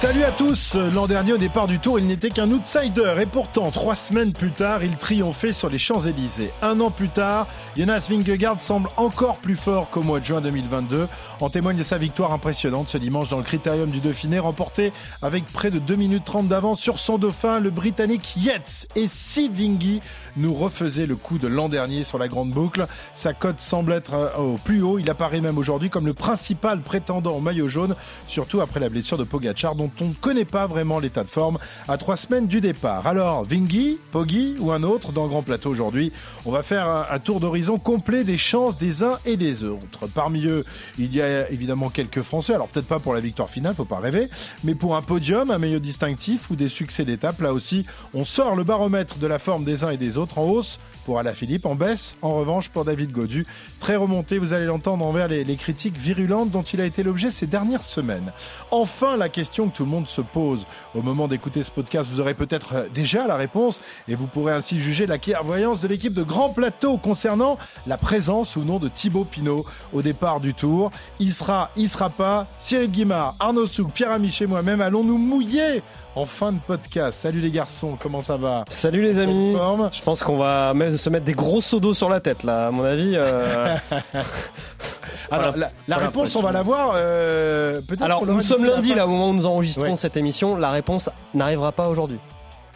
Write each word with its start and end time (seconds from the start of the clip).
Salut 0.00 0.24
à 0.24 0.30
tous 0.30 0.78
L'an 0.94 1.06
dernier, 1.06 1.34
au 1.34 1.36
départ 1.36 1.66
du 1.66 1.78
tour, 1.78 1.98
il 1.98 2.06
n'était 2.06 2.30
qu'un 2.30 2.50
outsider. 2.50 3.16
Et 3.20 3.26
pourtant, 3.26 3.70
trois 3.70 3.94
semaines 3.94 4.32
plus 4.32 4.50
tard, 4.50 4.82
il 4.82 4.96
triomphait 4.96 5.52
sur 5.52 5.68
les 5.68 5.76
Champs-Élysées. 5.76 6.50
Un 6.62 6.80
an 6.80 6.88
plus 6.88 7.10
tard, 7.10 7.46
Jonas 7.76 8.06
Vingegaard 8.08 8.62
semble 8.62 8.88
encore 8.96 9.36
plus 9.36 9.56
fort 9.56 9.90
qu'au 9.90 10.00
mois 10.00 10.18
de 10.18 10.24
juin 10.24 10.40
2022. 10.40 11.06
En 11.40 11.50
témoigne 11.50 11.76
de 11.76 11.82
sa 11.82 11.98
victoire 11.98 12.32
impressionnante 12.32 12.88
ce 12.88 12.96
dimanche 12.96 13.28
dans 13.28 13.36
le 13.36 13.42
Critérium 13.42 13.90
du 13.90 14.00
Dauphiné, 14.00 14.38
remporté 14.38 14.94
avec 15.20 15.44
près 15.44 15.70
de 15.70 15.78
2 15.78 15.96
minutes 15.96 16.24
30 16.24 16.48
d'avance 16.48 16.80
sur 16.80 16.98
son 16.98 17.18
dauphin, 17.18 17.60
le 17.60 17.68
Britannique 17.68 18.36
Yates. 18.38 18.86
Et 18.96 19.06
si 19.06 19.50
Vingy 19.50 20.00
nous 20.38 20.54
refaisait 20.54 21.04
le 21.04 21.16
coup 21.16 21.36
de 21.36 21.46
l'an 21.46 21.68
dernier 21.68 22.04
sur 22.04 22.16
la 22.16 22.28
grande 22.28 22.52
boucle, 22.52 22.86
sa 23.12 23.34
cote 23.34 23.60
semble 23.60 23.92
être 23.92 24.14
euh, 24.14 24.34
au 24.38 24.54
plus 24.54 24.80
haut. 24.80 24.98
Il 24.98 25.10
apparaît 25.10 25.42
même 25.42 25.58
aujourd'hui 25.58 25.90
comme 25.90 26.06
le 26.06 26.14
principal 26.14 26.80
prétendant 26.80 27.32
au 27.32 27.40
maillot 27.40 27.68
jaune, 27.68 27.94
surtout 28.28 28.62
après 28.62 28.80
la 28.80 28.88
blessure 28.88 29.18
de 29.18 29.24
Pogacar, 29.24 29.74
on 30.00 30.08
ne 30.08 30.14
connaît 30.14 30.44
pas 30.44 30.66
vraiment 30.66 30.98
l'état 30.98 31.24
de 31.24 31.28
forme 31.28 31.58
à 31.88 31.98
trois 31.98 32.16
semaines 32.16 32.46
du 32.46 32.60
départ. 32.60 33.06
Alors, 33.06 33.44
Vingy, 33.44 33.98
Poggi 34.12 34.56
ou 34.58 34.72
un 34.72 34.82
autre 34.82 35.12
dans 35.12 35.24
le 35.24 35.28
Grand 35.28 35.42
Plateau 35.42 35.70
aujourd'hui, 35.70 36.12
on 36.44 36.50
va 36.50 36.62
faire 36.62 36.88
un, 36.88 37.06
un 37.10 37.18
tour 37.18 37.40
d'horizon 37.40 37.78
complet 37.78 38.24
des 38.24 38.38
chances 38.38 38.78
des 38.78 39.02
uns 39.02 39.18
et 39.24 39.36
des 39.36 39.64
autres. 39.64 40.06
Parmi 40.14 40.46
eux, 40.46 40.64
il 40.98 41.14
y 41.14 41.22
a 41.22 41.50
évidemment 41.50 41.88
quelques 41.88 42.22
Français, 42.22 42.54
alors 42.54 42.68
peut-être 42.68 42.86
pas 42.86 42.98
pour 42.98 43.14
la 43.14 43.20
victoire 43.20 43.48
finale, 43.48 43.74
faut 43.74 43.84
pas 43.84 43.98
rêver, 43.98 44.28
mais 44.64 44.74
pour 44.74 44.96
un 44.96 45.02
podium, 45.02 45.50
un 45.50 45.58
meilleur 45.58 45.80
distinctif 45.80 46.50
ou 46.50 46.56
des 46.56 46.68
succès 46.68 47.04
d'étape, 47.04 47.40
là 47.40 47.52
aussi, 47.52 47.86
on 48.14 48.24
sort 48.24 48.56
le 48.56 48.64
baromètre 48.64 49.18
de 49.18 49.26
la 49.26 49.38
forme 49.38 49.64
des 49.64 49.84
uns 49.84 49.90
et 49.90 49.96
des 49.96 50.18
autres 50.18 50.38
en 50.38 50.44
hausse 50.44 50.78
pour 51.04 51.18
Alaphilippe, 51.18 51.66
en 51.66 51.74
baisse 51.74 52.16
en 52.22 52.34
revanche 52.34 52.68
pour 52.68 52.84
David 52.84 53.12
Godu. 53.12 53.46
Très 53.80 53.96
remonté, 53.96 54.38
vous 54.38 54.52
allez 54.52 54.66
l'entendre 54.66 55.04
envers 55.04 55.28
les, 55.28 55.56
critiques 55.56 55.96
virulentes 55.96 56.50
dont 56.50 56.62
il 56.62 56.80
a 56.80 56.84
été 56.84 57.02
l'objet 57.02 57.30
ces 57.30 57.46
dernières 57.46 57.84
semaines. 57.84 58.32
Enfin, 58.70 59.16
la 59.16 59.28
question 59.28 59.68
que 59.68 59.76
tout 59.76 59.84
le 59.84 59.90
monde 59.90 60.06
se 60.06 60.20
pose 60.20 60.66
au 60.94 61.02
moment 61.02 61.28
d'écouter 61.28 61.62
ce 61.62 61.70
podcast, 61.70 62.08
vous 62.10 62.20
aurez 62.20 62.34
peut-être 62.34 62.88
déjà 62.94 63.26
la 63.26 63.36
réponse 63.36 63.80
et 64.08 64.14
vous 64.14 64.26
pourrez 64.26 64.52
ainsi 64.52 64.78
juger 64.78 65.06
la 65.06 65.18
clairvoyance 65.18 65.80
de 65.80 65.88
l'équipe 65.88 66.14
de 66.14 66.22
Grand 66.22 66.50
Plateau 66.50 66.96
concernant 66.98 67.58
la 67.86 67.96
présence 67.96 68.56
ou 68.56 68.64
non 68.64 68.78
de 68.78 68.88
Thibaut 68.88 69.24
Pinot 69.24 69.64
au 69.92 70.02
départ 70.02 70.40
du 70.40 70.54
tour. 70.54 70.90
Il 71.18 71.32
sera, 71.32 71.70
il 71.76 71.88
sera 71.88 72.10
pas. 72.10 72.46
Cyril 72.58 72.90
Guimard, 72.90 73.34
Arnaud 73.40 73.66
Souk, 73.66 73.92
Pierre 73.92 74.12
Amiche 74.12 74.42
et 74.42 74.46
moi-même 74.46 74.80
allons 74.80 75.04
nous 75.04 75.18
mouiller 75.18 75.82
en 76.16 76.26
fin 76.26 76.52
de 76.52 76.58
podcast. 76.66 77.18
Salut 77.20 77.40
les 77.40 77.50
garçons, 77.50 77.96
comment 78.00 78.20
ça 78.20 78.36
va? 78.36 78.64
Salut 78.68 79.02
les 79.02 79.18
amis. 79.18 79.56
Je 79.92 80.02
pense 80.02 80.22
qu'on 80.22 80.36
va 80.36 80.74
même 80.74 80.96
se 80.96 81.08
mettre 81.10 81.24
des 81.24 81.32
gros 81.34 81.60
seaux 81.60 81.80
d'eau 81.80 81.94
sur 81.94 82.08
la 82.08 82.20
tête 82.20 82.42
là, 82.42 82.66
à 82.68 82.70
mon 82.70 82.84
avis. 82.84 83.12
Euh... 83.14 83.76
Alors, 85.30 85.56
la, 85.56 85.70
la 85.86 85.96
réponse, 85.96 86.34
on 86.34 86.42
va 86.42 86.50
la 86.50 86.62
voir. 86.62 86.92
Euh, 86.96 87.80
peut-être 87.86 88.02
Alors, 88.02 88.26
nous 88.26 88.40
sommes 88.42 88.64
lundi 88.64 88.94
là, 88.94 89.06
au 89.06 89.10
moment 89.10 89.30
où 89.30 89.34
nous 89.34 89.46
enregistrons 89.46 89.90
Ouais. 89.90 89.96
cette 89.96 90.16
émission. 90.16 90.56
La 90.56 90.70
réponse 90.70 91.08
n'arrivera 91.34 91.70
pas 91.70 91.88
aujourd'hui. 91.88 92.18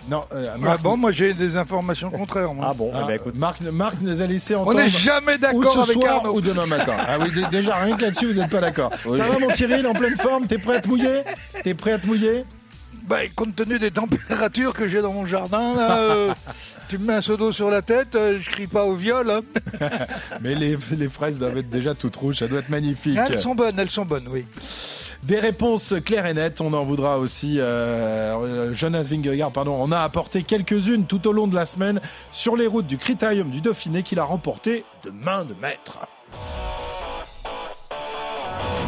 Non, 0.08 0.22
euh, 0.34 0.48
Ah 0.68 0.76
bon, 0.76 0.98
moi 0.98 1.10
j'ai 1.12 1.32
des 1.32 1.56
informations 1.56 2.10
contraires. 2.10 2.52
Moi. 2.52 2.66
Ah 2.68 2.74
bon, 2.74 2.90
ah, 2.94 3.00
eh 3.02 3.06
ben, 3.08 3.14
écoute. 3.14 3.34
Marc, 3.36 3.60
Marc 3.62 3.96
nous 4.02 4.20
a 4.20 4.26
laissé 4.26 4.54
On 4.54 4.60
entendre. 4.60 4.76
n'est 4.80 4.88
jamais 4.88 5.38
d'accord 5.38 5.78
avec 5.82 5.94
soir 6.00 6.16
Arnaud. 6.16 6.34
ou 6.34 6.40
demain 6.42 6.66
matin. 6.66 6.92
Ah 7.08 7.16
oui, 7.18 7.30
dé- 7.34 7.46
déjà 7.50 7.76
rien 7.76 7.96
que 7.96 8.02
là-dessus, 8.02 8.26
vous 8.32 8.38
n'êtes 8.38 8.50
pas 8.50 8.60
d'accord. 8.60 8.90
Ça 9.02 9.08
va 9.10 9.38
mon 9.38 9.50
Cyril, 9.50 9.86
en 9.86 9.94
pleine 9.94 10.16
forme 10.16 10.46
T'es 10.46 10.58
prêt 10.58 10.76
à 10.76 10.80
te 10.82 10.88
mouiller? 10.88 11.22
T'es 11.62 11.72
prêt 11.72 11.92
à 11.92 11.98
te 11.98 12.06
mouiller? 12.06 12.44
Bah, 13.06 13.18
compte 13.36 13.54
tenu 13.54 13.78
des 13.78 13.90
températures 13.90 14.72
que 14.72 14.88
j'ai 14.88 15.02
dans 15.02 15.12
mon 15.12 15.26
jardin, 15.26 15.74
là, 15.74 15.98
euh, 15.98 16.32
tu 16.88 16.96
me 16.96 17.06
mets 17.06 17.12
un 17.14 17.20
seau 17.20 17.36
d'eau 17.36 17.52
sur 17.52 17.70
la 17.70 17.82
tête, 17.82 18.16
euh, 18.16 18.38
je 18.40 18.48
crie 18.50 18.66
pas 18.66 18.84
au 18.84 18.94
viol. 18.94 19.30
hein. 19.30 19.40
Mais 20.40 20.54
les, 20.54 20.78
les 20.96 21.08
fraises 21.10 21.38
doivent 21.38 21.58
être 21.58 21.68
déjà 21.68 21.94
toutes 21.94 22.16
rouges, 22.16 22.36
ça 22.38 22.48
doit 22.48 22.60
être 22.60 22.70
magnifique. 22.70 23.18
Elles 23.28 23.38
sont 23.38 23.54
bonnes, 23.54 23.78
elles 23.78 23.90
sont 23.90 24.06
bonnes, 24.06 24.28
oui. 24.30 24.46
Des 25.24 25.38
réponses 25.38 25.94
claires 26.04 26.26
et 26.26 26.34
nettes, 26.34 26.60
on 26.60 26.72
en 26.72 26.84
voudra 26.84 27.18
aussi. 27.18 27.56
Euh, 27.58 28.34
euh, 28.36 28.74
Jonas 28.74 29.02
Vingegaard, 29.10 29.52
pardon, 29.52 29.76
on 29.78 29.90
a 29.92 30.00
apporté 30.00 30.42
quelques-unes 30.42 31.06
tout 31.06 31.26
au 31.28 31.32
long 31.32 31.46
de 31.46 31.54
la 31.54 31.66
semaine 31.66 32.00
sur 32.32 32.56
les 32.56 32.66
routes 32.66 32.86
du 32.86 32.98
Critérium 32.98 33.50
du 33.50 33.60
Dauphiné 33.60 34.02
qu'il 34.02 34.18
a 34.18 34.24
remporté 34.24 34.84
de 35.04 35.10
main 35.10 35.44
de 35.44 35.54
maître. 35.60 35.98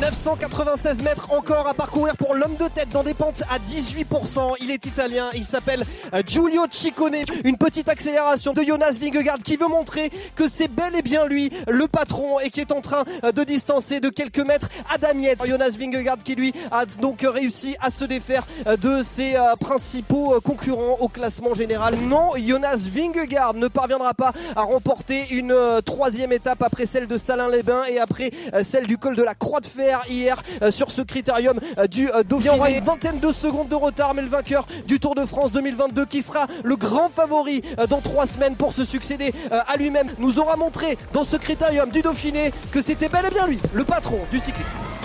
996 0.01 1.03
mètres 1.03 1.33
encore 1.33 1.67
à 1.67 1.73
parcourir 1.73 2.17
pour 2.17 2.35
l'homme 2.35 2.57
de 2.57 2.69
tête 2.69 2.91
dans 2.91 3.03
des 3.03 3.15
pentes 3.15 3.43
à 3.51 3.59
18%. 3.59 4.57
Il 4.61 4.71
est 4.71 4.85
italien, 4.85 5.31
il 5.33 5.45
s'appelle 5.45 5.85
euh, 6.13 6.23
Giulio 6.27 6.67
Ciccone. 6.71 7.17
Une 7.45 7.57
petite 7.57 7.89
accélération 7.89 8.53
de 8.53 8.63
Jonas 8.63 8.99
Vingegaard 9.01 9.39
qui 9.39 9.57
veut 9.57 9.69
montrer 9.69 10.11
que 10.35 10.49
c'est 10.49 10.69
bel 10.69 10.95
et 10.97 11.03
bien 11.03 11.25
lui 11.25 11.51
le 11.67 11.87
patron 11.87 12.41
et 12.41 12.51
qui 12.51 12.61
est 12.61 12.73
en 12.73 12.83
train 12.83 13.05
euh, 13.25 13.33
de 13.33 13.43
distancer 13.43 14.01
de 14.01 14.11
quelques 14.11 14.47
mètres 14.47 14.69
Adam 14.93 15.19
Yates. 15.19 15.47
Jonas 15.47 15.77
Vingegaard 15.79 16.19
qui 16.19 16.35
lui 16.35 16.53
a 16.71 16.85
donc 17.01 17.23
réussi 17.23 17.75
à 17.81 17.91
se 17.91 18.05
défaire 18.05 18.47
euh, 18.67 18.77
de 18.77 19.01
ses 19.03 19.35
principaux 19.61 20.39
concurrents 20.45 20.99
au 21.01 21.09
classement 21.09 21.55
général. 21.55 21.97
Non, 21.97 22.33
Jonas 22.37 22.87
Vingegaard 22.93 23.55
ne 23.55 23.69
parviendra 23.69 24.13
pas 24.13 24.33
à 24.57 24.63
remporter 24.63 25.27
une 25.31 25.55
troisième 25.85 26.33
étape 26.33 26.63
après 26.63 26.85
celle 26.85 27.07
de 27.07 27.17
Salins-les-Bains 27.17 27.85
et 27.89 27.99
après 27.99 28.31
celle 28.63 28.87
du 28.87 28.99
col 28.99 29.17
de 29.17 29.23
la 29.23 29.35
Croix 29.35 29.61
de 29.61 29.67
Fer 29.67 29.86
hier 30.09 30.43
euh, 30.63 30.71
sur 30.71 30.91
ce 30.91 31.03
critérium 31.03 31.59
euh, 31.79 31.87
du 31.87 32.11
euh, 32.11 32.23
Dauphiné. 32.23 32.51
Il 32.53 32.57
y 32.57 32.59
aura 32.59 32.71
une 32.71 32.85
vingtaine 32.85 33.21
de 33.21 33.33
secondes 33.33 33.69
de 33.69 33.75
retard, 33.75 34.15
mais 34.15 34.23
le 34.23 34.29
vainqueur 34.29 34.67
du 34.87 35.01
Tour 35.01 35.15
de 35.15 35.25
France 35.27 35.53
2022 35.53 36.07
qui 36.07 36.23
sera 36.23 36.47
le 36.65 36.77
grand 36.77 37.09
favori 37.09 37.63
dans 37.89 38.01
trois 38.01 38.27
semaines 38.27 38.57
pour 38.57 38.73
se 38.73 38.85
succéder 38.85 39.33
à 39.51 39.77
lui-même 39.77 40.09
nous 40.19 40.39
aura 40.39 40.57
montré 40.57 40.97
dans 41.13 41.25
ce 41.25 41.37
critérium 41.37 41.91
du 41.91 42.03
Dauphiné 42.03 42.53
que 42.73 42.83
c'était 42.83 43.09
bel 43.09 43.27
et 43.27 43.31
bien 43.31 43.47
lui, 43.47 43.59
le 43.75 43.85
patron 43.85 44.19
du 44.31 44.39
cyclisme. 44.39 44.96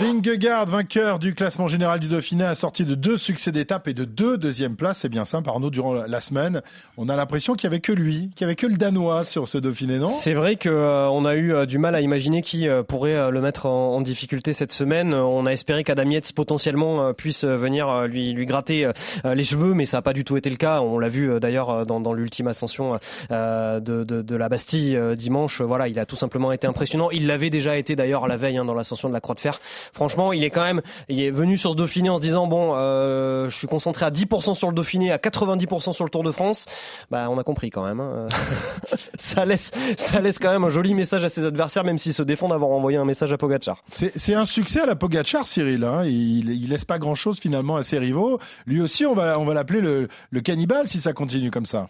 Vingegaard, 0.00 0.64
vainqueur 0.64 1.18
du 1.18 1.34
classement 1.34 1.68
général 1.68 2.00
du 2.00 2.08
Dauphiné, 2.08 2.44
assorti 2.44 2.86
de 2.86 2.94
deux 2.94 3.18
succès 3.18 3.52
d'étape 3.52 3.86
et 3.86 3.92
de 3.92 4.04
deux 4.06 4.38
deuxièmes 4.38 4.74
places. 4.74 5.00
C'est 5.00 5.10
bien 5.10 5.26
simple, 5.26 5.50
Arnaud, 5.50 5.68
durant 5.68 5.92
la- 5.92 6.20
semaine. 6.20 6.62
On 6.96 7.10
a 7.10 7.16
l'impression 7.16 7.54
qu'il 7.54 7.68
n'y 7.68 7.74
avait 7.74 7.80
que 7.80 7.92
lui, 7.92 8.30
qu'il 8.34 8.46
n'y 8.46 8.50
avait 8.50 8.56
que 8.56 8.66
le 8.66 8.76
Danois 8.76 9.24
sur 9.24 9.46
ce 9.46 9.58
Dauphiné, 9.58 9.98
non? 9.98 10.06
C'est 10.08 10.32
vrai 10.32 10.56
que 10.56 10.70
euh, 10.70 11.24
a 11.24 11.34
eu 11.34 11.52
euh, 11.54 11.66
du 11.66 11.78
mal 11.78 11.94
à 11.94 12.00
imaginer 12.00 12.40
qui 12.40 12.66
euh, 12.66 12.82
pourrait 12.82 13.14
euh, 13.14 13.30
le 13.30 13.40
mettre 13.42 13.66
en, 13.66 14.00
difficulté 14.00 14.54
cette 14.54 14.72
semaine. 14.72 15.12
On 15.12 15.44
a 15.44 15.50
espéré 15.52 15.84
qu'Adam 15.84 16.10
Yates 16.10 16.32
potentiellement 16.32 17.12
puisse 17.12 17.44
venir 17.44 18.06
lui 18.06 18.32
lui 18.32 18.46
gratter 18.46 18.90
les 19.24 19.44
cheveux, 19.44 19.74
mais 19.74 19.84
ça 19.84 19.98
n'a 19.98 20.02
pas 20.02 20.14
du 20.14 20.24
tout 20.24 20.38
été 20.38 20.48
le 20.48 20.56
cas. 20.56 20.80
On 20.80 20.98
l'a 20.98 21.10
vu 21.10 21.38
d'ailleurs 21.38 21.84
dans, 21.84 22.00
dans 22.00 22.14
l'ultime 22.14 22.46
ascension 22.48 22.98
de, 23.30 23.78
de, 23.80 24.22
de 24.22 24.36
la 24.36 24.48
Bastille 24.48 24.98
dimanche. 25.16 25.60
Voilà, 25.60 25.88
il 25.88 25.98
a 25.98 26.06
tout 26.06 26.16
simplement 26.16 26.50
été 26.52 26.66
impressionnant. 26.66 27.10
Il 27.10 27.26
l'avait 27.26 27.50
déjà 27.50 27.76
été 27.76 27.94
d'ailleurs 27.94 28.26
la 28.26 28.38
veille 28.38 28.56
hein, 28.56 28.64
dans 28.64 28.72
l'ascension 28.74 29.08
de 29.10 29.14
la 29.14 29.20
Croix 29.20 29.34
de 29.34 29.40
Fer. 29.40 29.60
Franchement, 29.92 30.32
il 30.32 30.44
est 30.44 30.50
quand 30.50 30.62
même, 30.62 30.82
il 31.08 31.20
est 31.20 31.30
venu 31.30 31.58
sur 31.58 31.72
ce 31.72 31.76
Dauphiné 31.76 32.08
en 32.10 32.16
se 32.16 32.22
disant 32.22 32.46
bon, 32.46 32.74
euh, 32.74 33.48
je 33.48 33.56
suis 33.56 33.66
concentré 33.66 34.04
à 34.06 34.10
10% 34.10 34.54
sur 34.54 34.68
le 34.68 34.74
Dauphiné, 34.74 35.10
à 35.12 35.16
90% 35.18 35.92
sur 35.92 36.04
le 36.04 36.10
Tour 36.10 36.22
de 36.22 36.32
France. 36.32 36.66
Bah, 37.10 37.28
on 37.30 37.38
a 37.38 37.44
compris 37.44 37.70
quand 37.70 37.84
même. 37.84 38.00
hein. 38.00 38.28
ça 39.14 39.44
laisse, 39.44 39.70
ça 39.96 40.20
laisse 40.20 40.38
quand 40.38 40.50
même 40.50 40.64
un 40.64 40.70
joli 40.70 40.94
message 40.94 41.24
à 41.24 41.28
ses 41.28 41.44
adversaires, 41.44 41.84
même 41.84 41.98
s'ils 41.98 42.14
se 42.14 42.22
défendent 42.22 42.50
d'avoir 42.50 42.70
envoyé 42.70 42.98
un 42.98 43.04
message 43.04 43.32
à 43.32 43.36
Pogacar. 43.38 43.82
C'est 43.88 44.34
un 44.34 44.44
succès 44.44 44.80
à 44.80 44.86
la 44.86 44.96
Pogacar, 44.96 45.46
Cyril. 45.46 45.84
Hein. 45.84 46.04
Il, 46.04 46.50
il 46.50 46.68
laisse 46.70 46.84
pas 46.84 46.98
grand-chose 46.98 47.38
finalement 47.38 47.76
à 47.76 47.82
ses 47.82 47.98
rivaux. 47.98 48.38
Lui 48.66 48.80
aussi, 48.80 49.06
on 49.06 49.14
va, 49.14 49.38
on 49.38 49.44
va 49.44 49.54
l'appeler 49.54 49.80
le, 49.80 50.08
le 50.30 50.40
cannibale 50.40 50.88
si 50.88 51.00
ça 51.00 51.12
continue 51.12 51.50
comme 51.50 51.66
ça. 51.66 51.88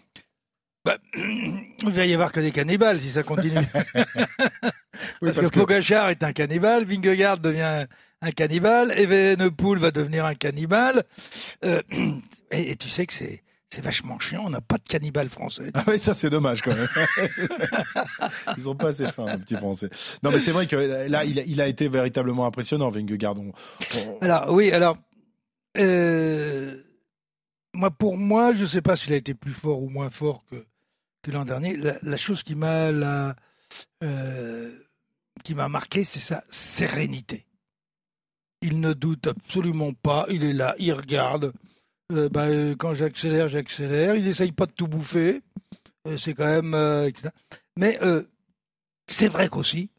Bah, 0.83 0.97
il 1.15 1.89
va 1.91 2.05
y 2.05 2.13
avoir 2.13 2.31
que 2.31 2.39
des 2.39 2.51
cannibales 2.51 2.99
si 2.99 3.11
ça 3.11 3.23
continue. 3.23 3.55
Oui, 5.21 5.31
parce, 5.33 5.49
que, 5.51 5.59
Pogacar 5.59 6.09
est 6.09 6.23
un 6.23 6.33
cannibale, 6.33 6.85
Vingegaard 6.85 7.39
devient 7.39 7.85
un 8.21 8.31
cannibale, 8.31 8.91
Evenepoel 8.97 9.79
va 9.79 9.91
devenir 9.91 10.25
un 10.25 10.35
cannibale. 10.35 11.03
Euh, 11.63 11.81
et, 12.51 12.71
et 12.71 12.75
tu 12.75 12.89
sais 12.89 13.05
que 13.05 13.13
c'est 13.13 13.43
c'est 13.73 13.81
vachement 13.81 14.19
chiant, 14.19 14.43
on 14.45 14.49
n'a 14.49 14.59
pas 14.59 14.77
de 14.77 14.83
cannibales 14.83 15.29
français. 15.29 15.71
Ah 15.73 15.85
oui, 15.87 15.97
ça 15.97 16.13
c'est 16.13 16.29
dommage 16.29 16.61
quand 16.61 16.75
même. 16.75 16.89
Ils 18.57 18.63
sont 18.63 18.75
pas 18.75 18.89
assez 18.89 19.09
fins, 19.09 19.31
les 19.31 19.37
petits 19.37 19.55
Français. 19.55 19.89
Non, 20.23 20.31
mais 20.31 20.39
c'est 20.39 20.51
vrai 20.51 20.67
que 20.67 20.75
là, 20.75 21.23
il 21.23 21.39
a, 21.39 21.43
il 21.43 21.61
a 21.61 21.67
été 21.67 21.87
véritablement 21.87 22.45
impressionnant, 22.45 22.89
Vingegaard. 22.89 23.35
On- 23.37 23.53
Alors 24.19 24.51
oui, 24.53 24.71
alors 24.73 24.97
euh, 25.77 26.83
moi 27.73 27.91
pour 27.91 28.17
moi, 28.17 28.53
je 28.53 28.65
sais 28.65 28.81
pas 28.81 28.97
s'il 28.97 29.13
a 29.13 29.15
été 29.15 29.33
plus 29.33 29.53
fort 29.53 29.81
ou 29.81 29.89
moins 29.89 30.09
fort 30.09 30.43
que 30.51 30.65
que 31.21 31.31
l'an 31.31 31.45
dernier. 31.45 31.77
La, 31.77 32.17
chose 32.17 32.43
qui 32.43 32.55
m'a 32.55 32.89
euh, 34.03 34.75
qui 35.43 35.55
m'a 35.55 35.69
marqué, 35.69 36.03
c'est 36.03 36.19
sa 36.19 36.43
sérénité. 36.49 37.45
Il 38.61 38.79
ne 38.79 38.93
doute 38.93 39.27
absolument 39.27 39.93
pas. 39.93 40.25
Il 40.29 40.43
est 40.43 40.53
là, 40.53 40.75
il 40.77 40.93
regarde. 40.93 41.53
Euh, 42.11 42.75
quand 42.75 42.93
j'accélère, 42.93 43.49
j'accélère. 43.49 44.15
Il 44.15 44.27
essaye 44.27 44.51
pas 44.51 44.65
de 44.65 44.71
tout 44.71 44.87
bouffer. 44.87 45.41
C'est 46.17 46.33
quand 46.33 46.45
même. 46.45 47.11
Mais 47.77 47.99
c'est 49.07 49.27
vrai 49.27 49.49
qu'aussi, 49.49 49.89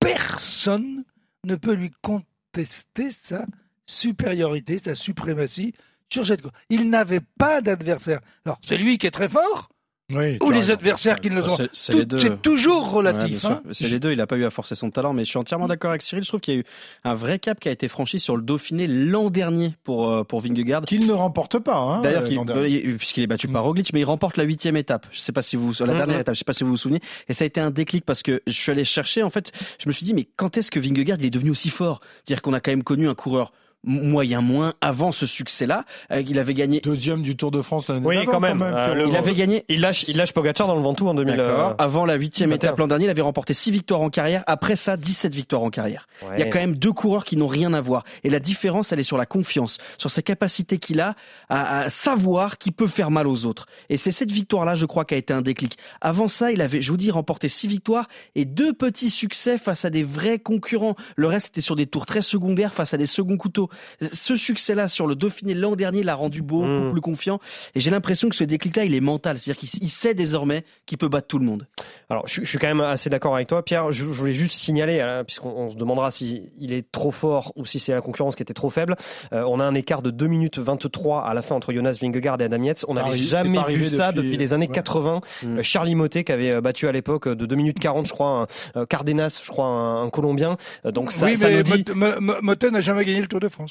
personne 0.00 1.04
ne 1.44 1.56
peut 1.56 1.74
lui 1.74 1.90
contester 2.02 3.10
sa 3.10 3.46
supériorité, 3.86 4.78
sa 4.78 4.94
suprématie 4.94 5.74
sur 6.10 6.26
cette 6.26 6.42
course. 6.42 6.54
Il 6.68 6.90
n'avait 6.90 7.22
pas 7.38 7.60
d'adversaire. 7.60 8.20
Alors, 8.44 8.58
c'est 8.64 8.76
lui 8.76 8.98
qui 8.98 9.06
est 9.06 9.12
très 9.12 9.28
fort, 9.28 9.70
Oui, 10.10 10.36
ou 10.42 10.50
les 10.50 10.58
raison. 10.58 10.72
adversaires 10.74 11.20
qui 11.20 11.30
ne 11.30 11.36
le 11.36 11.48
sont 11.48 11.66
C'est 11.72 12.42
toujours 12.42 12.90
relatif. 12.90 13.44
hein. 13.46 13.62
C'est 13.70 13.88
les 13.88 13.98
deux, 13.98 14.10
il 14.12 14.18
n'a 14.18 14.26
pas 14.26 14.36
eu 14.36 14.44
à 14.44 14.50
forcer 14.50 14.74
son 14.74 14.90
talent, 14.90 15.12
mais 15.14 15.24
je 15.24 15.30
suis 15.30 15.38
entièrement 15.38 15.68
d'accord 15.68 15.90
avec 15.90 16.02
Cyril. 16.02 16.22
Je 16.22 16.28
trouve 16.28 16.40
qu'il 16.40 16.54
y 16.54 16.56
a 16.58 16.60
eu 16.60 16.64
un 17.04 17.14
vrai 17.14 17.38
cap 17.38 17.58
qui 17.58 17.68
a 17.68 17.72
été 17.72 17.88
franchi 17.88 18.20
sur 18.20 18.36
le 18.36 18.42
Dauphiné 18.42 18.86
l'an 18.86 19.30
dernier 19.30 19.74
pour, 19.84 20.10
euh, 20.10 20.24
pour 20.24 20.40
Vingegaard. 20.40 20.82
Qu'il 20.82 21.06
ne 21.06 21.12
remporte 21.12 21.58
pas. 21.60 21.76
Hein, 21.78 22.00
D'ailleurs, 22.02 22.24
euh, 22.24 22.68
euh, 22.68 22.96
puisqu'il 22.98 23.22
est 23.22 23.26
battu 23.26 23.48
par 23.48 23.62
Roglic, 23.64 23.92
mais 23.94 24.00
il 24.00 24.04
remporte 24.04 24.36
la 24.36 24.44
huitième 24.44 24.76
étape. 24.76 25.06
Je 25.12 25.20
sais 25.20 25.32
pas 25.32 25.40
si 25.42 25.56
vous, 25.56 25.72
la 25.80 25.86
Mhm. 25.86 25.96
dernière 25.96 26.18
étape, 26.20 26.34
je 26.34 26.38
sais 26.40 26.44
pas 26.44 26.52
si 26.52 26.64
vous 26.64 26.70
vous 26.70 26.76
souvenez. 26.76 27.00
Et 27.28 27.32
ça 27.32 27.44
a 27.44 27.46
été 27.46 27.60
un 27.60 27.70
déclic 27.70 28.04
parce 28.04 28.22
que 28.22 28.42
je 28.46 28.52
suis 28.52 28.70
allé 28.70 28.84
chercher. 28.84 29.22
En 29.22 29.30
fait, 29.30 29.52
je 29.78 29.88
me 29.88 29.92
suis 29.92 30.04
dit, 30.04 30.12
mais 30.14 30.28
quand 30.36 30.58
est-ce 30.58 30.70
que 30.70 30.80
Vingegaard 30.80 31.16
il 31.20 31.26
est 31.26 31.30
devenu 31.30 31.50
aussi 31.50 31.70
fort? 31.70 32.00
C'est-à-dire 32.16 32.42
qu'on 32.42 32.52
a 32.52 32.60
quand 32.60 32.72
même 32.72 32.82
connu 32.84 33.08
un 33.08 33.14
coureur 33.14 33.52
moyen 33.84 34.40
moins 34.40 34.74
avant 34.80 35.12
ce 35.12 35.26
succès-là. 35.26 35.84
Euh, 36.10 36.22
il 36.26 36.38
avait 36.38 36.54
gagné. 36.54 36.80
Deuxième 36.80 37.22
du 37.22 37.36
Tour 37.36 37.50
de 37.50 37.62
France 37.62 37.88
l'année 37.88 38.06
Oui, 38.06 38.16
d'avant, 38.16 38.30
quand 38.32 38.40
même. 38.40 38.62
Euh, 38.62 38.70
Pierrot. 38.70 38.94
le- 38.94 39.08
Il 39.08 39.16
avait 39.16 39.34
gagné. 39.34 39.64
Il 39.68 39.80
lâche, 39.80 40.04
il 40.08 40.16
lâche 40.16 40.32
Pogacar 40.32 40.66
dans 40.66 40.76
le 40.76 40.82
Ventoux 40.82 41.08
en 41.08 41.14
2000. 41.14 41.36
D'accord. 41.36 41.74
Avant 41.78 42.06
la 42.06 42.14
huitième 42.14 42.50
21. 42.50 42.56
étape 42.68 42.78
l'an 42.78 42.86
dernier, 42.86 43.04
il 43.06 43.10
avait 43.10 43.22
remporté 43.22 43.54
six 43.54 43.70
victoires 43.70 44.00
en 44.00 44.10
carrière. 44.10 44.44
Après 44.46 44.76
ça, 44.76 44.96
17 44.96 45.34
victoires 45.34 45.62
en 45.62 45.70
carrière. 45.70 46.06
Il 46.34 46.38
y 46.38 46.42
a 46.42 46.46
quand 46.46 46.60
même 46.60 46.76
deux 46.76 46.92
coureurs 46.92 47.24
qui 47.24 47.36
n'ont 47.36 47.46
rien 47.46 47.72
à 47.74 47.80
voir. 47.80 48.04
Et 48.24 48.30
la 48.30 48.38
différence, 48.40 48.92
elle 48.92 49.00
est 49.00 49.04
sur 49.04 49.18
la 49.18 49.26
confiance, 49.26 49.78
sur 49.98 50.10
sa 50.10 50.22
capacité 50.22 50.78
qu'il 50.78 51.00
a 51.00 51.14
à, 51.48 51.80
à 51.80 51.90
savoir 51.90 52.58
qu'il 52.58 52.72
peut 52.72 52.86
faire 52.86 53.10
mal 53.10 53.26
aux 53.26 53.46
autres. 53.46 53.66
Et 53.88 53.96
c'est 53.96 54.12
cette 54.12 54.30
victoire-là, 54.30 54.74
je 54.74 54.86
crois, 54.86 55.04
qui 55.04 55.14
a 55.14 55.16
été 55.16 55.32
un 55.32 55.42
déclic. 55.42 55.76
Avant 56.00 56.28
ça, 56.28 56.52
il 56.52 56.60
avait, 56.62 56.80
je 56.80 56.90
vous 56.90 56.96
dis, 56.96 57.10
remporté 57.10 57.48
six 57.48 57.66
victoires 57.66 58.06
et 58.34 58.44
deux 58.44 58.72
petits 58.72 59.10
succès 59.10 59.58
face 59.58 59.84
à 59.84 59.90
des 59.90 60.02
vrais 60.04 60.38
concurrents. 60.38 60.94
Le 61.16 61.26
reste 61.26 61.48
était 61.48 61.60
sur 61.60 61.76
des 61.76 61.86
tours 61.86 62.06
très 62.06 62.22
secondaires 62.22 62.72
face 62.72 62.94
à 62.94 62.96
des 62.96 63.06
seconds 63.06 63.36
couteaux. 63.36 63.68
Ce 64.00 64.36
succès-là 64.36 64.88
sur 64.88 65.06
le 65.06 65.14
Dauphiné 65.14 65.54
l'an 65.54 65.76
dernier 65.76 66.02
l'a 66.02 66.14
rendu 66.14 66.42
beaucoup 66.42 66.62
Mm. 66.62 66.92
plus 66.92 67.00
confiant. 67.00 67.40
Et 67.74 67.80
j'ai 67.80 67.90
l'impression 67.90 68.28
que 68.28 68.36
ce 68.36 68.44
déclic-là, 68.44 68.84
il 68.84 68.94
est 68.94 69.00
mental. 69.00 69.38
C'est-à-dire 69.38 69.58
qu'il 69.58 69.68
il 69.82 69.88
sait 69.88 70.14
désormais 70.14 70.64
qu'il 70.86 70.98
peut 70.98 71.08
battre 71.08 71.26
tout 71.28 71.38
le 71.38 71.44
monde. 71.44 71.66
Alors, 72.10 72.26
je, 72.26 72.42
je 72.42 72.46
suis 72.48 72.58
quand 72.58 72.66
même 72.68 72.80
assez 72.80 73.10
d'accord 73.10 73.34
avec 73.34 73.48
toi, 73.48 73.64
Pierre. 73.64 73.90
Je, 73.92 74.04
je 74.04 74.10
voulais 74.10 74.32
juste 74.32 74.54
signaler, 74.54 75.00
hein, 75.00 75.24
puisqu'on 75.26 75.50
on 75.50 75.70
se 75.70 75.76
demandera 75.76 76.10
si 76.10 76.50
il 76.58 76.72
est 76.72 76.90
trop 76.92 77.10
fort 77.10 77.52
ou 77.56 77.66
si 77.66 77.80
c'est 77.80 77.92
la 77.92 78.00
concurrence 78.00 78.36
qui 78.36 78.42
était 78.42 78.54
trop 78.54 78.70
faible. 78.70 78.96
Euh, 79.32 79.44
on 79.48 79.60
a 79.60 79.64
un 79.64 79.74
écart 79.74 80.02
de 80.02 80.10
2 80.10 80.26
minutes 80.26 80.58
23 80.58 81.24
à 81.26 81.34
la 81.34 81.42
fin 81.42 81.54
entre 81.54 81.72
Jonas 81.72 81.98
Vingegaard 82.00 82.40
et 82.40 82.44
Adam 82.44 82.62
Yates. 82.62 82.84
On 82.88 82.94
n'avait 82.94 83.16
jamais 83.16 83.62
vu 83.68 83.88
ça 83.88 84.12
depuis- 84.12 84.28
depuis, 84.28 84.36
les 84.38 84.52
années 84.54 84.66
ouais. 84.68 84.72
80. 84.74 85.20
Mm. 85.42 85.58
Euh, 85.58 85.62
Charlie 85.62 85.94
Motet 85.94 86.24
qui 86.24 86.32
avait 86.32 86.54
euh, 86.54 86.60
battu 86.60 86.86
à 86.88 86.92
l'époque 86.92 87.28
euh, 87.28 87.34
de 87.34 87.46
2 87.46 87.54
minutes 87.56 87.78
40, 87.78 88.06
je 88.06 88.12
crois, 88.12 88.28
un, 88.28 88.80
euh, 88.80 88.86
Cardenas, 88.86 89.40
je 89.42 89.50
crois, 89.50 89.66
un, 89.66 90.04
un 90.04 90.10
Colombien. 90.10 90.56
Euh, 90.86 90.90
Donc 90.92 91.12
ça, 91.12 91.26
oui, 91.26 91.36
ça 91.36 91.48
mais 91.48 91.56
nous 91.58 91.62
dit. 91.62 91.84
Mot- 91.94 91.94
Mo- 91.94 92.20
Mo- 92.20 92.42
Motet 92.42 92.70
n'a 92.70 92.80
jamais 92.80 93.04
gagné 93.04 93.20
le 93.20 93.26
Tour 93.26 93.40
de 93.40 93.48
France. 93.48 93.61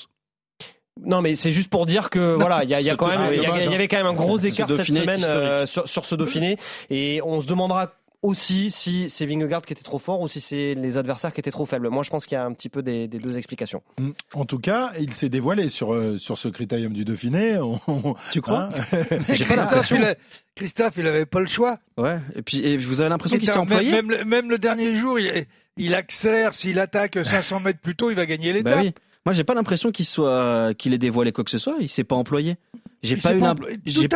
Non, 1.04 1.22
mais 1.22 1.36
c'est 1.36 1.52
juste 1.54 1.70
pour 1.70 1.86
dire 1.86 2.10
que 2.10 2.36
voilà, 2.36 2.64
il 2.64 2.70
y, 2.70 2.76
a- 2.76 2.82
il 2.82 2.86
y 2.86 2.90
a 2.90 2.94
Ce 2.94 2.98
quand 2.98 3.08
même, 3.08 3.18
Dauphiné, 3.20 3.38
il 3.38 3.42
y, 3.42 3.46
a- 3.46 3.48
dommage, 3.50 3.66
il 3.66 3.72
y 3.72 3.76
avait 3.76 3.88
quand 3.88 3.98
même 3.98 4.06
un 4.08 4.14
gros 4.14 4.38
Ce 4.38 4.48
écart 4.48 4.68
cette 4.70 4.86
semaine 4.86 5.24
euh, 5.24 5.66
sur, 5.66 5.88
sur 5.88 6.06
ce 6.06 6.16
Dauphiné, 6.16 6.58
et 6.90 7.22
on 7.24 7.42
se 7.42 7.48
demandera 7.48 7.94
aussi 8.24 8.70
si 8.70 9.10
c'est 9.10 9.26
Vingegaard 9.26 9.64
qui 9.64 9.74
était 9.74 9.82
trop 9.82 9.98
fort 9.98 10.22
ou 10.22 10.28
si 10.28 10.42
c'est 10.42 10.76
les 10.76 10.98
adversaires 10.98 11.34
qui 11.34 11.40
étaient 11.40 11.50
trop 11.50 11.66
faibles. 11.66 11.90
Moi, 11.90 12.04
je 12.04 12.12
pense 12.12 12.28
qu'il 12.28 12.36
y 12.36 12.40
a 12.40 12.44
un 12.46 12.52
petit 12.54 12.70
peu 12.70 12.84
des, 12.84 13.08
des 13.08 13.18
deux 13.18 13.36
explications. 13.36 13.82
Mm. 14.00 14.10
En 14.34 14.46
tout 14.46 14.60
cas, 14.60 14.92
il 15.00 15.12
s'est 15.14 15.30
dévoilé 15.30 15.70
sur, 15.70 15.94
euh, 15.94 16.20
sur 16.20 16.38
ce 16.38 16.48
critérium 16.50 16.94
du 16.94 17.04
Dauphiné. 17.04 17.58
On- 17.58 17.80
Tu 18.32 18.42
crois 18.42 18.70
hein 18.70 18.70
J'ai 19.34 19.46
pas 19.46 19.56
Christophe, 19.66 19.92
il 19.92 20.04
a- 20.04 20.16
Christophe, 20.56 20.94
il 20.98 21.08
avait 21.08 21.26
pas 21.26 21.40
le 21.40 21.48
choix. 21.48 21.80
Ouais. 21.98 22.20
Et 22.36 22.44
puis, 22.44 22.60
et 22.60 22.78
vous 22.78 23.02
avez 23.02 23.10
l'impression 23.10 23.38
qu'il 23.40 23.50
s'est 23.50 23.58
employé 23.58 23.90
même, 23.92 24.06
même, 24.08 24.20
le- 24.20 24.26
même 24.26 24.50
le 24.52 24.60
dernier 24.60 24.96
jour, 24.98 25.18
il, 25.18 25.48
il 25.78 25.96
accélère. 25.96 26.54
S'il 26.54 26.78
attaque 26.80 27.18
500 27.24 27.62
mètres 27.62 27.80
plus 27.80 27.96
tôt, 27.96 28.12
il 28.12 28.16
va 28.16 28.28
gagner 28.28 28.54
l'étape. 28.54 28.74
Bah 28.76 28.82
oui. 28.84 28.94
Moi, 29.26 29.34
j'ai 29.34 29.44
pas 29.44 29.54
l'impression 29.54 29.92
qu'il 29.92 30.06
soit, 30.06 30.74
qu'il 30.78 30.94
ait 30.94 30.98
dévoilé 30.98 31.32
quoi 31.32 31.44
que 31.44 31.52
ce 31.52 31.58
soit. 31.60 31.76
Il 31.80 31.90
s'est 31.90 32.04
pas 32.04 32.16
employé. 32.16 32.58
J'ai 33.04 33.16
pas 33.18 33.30
s'est 33.30 33.36
eu 33.36 33.38
j'ai- 33.86 34.08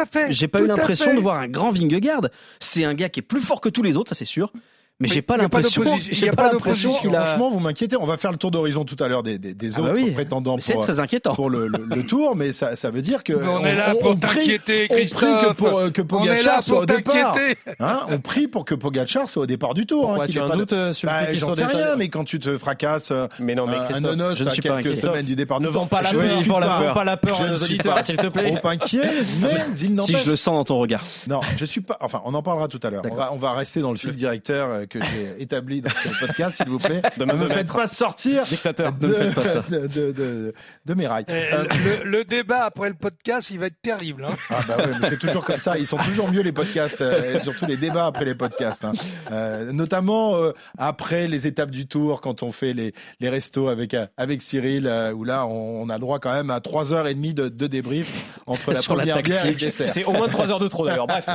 pas 0.47 0.59
l'impression 0.67 1.05
de 1.15 1.19
voir 1.21 1.39
un 1.39 1.47
grand 1.47 1.71
Vingegaard. 1.71 2.27
C'est 2.59 2.83
un 2.85 2.93
gars 2.93 3.09
qui 3.09 3.19
est 3.19 3.23
plus 3.23 3.41
fort 3.41 3.61
que 3.61 3.69
tous 3.69 3.83
les 3.83 3.97
autres, 3.97 4.09
ça 4.09 4.15
c'est 4.15 4.25
sûr. 4.25 4.51
Mais, 5.01 5.09
Mais 5.09 5.13
j'ai 5.13 5.21
pas 5.21 5.35
l'impression. 5.35 5.83
il 5.83 6.11
y 6.11 6.13
J'ai 6.13 6.29
a 6.29 6.31
pas 6.31 6.47
d'opposition. 6.51 6.93
a. 7.13 7.25
Franchement, 7.25 7.49
vous 7.49 7.59
m'inquiétez. 7.59 7.97
On 7.99 8.05
va 8.05 8.15
faire 8.15 8.31
le 8.31 8.37
tour 8.37 8.49
d'horizon 8.49 8.85
tout 8.85 8.95
à 9.03 9.09
l'heure 9.09 9.23
des, 9.23 9.37
des, 9.37 9.53
des 9.53 9.71
Ah 9.75 9.81
bah 9.81 9.87
autres 9.89 9.95
oui. 9.95 10.11
prétendants 10.11 10.55
C'est 10.57 10.71
pour, 10.75 10.83
très 10.83 11.01
inquiétant. 11.01 11.35
pour 11.35 11.49
le, 11.49 11.67
le- 11.67 11.83
le 11.93 12.05
tour, 12.05 12.37
mais 12.37 12.53
ça, 12.53 12.77
ça 12.77 12.91
veut 12.91 13.01
dire 13.01 13.21
que 13.25 13.33
Mais 13.33 13.45
on, 13.45 13.65
est 13.65 13.75
là 13.75 13.93
pour 13.99 14.17
prie, 14.17 14.19
t'inquiéter, 14.57 14.87
on 14.89 14.93
prie 14.93 15.05
que, 15.09 15.15
Christophe. 15.15 15.57
pour, 15.57 15.77
euh, 15.79 15.89
que 15.89 16.01
on 16.01 16.23
est 16.23 16.27
là 16.27 16.35
Pogacar 16.35 16.63
soit 16.63 16.73
pour 16.75 16.83
au 16.83 16.85
départ. 16.85 17.31
t'inquiéter. 17.33 17.59
Hein, 17.81 17.99
on 18.07 18.19
prie 18.19 18.47
pour 18.47 18.63
que 18.63 18.73
Pogacar 18.73 19.27
soit 19.27 19.43
au 19.43 19.45
départ 19.45 19.73
du 19.73 19.85
tour. 19.85 20.05
Pourquoi 20.05 20.23
hein, 20.23 20.27
tu 20.31 20.39
as 20.39 20.45
un 20.45 20.49
de- 20.49 20.55
doute 20.55 20.71
euh, 20.71 20.93
sur 20.93 21.09
le 21.09 21.13
Bah, 21.25 21.33
J'en 21.33 21.55
sais 21.55 21.65
rien, 21.65 21.97
mais 21.97 22.07
quand 22.07 22.23
tu 22.23 22.39
te 22.39 22.57
fracasses 22.57 23.11
euh, 23.11 23.27
Mais 23.39 23.53
non, 23.53 23.65
mais 23.67 23.75
un, 23.75 23.81
un 23.81 23.85
Christophe, 23.87 24.15
nonos 24.15 24.35
je 24.35 24.43
ne 24.45 24.49
à 24.49 24.51
suis 24.53 24.61
pas 24.61 24.81
quelques 24.81 24.87
inquiet. 24.97 25.01
semaines 25.01 25.25
du 25.25 25.35
départ 25.35 25.59
ne 25.59 25.67
vends 25.67 25.87
pas 25.87 26.03
la 26.03 26.13
peur, 26.13 26.93
pas 26.93 27.03
la 27.03 27.17
peur 27.17 27.35
suis 27.35 27.65
auditeurs, 27.65 27.95
pas 27.95 28.03
s'il 28.03 28.15
te 28.15 28.27
plaît. 28.27 28.55
trop 28.55 28.69
inquiet, 28.69 29.01
mais 29.41 29.49
il 29.71 29.75
Si 29.77 29.89
n'empêche 29.89 30.23
je 30.23 30.29
le 30.29 30.37
sens 30.37 30.53
dans 30.55 30.63
ton 30.63 30.77
regard. 30.77 31.03
Non, 31.27 31.41
je 31.57 31.65
suis 31.65 31.81
pas. 31.81 31.97
Enfin, 31.99 32.21
on 32.23 32.33
en 32.33 32.41
parlera 32.41 32.69
tout 32.69 32.79
à 32.81 32.89
l'heure. 32.89 33.03
On 33.11 33.35
on 33.35 33.37
va 33.37 33.51
rester 33.51 33.81
dans 33.81 33.91
le 33.91 33.97
fil 33.97 34.13
directeur 34.13 34.84
euh, 34.85 34.99
que 34.99 34.99
j'ai 35.01 35.35
établi 35.41 35.81
dans 35.81 35.89
ce 35.89 36.25
podcast, 36.25 36.57
s'il 36.57 36.69
vous 36.69 36.79
plaît. 36.79 37.01
De 37.17 37.25
ne 37.25 37.33
me 37.33 37.45
me 37.45 37.47
faites 37.49 37.71
pas 37.71 37.87
sortir 37.87 38.43
Dictateur. 38.43 38.93
de, 38.93 39.07
ne 39.07 39.13
faites 39.13 39.33
pas 39.35 39.43
ça. 39.45 39.63
de, 39.69 39.87
de, 39.87 40.11
de- 40.11 40.53
de 40.85 40.93
mes 40.93 41.07
rails. 41.07 41.25
Euh, 41.29 41.65
le, 42.03 42.09
le 42.09 42.23
débat 42.25 42.63
après 42.65 42.89
le 42.89 42.95
podcast, 42.95 43.49
il 43.51 43.59
va 43.59 43.67
être 43.67 43.81
terrible. 43.81 44.25
hein. 44.25 44.35
Ah 44.49 44.59
bah 44.67 44.77
c'est 45.01 45.19
toujours 45.19 45.43
comme 45.43 45.59
ça. 45.59 45.77
Ils 45.77 45.87
sont 45.87 45.97
toujours 45.97 46.29
mieux 46.31 46.41
les 46.41 46.51
podcasts, 46.51 47.01
euh, 47.01 47.35
et 47.35 47.39
surtout 47.41 47.65
les 47.65 47.77
débats 47.77 48.05
après 48.07 48.25
les 48.25 48.35
podcasts. 48.35 48.83
hein. 48.85 48.93
Euh, 49.31 49.71
notamment 49.71 50.35
euh, 50.37 50.51
après 50.77 51.27
les 51.27 51.47
étapes 51.47 51.71
du 51.71 51.87
tour, 51.87 52.21
quand 52.21 52.43
on 52.43 52.51
fait 52.51 52.73
les, 52.73 52.93
les 53.19 53.29
restos 53.29 53.67
avec 53.67 53.95
avec 54.17 54.41
Cyril, 54.41 54.87
euh, 54.87 55.11
où 55.13 55.23
là 55.23 55.45
on, 55.45 55.81
on 55.83 55.89
a 55.89 55.97
droit 55.99 56.19
quand 56.19 56.31
même 56.33 56.49
à 56.49 56.59
trois 56.59 56.93
heures 56.93 57.07
et 57.07 57.13
demie 57.15 57.33
de, 57.33 57.47
de 57.49 57.67
débrief 57.67 58.25
entre 58.45 58.71
la 58.73 58.81
Sur 58.81 58.95
la 58.95 59.03
première 59.03 59.21
bière 59.21 59.45
et 59.45 59.49
le 59.49 59.55
dessert. 59.55 59.89
C'est 59.89 60.03
au 60.03 60.11
moins 60.11 60.27
3 60.27 60.51
heures 60.51 60.59
de 60.59 60.67
trop 60.67 60.85
d'ailleurs. 60.85 61.07
Bref. 61.07 61.25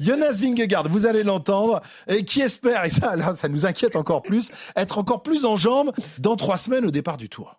Jonas 0.00 0.32
Vingegaard, 0.40 0.88
vous 0.88 1.06
allez 1.06 1.24
l'entendre, 1.30 1.80
et 2.08 2.24
qui 2.24 2.40
espère, 2.40 2.84
et 2.84 2.90
ça, 2.90 3.16
là, 3.16 3.34
ça 3.34 3.48
nous 3.48 3.66
inquiète 3.66 3.96
encore 3.96 4.22
plus, 4.22 4.50
être 4.76 4.98
encore 4.98 5.22
plus 5.22 5.44
en 5.44 5.56
jambes 5.56 5.92
dans 6.18 6.36
trois 6.36 6.58
semaines 6.58 6.84
au 6.84 6.90
départ 6.90 7.16
du 7.16 7.28
tour. 7.28 7.56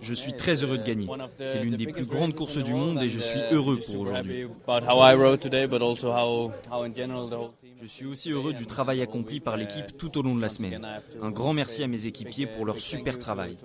Je 0.00 0.14
suis 0.14 0.32
très 0.34 0.62
heureux 0.62 0.78
de 0.78 0.84
gagner. 0.84 1.08
C'est 1.38 1.60
l'une 1.60 1.76
des 1.76 1.86
plus 1.86 2.06
grandes 2.06 2.34
courses 2.34 2.58
du 2.58 2.74
monde 2.74 3.02
et 3.02 3.08
je 3.08 3.20
suis 3.20 3.40
heureux 3.52 3.78
pour 3.84 4.00
aujourd'hui. 4.00 4.46
Je 7.82 7.86
suis 7.86 8.06
aussi 8.06 8.30
heureux 8.30 8.52
du 8.52 8.66
travail 8.66 9.02
accompli 9.02 9.40
par 9.40 9.56
l'équipe 9.56 9.96
tout 9.98 10.16
au 10.18 10.22
long 10.22 10.34
de 10.34 10.40
la 10.40 10.48
semaine. 10.48 10.86
Un 11.22 11.30
grand 11.30 11.52
merci 11.52 11.82
à 11.82 11.86
mes 11.86 12.06
équipiers 12.06 12.46
pour 12.46 12.64
leur 12.64 12.78
super 12.78 13.18
travail. 13.18 13.58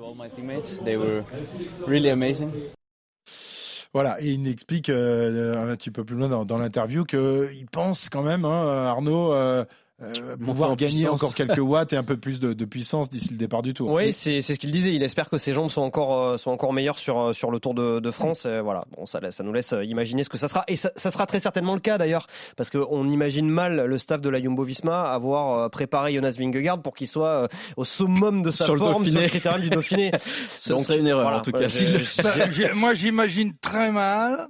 Voilà, 3.93 4.21
et 4.21 4.29
il 4.33 4.47
explique 4.47 4.89
euh, 4.89 5.71
un 5.71 5.75
petit 5.75 5.89
peu 5.89 6.03
plus 6.05 6.15
loin 6.15 6.45
dans, 6.45 6.57
l'interview 6.59 7.05
qu'il 7.05 7.65
pense 7.71 8.09
quand 8.09 8.21
même, 8.21 8.45
hein, 8.45 8.85
Arnaud, 8.85 9.33
euh, 9.33 9.65
euh, 10.01 10.37
pouvoir 10.37 10.71
en 10.71 10.75
gagner 10.75 10.91
puissance. 10.99 11.21
encore 11.21 11.35
quelques 11.35 11.57
watts 11.59 11.91
et 11.93 11.97
un 11.97 12.03
peu 12.03 12.15
plus 12.17 12.39
de, 12.39 12.53
de 12.53 12.65
puissance 12.65 13.09
d'ici 13.09 13.29
le 13.31 13.37
départ 13.37 13.61
du 13.61 13.73
tour. 13.73 13.91
Oui, 13.91 14.13
c'est 14.13 14.41
c'est 14.41 14.53
ce 14.53 14.59
qu'il 14.59 14.71
disait. 14.71 14.93
Il 14.95 15.03
espère 15.03 15.29
que 15.29 15.37
ses 15.37 15.53
jambes 15.53 15.69
sont 15.69 15.81
encore, 15.81 16.19
euh, 16.21 16.37
sont 16.37 16.51
encore 16.51 16.71
meilleures 16.73 16.97
sur, 16.99 17.19
euh, 17.19 17.33
sur 17.33 17.51
le 17.51 17.59
Tour 17.59 17.73
de, 17.73 17.99
de 17.99 18.11
France. 18.11 18.45
Voilà, 18.45 18.85
bon, 18.97 19.05
ça, 19.05 19.19
ça 19.31 19.43
nous 19.43 19.51
laisse 19.53 19.73
euh, 19.73 19.83
imaginer 19.83 20.23
ce 20.23 20.29
que 20.29 20.37
ça 20.37 20.47
sera. 20.47 20.63
Et 20.67 20.75
ça, 20.75 20.91
ça 20.95 21.11
sera 21.11 21.25
très 21.25 21.39
certainement 21.39 21.73
le 21.73 21.81
cas 21.81 21.97
d'ailleurs, 21.97 22.27
parce 22.55 22.69
qu'on 22.69 23.09
imagine 23.09 23.49
mal 23.49 23.85
le 23.85 23.97
staff 23.97 24.21
de 24.21 24.29
la 24.29 24.41
Jumbo 24.41 24.63
Visma 24.63 25.01
avoir 25.11 25.69
préparé 25.69 26.13
Jonas 26.13 26.35
Vingegaard 26.39 26.81
pour 26.81 26.95
qu'il 26.95 27.07
soit 27.07 27.43
euh, 27.43 27.47
au 27.77 27.83
summum 27.85 28.41
de 28.41 28.51
sa 28.51 28.65
Sur 28.65 28.75
le 28.75 28.79
forme 28.79 28.93
Dauphiné. 29.03 29.11
sur 29.11 29.21
le 29.21 29.27
critérium 29.27 29.61
du 29.61 29.69
Dauphiné. 29.69 30.11
Ce 30.57 30.75
serait 30.77 30.99
une 30.99 31.07
erreur, 31.07 31.33
en 31.33 31.41
tout 31.41 31.51
cas. 31.51 31.67
je- 31.67 31.83
le- 31.83 32.23
Bah, 32.67 32.73
moi, 32.75 32.93
j'imagine 32.93 33.53
très 33.59 33.91
mal 33.91 34.47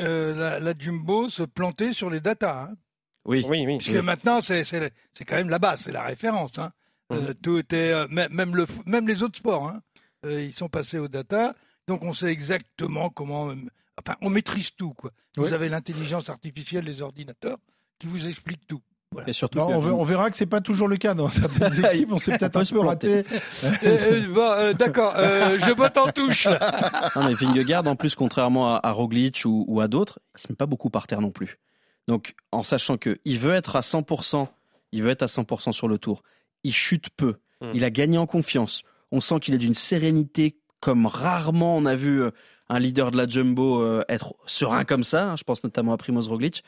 euh, 0.00 0.34
la, 0.34 0.58
la 0.60 0.74
Jumbo 0.78 1.28
se 1.28 1.42
planter 1.42 1.92
sur 1.92 2.10
les 2.10 2.20
datas. 2.20 2.68
hein. 2.70 2.74
Oui. 3.26 3.44
Oui, 3.48 3.64
oui. 3.66 3.78
Puisque 3.78 4.02
maintenant, 4.02 4.40
c'est 4.40 4.64
c'est 4.64 4.92
c'est 5.14 5.24
quand 5.24 5.36
même 5.36 5.48
la 5.50 5.58
base, 5.58 5.80
c'est 5.80 5.92
la 5.92 6.02
référence. 6.02 6.58
hein. 6.58 6.72
Euh, 7.12 7.34
tout 7.42 7.58
était, 7.58 7.92
euh, 7.92 8.06
même, 8.08 8.56
le, 8.56 8.66
même 8.86 9.06
les 9.06 9.22
autres 9.22 9.36
sports, 9.38 9.68
hein, 9.68 9.80
euh, 10.24 10.42
ils 10.42 10.54
sont 10.54 10.68
passés 10.68 10.98
aux 10.98 11.08
data. 11.08 11.54
Donc 11.86 12.02
on 12.02 12.12
sait 12.14 12.28
exactement 12.28 13.10
comment. 13.10 13.52
enfin, 14.00 14.16
on 14.22 14.30
maîtrise 14.30 14.70
tout. 14.74 14.94
Quoi. 14.94 15.10
Oui. 15.36 15.48
Vous 15.48 15.54
avez 15.54 15.68
l'intelligence 15.68 16.28
artificielle 16.30 16.84
des 16.86 17.02
ordinateurs 17.02 17.58
qui 17.98 18.06
vous 18.06 18.26
explique 18.26 18.66
tout. 18.66 18.80
Et 19.28 19.32
surtout, 19.32 19.58
Non, 19.58 19.68
que- 19.68 19.72
on, 19.74 19.80
ver- 19.80 19.98
on 19.98 20.02
verra 20.04 20.28
que 20.30 20.36
c'est 20.36 20.44
pas 20.46 20.60
toujours 20.60 20.88
le 20.88 20.96
cas 20.96 21.14
dans 21.14 21.28
certaines 21.30 21.84
équipes. 21.86 22.10
On 22.12 22.18
s'est 22.18 22.36
peut-être 22.36 22.52
peut 22.52 22.58
un 22.58 22.64
peu 22.64 22.80
raté. 22.80 23.24
Euh, 23.62 23.74
euh, 23.84 24.34
bon, 24.34 24.40
euh, 24.50 24.72
D'accord, 24.72 25.14
euh, 25.16 25.56
je 25.64 25.72
botte 25.72 25.96
en 25.98 26.10
touche. 26.10 26.48
Non, 26.48 27.28
mais 27.28 27.34
Vingegaard, 27.34 27.86
en 27.86 27.94
plus, 27.94 28.16
contrairement 28.16 28.74
à, 28.74 28.80
à 28.82 28.90
Roglic 28.90 29.42
ou, 29.44 29.64
ou 29.68 29.80
à 29.80 29.86
d'autres, 29.86 30.18
il 30.36 30.40
se 30.40 30.46
met 30.50 30.56
pas 30.56 30.66
beaucoup 30.66 30.90
par 30.90 31.06
terre 31.06 31.20
non 31.20 31.30
plus. 31.30 31.58
Donc, 32.08 32.34
en 32.52 32.62
sachant 32.62 32.96
qu'il 32.98 33.38
veut 33.38 33.54
être 33.54 33.76
à 33.76 33.80
100%, 33.80 34.48
il 34.92 35.02
veut 35.02 35.10
être 35.10 35.22
à 35.22 35.26
100% 35.26 35.72
sur 35.72 35.88
le 35.88 35.98
tour. 35.98 36.22
Il 36.62 36.72
chute 36.72 37.10
peu. 37.10 37.36
Mm. 37.60 37.70
Il 37.74 37.84
a 37.84 37.90
gagné 37.90 38.18
en 38.18 38.26
confiance. 38.26 38.82
On 39.10 39.20
sent 39.20 39.40
qu'il 39.40 39.54
est 39.54 39.58
d'une 39.58 39.74
sérénité 39.74 40.58
comme 40.80 41.06
rarement 41.06 41.78
on 41.78 41.86
a 41.86 41.96
vu 41.96 42.20
euh, 42.20 42.30
un 42.70 42.78
leader 42.78 43.10
de 43.10 43.16
la 43.16 43.26
jumbo 43.28 43.80
euh, 43.82 44.04
être 44.08 44.34
serein 44.46 44.84
comme 44.84 45.04
ça. 45.04 45.22
hein, 45.24 45.34
je 45.36 45.44
pense 45.44 45.62
notamment 45.64 45.92
à 45.92 45.96
Primoz 45.96 46.28
Roglic. 46.28 46.64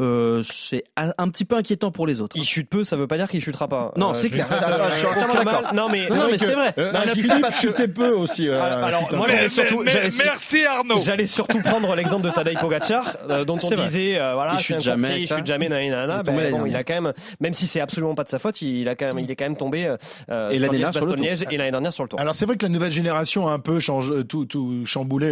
Euh, 0.00 0.42
c'est 0.44 0.84
un, 0.96 1.12
un 1.18 1.28
petit 1.28 1.44
peu 1.44 1.56
inquiétant 1.56 1.90
pour 1.90 2.06
les 2.06 2.20
autres. 2.20 2.36
Il 2.36 2.44
chute 2.44 2.68
peu, 2.68 2.84
ça 2.84 2.96
veut 2.96 3.06
pas 3.06 3.16
dire 3.16 3.28
qu'il 3.28 3.40
chutera 3.42 3.68
pas. 3.68 3.92
Non, 3.96 4.10
Euh, 4.10 4.14
c'est 4.14 4.30
clair. 4.30 4.46
euh, 4.50 4.90
Je 4.92 4.96
suis 4.98 5.06
entièrement 5.06 5.34
d'accord. 5.34 5.62
mal. 5.62 5.74
Non, 5.74 5.88
mais, 5.90 6.06
Non, 6.08 6.16
non, 6.16 6.22
mais 6.30 6.38
c'est 6.38 6.52
vrai. 6.54 6.74
Euh, 6.78 6.92
Non, 6.92 6.98
je 6.98 7.02
Alain 7.02 7.12
dis 7.12 7.22
ça 7.22 7.28
Philippe 7.28 7.42
parce 7.42 7.60
que- 7.60 7.66
chutait 7.68 7.88
peu 7.88 8.10
aussi. 8.10 8.48
euh, 8.48 8.60
Alors, 8.62 8.84
alors, 8.84 9.12
moi, 9.14 9.26
j'allais 9.28 9.48
surtout, 9.48 9.82
merci 9.84 10.64
Arnaud. 10.64 10.98
J'allais 10.98 11.26
surtout 11.26 11.60
prendre 11.60 11.94
l'exemple 11.96 12.24
de 12.26 12.30
Tadej 12.30 12.58
Pogacar, 12.58 13.16
euh, 13.30 13.44
dont 13.44 13.56
on 13.62 13.70
disait, 13.84 14.18
euh, 14.20 14.34
voilà, 14.34 14.54
Il 14.54 14.60
chute 14.60 14.80
jamais, 14.80 15.22
il 15.22 15.26
chute 15.26 15.46
jamais. 15.46 15.66
Il 15.66 15.70
Ben, 15.70 16.64
il 16.66 16.76
a 16.76 16.84
quand 16.84 16.94
même, 17.00 17.12
même 17.40 17.52
si 17.52 17.66
c'est 17.66 17.80
absolument 17.80 18.14
pas 18.14 18.24
de 18.24 18.28
sa 18.28 18.38
faute, 18.38 18.60
il 18.62 18.88
a 18.88 18.94
quand 18.94 19.06
même, 19.06 19.18
il 19.24 19.30
est 19.30 19.36
quand 19.36 19.44
même 19.46 19.56
tombé 19.56 19.86
euh, 20.30 20.50
Et 20.50 20.58
sur 20.58 20.66
l'année 20.66 20.78
dernière 20.78 20.92
sur 20.94 21.06
le 21.06 21.14
Tour. 21.14 21.24
Et 21.50 21.56
l'année 21.56 21.70
dernière 21.70 21.92
sur 21.92 22.02
le 22.04 22.08
tour. 22.08 22.20
Alors 22.20 22.34
c'est 22.34 22.46
vrai 22.46 22.56
que 22.56 22.64
la 22.64 22.68
nouvelle 22.70 22.92
génération 22.92 23.48
a 23.48 23.52
un 23.52 23.58
peu 23.58 23.80
changé, 23.80 24.24
tout, 24.24 24.44
tout 24.44 24.84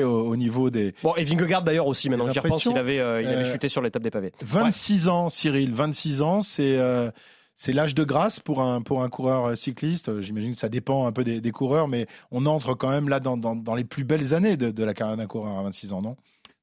au, 0.04 0.28
au 0.28 0.36
niveau 0.36 0.70
des 0.70 0.94
Bon, 1.02 1.14
et 1.16 1.24
Vingegaard 1.24 1.62
d'ailleurs 1.62 1.86
aussi, 1.86 2.08
maintenant 2.08 2.24
J'ai 2.24 2.28
que 2.28 2.34
j'y 2.34 2.38
repense, 2.40 2.64
l'impression, 2.64 2.72
il 2.72 2.78
avait, 2.78 2.98
euh, 3.00 3.22
il 3.22 3.28
avait 3.28 3.42
euh, 3.42 3.52
chuté 3.52 3.68
sur 3.68 3.82
l'étape 3.82 4.02
des 4.02 4.10
pavés. 4.10 4.32
26 4.42 5.08
ans, 5.08 5.28
Cyril. 5.28 5.72
26 5.74 6.22
ans, 6.22 6.40
c'est 6.40 6.78
euh, 6.78 7.10
c'est 7.54 7.72
l'âge 7.72 7.94
de 7.94 8.04
grâce 8.04 8.38
pour 8.40 8.60
un 8.62 8.82
pour 8.82 9.02
un 9.02 9.08
coureur 9.08 9.56
cycliste. 9.56 10.20
J'imagine 10.20 10.52
que 10.52 10.58
ça 10.58 10.68
dépend 10.68 11.06
un 11.06 11.12
peu 11.12 11.24
des, 11.24 11.40
des 11.40 11.50
coureurs, 11.50 11.88
mais 11.88 12.06
on 12.30 12.46
entre 12.46 12.74
quand 12.74 12.90
même 12.90 13.08
là 13.08 13.18
dans, 13.20 13.36
dans, 13.36 13.56
dans 13.56 13.74
les 13.74 13.84
plus 13.84 14.04
belles 14.04 14.32
années 14.34 14.56
de, 14.56 14.70
de 14.70 14.84
la 14.84 14.94
carrière 14.94 15.16
d'un 15.16 15.26
coureur 15.26 15.58
à 15.58 15.62
26 15.64 15.92
ans, 15.92 16.02
non? 16.02 16.16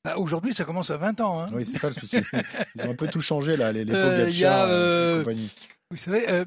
Bah, 0.05 0.15
Aujourd'hui, 0.17 0.53
ça 0.53 0.63
commence 0.65 0.91
à 0.91 0.97
20 0.97 1.19
ans. 1.21 1.41
hein. 1.41 1.45
Oui, 1.53 1.65
c'est 1.65 1.79
ça 1.79 1.87
le 1.89 1.95
souci. 1.95 2.17
Ils 2.75 2.83
ont 2.83 2.91
un 2.91 2.95
peu 2.95 3.07
tout 3.07 3.21
changé 3.21 3.57
là, 3.57 3.71
les, 3.71 3.83
les 3.83 3.93
Euh, 3.93 4.29
y 4.29 4.45
a, 4.45 4.67
et 5.15 5.17
compagnie. 5.19 5.51
Vous 5.91 5.97
savez, 5.97 6.29
euh, 6.29 6.45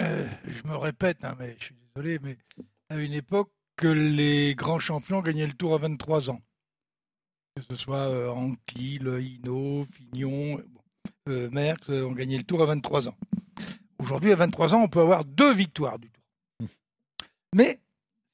euh, 0.00 0.26
je 0.46 0.68
me 0.68 0.76
répète, 0.76 1.24
hein, 1.24 1.36
mais 1.38 1.56
je 1.58 1.64
suis 1.66 1.74
désolé, 1.94 2.18
mais 2.22 2.36
à 2.88 2.96
une 2.96 3.12
époque 3.12 3.50
que 3.80 3.88
les 3.88 4.54
grands 4.54 4.78
champions 4.78 5.20
gagnaient 5.22 5.46
le 5.46 5.54
Tour 5.54 5.74
à 5.74 5.78
23 5.78 6.28
ans. 6.30 6.40
Que 7.56 7.62
ce 7.70 7.76
soit 7.76 8.08
euh, 8.08 8.28
Anquil, 8.28 9.08
Hinault, 9.20 9.86
Fignon, 9.90 10.60
euh, 11.28 11.48
Merckx, 11.50 11.88
euh, 11.90 12.04
ont 12.04 12.12
gagné 12.12 12.36
le 12.36 12.44
Tour 12.44 12.62
à 12.62 12.66
23 12.66 13.08
ans. 13.08 13.16
Aujourd'hui, 13.98 14.32
à 14.32 14.36
23 14.36 14.74
ans, 14.74 14.82
on 14.82 14.88
peut 14.88 15.00
avoir 15.00 15.24
deux 15.24 15.52
victoires 15.54 15.98
du 15.98 16.10
Tour. 16.10 16.68
Mais 17.54 17.80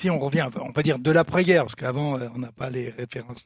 si 0.01 0.11
on 0.11 0.19
revient, 0.19 0.49
on 0.61 0.73
va 0.73 0.83
dire 0.83 0.99
de 0.99 1.11
l'après-guerre, 1.13 1.63
parce 1.63 1.77
qu'avant, 1.77 2.19
euh, 2.19 2.29
on 2.35 2.39
n'a 2.39 2.51
pas 2.53 2.69
les 2.69 2.91
références. 2.91 3.45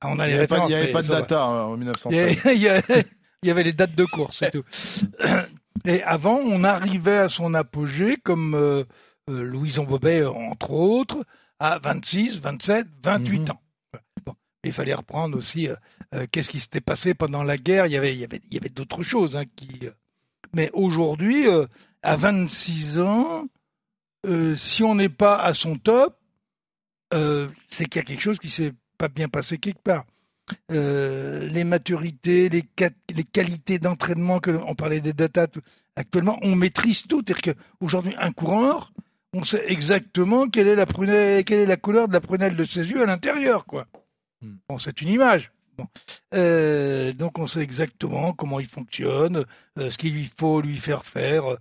ah, 0.00 0.08
on 0.08 0.18
a 0.20 0.26
Il 0.26 0.30
les 0.30 0.34
n'y 0.34 0.38
avait 0.38 0.46
pas, 0.46 0.62
avait 0.64 0.92
de 1.02 1.08
va. 1.08 1.20
data 1.20 1.44
hein, 1.44 1.64
en 1.64 1.74
Il 1.76 1.82
y 1.82 1.84
1913. 1.84 2.38
avait, 2.46 2.54
il 2.56 2.62
y 2.62 2.68
avait- 2.68 3.06
il 3.42 3.48
y 3.48 3.50
avait 3.50 3.62
les 3.64 3.72
dates 3.72 3.94
de 3.96 4.04
course, 4.04 4.38
c'est 4.38 4.50
tout. 4.52 4.64
Et 5.86 6.02
avant, 6.02 6.36
on 6.36 6.62
arrivait 6.62 7.16
à 7.18 7.28
son 7.30 7.54
apogée, 7.54 8.16
comme 8.18 8.54
euh, 8.54 8.84
euh, 9.30 9.42
Louison 9.42 9.84
Bobet, 9.84 10.24
entre 10.26 10.72
autres, 10.72 11.24
à 11.60 11.78
26, 11.78 12.40
27, 12.40 12.86
28 13.04 13.38
Mhm. 13.40 13.50
ans. 13.50 13.60
Bon. 14.26 14.34
Il 14.64 14.72
fallait 14.72 14.94
reprendre 14.94 15.38
aussi 15.38 15.68
euh, 15.68 15.76
euh, 16.14 16.26
qu'est-ce 16.30 16.50
qui 16.50 16.58
s'était 16.60 16.80
passé 16.80 17.14
pendant 17.14 17.42
la 17.44 17.56
guerre. 17.58 17.86
Il 17.86 17.92
y 17.92 17.96
avait, 17.96 18.12
il 18.14 18.18
y 18.20 18.24
avait, 18.24 18.40
il 18.50 18.54
y 18.54 18.58
avait 18.58 18.68
d'autres 18.70 19.02
choses. 19.02 19.36
hein, 19.36 19.44
qui, 19.56 19.68
euh, 19.86 19.90
Mais 20.54 20.70
aujourd'hui, 20.72 21.46
à 22.02 22.16
26 22.16 22.98
ans, 22.98 23.46
si 24.56 24.82
on 24.82 24.94
n'est 24.96 25.08
pas 25.08 25.38
à 25.40 25.54
son 25.54 25.76
top, 25.78 26.18
c'est 27.12 27.86
qu'il 27.86 27.96
y 28.00 28.04
a 28.04 28.06
quelque 28.06 28.20
chose 28.22 28.38
qui 28.38 28.50
s'est 28.50 28.72
pas 28.98 29.08
bien 29.08 29.28
passé 29.28 29.58
quelque 29.58 29.82
part. 29.82 30.04
Les 30.70 31.64
maturités, 31.64 32.48
les, 32.48 32.64
qualités 33.24 33.78
d'entraînement, 33.78 34.40
que 34.40 34.50
on 34.66 34.74
parlait 34.74 35.00
des 35.00 35.12
data 35.12 35.46
tout- 35.46 35.62
actuellement, 35.96 36.38
on 36.42 36.54
maîtrise 36.56 37.02
tout. 37.02 37.22
C'est-à-dire 37.26 37.54
qu'aujourd'hui, 37.80 38.14
un 38.18 38.32
coureur, 38.32 38.92
on 39.32 39.44
sait 39.44 39.64
exactement 39.68 40.48
quelle 40.48 40.68
est 40.68 40.74
la 40.76 40.86
prunelle, 40.86 41.44
quelle 41.44 41.60
est 41.60 41.66
la 41.66 41.76
couleur 41.76 42.08
de 42.08 42.12
la 42.12 42.20
prunelle 42.20 42.56
de 42.56 42.64
ses 42.64 42.90
yeux 42.90 43.02
à 43.02 43.06
l'intérieur, 43.06 43.64
quoi. 43.66 43.86
Hmm. 44.42 44.56
Bon, 44.68 44.78
c'est 44.78 45.00
une 45.02 45.08
image. 45.08 45.52
Bon. 45.76 45.86
Euh, 46.34 47.12
donc 47.12 47.38
on 47.38 47.46
sait 47.46 47.60
exactement 47.60 48.32
comment 48.32 48.60
il 48.60 48.66
fonctionne, 48.66 49.44
euh, 49.78 49.90
ce 49.90 49.98
qu'il 49.98 50.14
lui 50.14 50.30
faut 50.36 50.60
lui 50.60 50.76
faire 50.76 51.04
faire. 51.04 51.56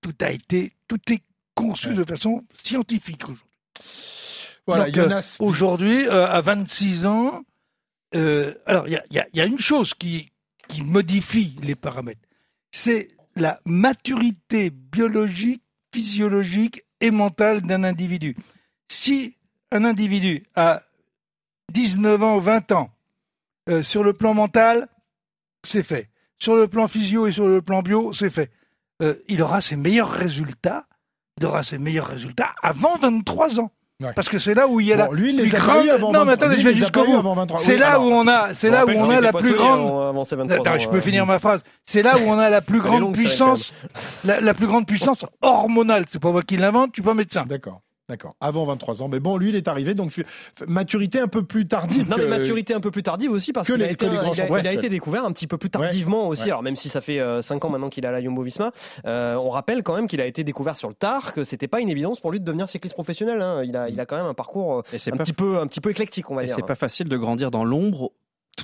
tout 0.00 0.14
a 0.20 0.30
été, 0.30 0.72
tout 0.86 1.00
est 1.10 1.22
conçu 1.54 1.88
Ouais. 1.88 1.94
de 1.94 2.04
façon 2.04 2.44
scientifique 2.62 3.22
aujourd'hui. 3.24 3.44
Voilà, 4.66 4.86
euh. 4.96 5.22
Aujourd'hui, 5.40 6.06
à 6.08 6.40
26 6.42 7.06
ans, 7.06 7.42
alors 8.12 8.86
il 8.86 9.00
y 9.10 9.22
y 9.36 9.40
a 9.40 9.44
une 9.46 9.58
chose 9.58 9.94
qui, 9.94 10.30
qui 10.68 10.82
modifie 10.82 11.56
les 11.62 11.74
paramètres, 11.74 12.20
c'est 12.70 13.08
la 13.36 13.60
maturité 13.64 14.70
biologique, 14.70 15.63
physiologique 15.94 16.82
et 17.00 17.12
mentale 17.12 17.62
d'un 17.62 17.84
individu. 17.84 18.36
Si 18.88 19.36
un 19.70 19.84
individu 19.84 20.44
a 20.56 20.82
19 21.72 22.22
ans 22.22 22.36
ou 22.36 22.40
20 22.40 22.72
ans, 22.72 22.90
euh, 23.68 23.82
sur 23.82 24.02
le 24.02 24.12
plan 24.12 24.34
mental, 24.34 24.88
c'est 25.62 25.84
fait. 25.84 26.10
Sur 26.38 26.56
le 26.56 26.66
plan 26.66 26.88
physio 26.88 27.28
et 27.28 27.32
sur 27.32 27.46
le 27.46 27.62
plan 27.62 27.80
bio, 27.82 28.12
c'est 28.12 28.28
fait. 28.28 28.50
Euh, 29.02 29.14
il 29.28 29.40
aura 29.40 29.60
ses 29.60 29.76
meilleurs 29.76 30.10
résultats. 30.10 30.86
Il 31.38 31.46
aura 31.46 31.62
ses 31.62 31.78
meilleurs 31.78 32.08
résultats 32.08 32.54
avant 32.60 32.96
23 32.96 33.60
ans. 33.60 33.70
Ouais. 34.04 34.12
Parce 34.14 34.28
que 34.28 34.38
c'est 34.38 34.54
là 34.54 34.68
où 34.68 34.80
il 34.80 34.86
y 34.88 34.92
a 34.92 34.96
Bon, 34.96 35.12
la 35.12 35.18
lui, 35.18 35.30
il 35.30 35.36
plus 35.36 35.44
les 35.52 35.58
grande- 35.58 35.88
avant 35.88 36.12
Non, 36.12 36.20
mais 36.24 36.32
23. 36.32 36.32
attendez, 36.34 36.54
Lui, 36.56 36.62
je 36.62 36.68
vais 36.68 36.74
jusqu'au 36.74 37.04
bout. 37.04 37.16
avant 37.16 37.34
23. 37.34 37.58
C'est 37.60 37.72
Oui, 37.72 37.78
là 37.78 38.00
où 38.00 38.04
on 38.04 38.28
a, 38.28 38.54
c'est 38.54 38.70
là 38.70 38.84
où 38.86 38.90
on 38.90 39.10
a 39.10 39.20
la 39.20 39.32
plus 39.32 39.54
grande. 39.54 39.80
avant- 39.80 40.08
avant 40.08 40.24
ses 40.24 40.36
23 40.36 40.56
Attends, 40.66 40.78
je 40.78 40.88
peux 40.88 40.96
euh, 40.96 41.00
finir 41.00 41.26
ma 41.26 41.38
phrase. 41.38 41.62
C'est 41.84 42.02
là 42.02 42.16
où 42.18 42.22
on 42.28 42.38
a 42.38 42.50
la 42.50 42.60
plus 42.60 42.80
grande 42.80 43.12
puissance, 43.14 43.72
la, 44.24 44.40
la 44.40 44.54
plus 44.54 44.66
grande 44.66 44.86
puissance 44.86 45.24
hormonale. 45.42 46.04
C'est 46.10 46.20
pas 46.20 46.30
moi 46.32 46.42
qui 46.42 46.56
l'invente, 46.56 46.92
tu 46.92 47.00
es 47.00 47.04
pas 47.04 47.14
médecin. 47.14 47.44
D'accord. 47.48 47.80
D'accord. 48.08 48.34
Avant 48.40 48.64
23 48.64 49.02
ans. 49.02 49.08
Mais 49.08 49.18
bon, 49.18 49.38
lui, 49.38 49.48
il 49.48 49.56
est 49.56 49.66
arrivé, 49.66 49.94
donc 49.94 50.12
maturité 50.66 51.20
un 51.20 51.28
peu 51.28 51.42
plus 51.42 51.66
tardive. 51.66 52.08
Non, 52.10 52.16
mais 52.18 52.26
maturité 52.26 52.74
un 52.74 52.80
peu 52.80 52.90
plus 52.90 53.02
tardive 53.02 53.30
aussi 53.32 53.52
parce 53.52 53.66
que 53.66 53.72
qu'il 53.72 53.82
a, 53.82 53.90
été, 53.90 54.06
grands 54.06 54.32
il 54.34 54.40
a- 54.42 54.58
il 54.60 54.68
a 54.68 54.72
été 54.74 54.88
découvert 54.90 55.24
un 55.24 55.32
petit 55.32 55.46
peu 55.46 55.56
plus 55.56 55.70
tardivement 55.70 56.28
aussi. 56.28 56.44
Ouais. 56.44 56.50
Alors 56.50 56.62
même 56.62 56.76
si 56.76 56.88
ça 56.90 57.00
fait 57.00 57.18
5 57.40 57.64
ans 57.64 57.70
maintenant 57.70 57.88
qu'il 57.88 58.04
est 58.04 58.08
à 58.08 58.12
la 58.12 58.20
Jumbo 58.20 58.42
Visma, 58.42 58.72
euh, 59.06 59.36
on 59.36 59.48
rappelle 59.48 59.82
quand 59.82 59.94
même 59.94 60.06
qu'il 60.06 60.20
a 60.20 60.26
été 60.26 60.44
découvert 60.44 60.76
sur 60.76 60.88
le 60.88 60.94
tard, 60.94 61.32
que 61.32 61.44
c'était 61.44 61.68
pas 61.68 61.80
une 61.80 61.88
évidence 61.88 62.20
pour 62.20 62.30
lui 62.30 62.40
de 62.40 62.44
devenir 62.44 62.68
cycliste 62.68 62.94
professionnel. 62.94 63.40
hein. 63.40 63.62
Il 63.64 63.74
a, 63.76 63.88
il 63.88 63.98
a 63.98 64.04
quand 64.06 64.16
même 64.16 64.26
un 64.26 64.34
parcours 64.34 64.78
euh, 64.78 64.82
Et 64.92 64.98
c'est 64.98 65.12
un 65.12 65.16
pas 65.16 65.24
petit 65.24 65.32
peu, 65.32 65.58
un 65.58 65.66
petit 65.66 65.80
peu 65.80 65.90
éclectique, 65.90 66.30
on 66.30 66.34
va 66.34 66.42
Et 66.44 66.46
dire. 66.46 66.56
c'est 66.56 66.66
pas 66.66 66.74
facile 66.74 67.08
de 67.08 67.16
grandir 67.16 67.50
dans 67.50 67.64
l'ombre 67.64 68.12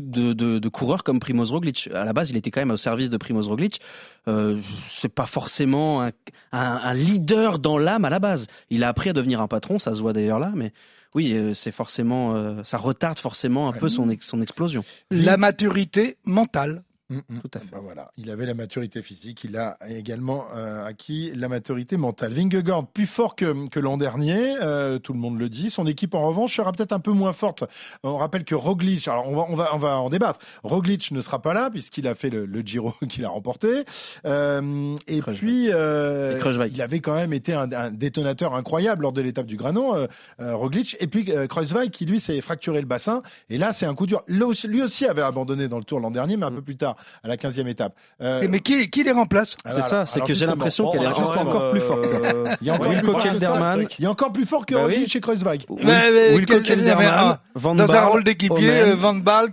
de, 0.00 0.32
de, 0.32 0.58
de 0.58 0.68
coureurs 0.68 1.02
comme 1.02 1.20
Primoz 1.20 1.50
Roglic. 1.50 1.88
À 1.94 2.04
la 2.04 2.12
base, 2.12 2.30
il 2.30 2.36
était 2.36 2.50
quand 2.50 2.60
même 2.60 2.70
au 2.70 2.76
service 2.76 3.10
de 3.10 3.16
Primoz 3.16 3.48
Roglic. 3.48 3.80
Euh, 4.28 4.60
c'est 4.88 5.08
pas 5.12 5.26
forcément 5.26 6.02
un, 6.02 6.10
un, 6.52 6.60
un 6.82 6.94
leader 6.94 7.58
dans 7.58 7.78
l'âme 7.78 8.04
à 8.04 8.10
la 8.10 8.18
base. 8.18 8.46
Il 8.70 8.84
a 8.84 8.88
appris 8.88 9.10
à 9.10 9.12
devenir 9.12 9.40
un 9.40 9.48
patron, 9.48 9.78
ça 9.78 9.94
se 9.94 10.02
voit 10.02 10.12
d'ailleurs 10.12 10.38
là, 10.38 10.52
mais 10.54 10.72
oui, 11.14 11.32
euh, 11.32 11.54
c'est 11.54 11.72
forcément, 11.72 12.36
euh, 12.36 12.62
ça 12.62 12.78
retarde 12.78 13.18
forcément 13.18 13.68
un 13.68 13.72
Ouais. 13.72 13.78
peu 13.80 13.88
son, 13.88 14.08
son 14.20 14.40
explosion. 14.40 14.84
La 15.10 15.36
maturité 15.36 16.16
mentale. 16.24 16.82
Mm, 17.10 17.16
mm. 17.28 17.40
Tout 17.40 17.50
à 17.54 17.60
fait. 17.60 17.66
Bah 17.72 17.80
voilà, 17.82 18.12
il 18.16 18.30
avait 18.30 18.46
la 18.46 18.54
maturité 18.54 19.02
physique, 19.02 19.44
il 19.44 19.56
a 19.56 19.76
également 19.88 20.46
euh, 20.54 20.84
acquis 20.86 21.32
la 21.34 21.48
maturité 21.48 21.96
mentale. 21.96 22.32
Vingegaard 22.32 22.86
plus 22.86 23.06
fort 23.06 23.34
que, 23.36 23.68
que 23.68 23.80
l'an 23.80 23.96
dernier, 23.96 24.56
euh, 24.62 24.98
tout 24.98 25.12
le 25.12 25.18
monde 25.18 25.38
le 25.38 25.48
dit. 25.48 25.70
Son 25.70 25.86
équipe 25.86 26.14
en 26.14 26.22
revanche 26.22 26.56
sera 26.56 26.72
peut-être 26.72 26.92
un 26.92 27.00
peu 27.00 27.10
moins 27.12 27.32
forte. 27.32 27.64
On 28.04 28.16
rappelle 28.16 28.44
que 28.44 28.54
Roglic, 28.54 29.08
alors 29.08 29.28
on 29.28 29.34
va 29.34 29.46
on 29.48 29.54
va 29.56 29.70
on 29.74 29.78
va 29.78 29.98
en 29.98 30.08
débattre. 30.08 30.38
Roglic 30.62 31.10
ne 31.10 31.20
sera 31.20 31.42
pas 31.42 31.52
là 31.52 31.68
puisqu'il 31.70 32.06
a 32.06 32.14
fait 32.14 32.30
le, 32.30 32.46
le 32.46 32.60
Giro 32.60 32.94
qu'il 33.08 33.24
a 33.24 33.28
remporté. 33.28 33.84
Euh, 34.24 34.96
et 35.08 35.20
puis 35.20 35.68
euh, 35.72 36.38
Et 36.38 36.68
il 36.72 36.82
avait 36.82 37.00
quand 37.00 37.14
même 37.14 37.32
été 37.32 37.54
un, 37.54 37.70
un 37.72 37.90
détonateur 37.90 38.54
incroyable 38.54 39.02
lors 39.02 39.12
de 39.12 39.20
l'étape 39.20 39.46
du 39.46 39.56
Granon, 39.56 39.96
euh, 39.96 40.06
euh, 40.40 40.54
Roglic. 40.54 40.96
Et 41.00 41.06
puis 41.08 41.30
euh, 41.32 41.46
Kreuzweig 41.48 41.90
qui 41.90 42.06
lui 42.06 42.20
s'est 42.20 42.40
fracturé 42.40 42.80
le 42.80 42.86
bassin. 42.86 43.22
Et 43.48 43.58
là 43.58 43.72
c'est 43.72 43.86
un 43.86 43.94
coup 43.94 44.06
dur. 44.06 44.22
Lui 44.28 44.42
aussi, 44.82 45.06
avait 45.06 45.22
abandonné 45.22 45.66
dans 45.66 45.78
le 45.78 45.84
Tour 45.84 45.98
l'an 46.00 46.10
dernier, 46.10 46.36
mais 46.36 46.46
un 46.46 46.50
Mm. 46.50 46.56
peu 46.56 46.62
plus 46.62 46.76
tard 46.76 46.96
à 47.22 47.28
la 47.28 47.36
15e 47.36 47.66
étape. 47.68 47.94
Euh, 48.20 48.46
Mais 48.48 48.60
qui, 48.60 48.88
qui 48.90 49.02
les 49.02 49.12
remplace 49.12 49.56
ah, 49.64 49.72
C'est 49.72 49.82
ça, 49.82 50.06
c'est 50.06 50.20
que 50.22 50.34
j'ai 50.34 50.46
l'impression 50.46 50.90
qu'elle 50.90 51.02
est 51.02 51.14
juste 51.14 51.36
encore 51.36 51.70
plus 51.70 51.80
forte. 51.80 52.04
euh, 52.04 52.56
Il 52.60 52.66
y 52.66 52.70
a 52.70 52.74
encore 52.74 52.88
Wilco 52.88 53.02
plus 53.02 53.12
fort 53.12 53.22
que 53.22 53.28
ça. 53.28 53.46
Kelderman. 53.46 53.86
Il 53.98 54.02
y 54.04 54.06
a 54.06 54.10
encore 54.10 54.32
plus 54.32 54.46
fort 54.46 54.66
que 54.66 54.74
Bah 54.74 54.84
oui. 54.86 55.06
chez 55.08 55.20
Kreuzweig. 55.20 55.66
Wilco 55.68 56.60
Kelderman, 56.60 57.38
Dans 57.54 57.94
un 57.94 58.04
rôle 58.06 58.24
d'équipier, 58.24 58.92
Van 58.94 59.14
Baal, 59.14 59.52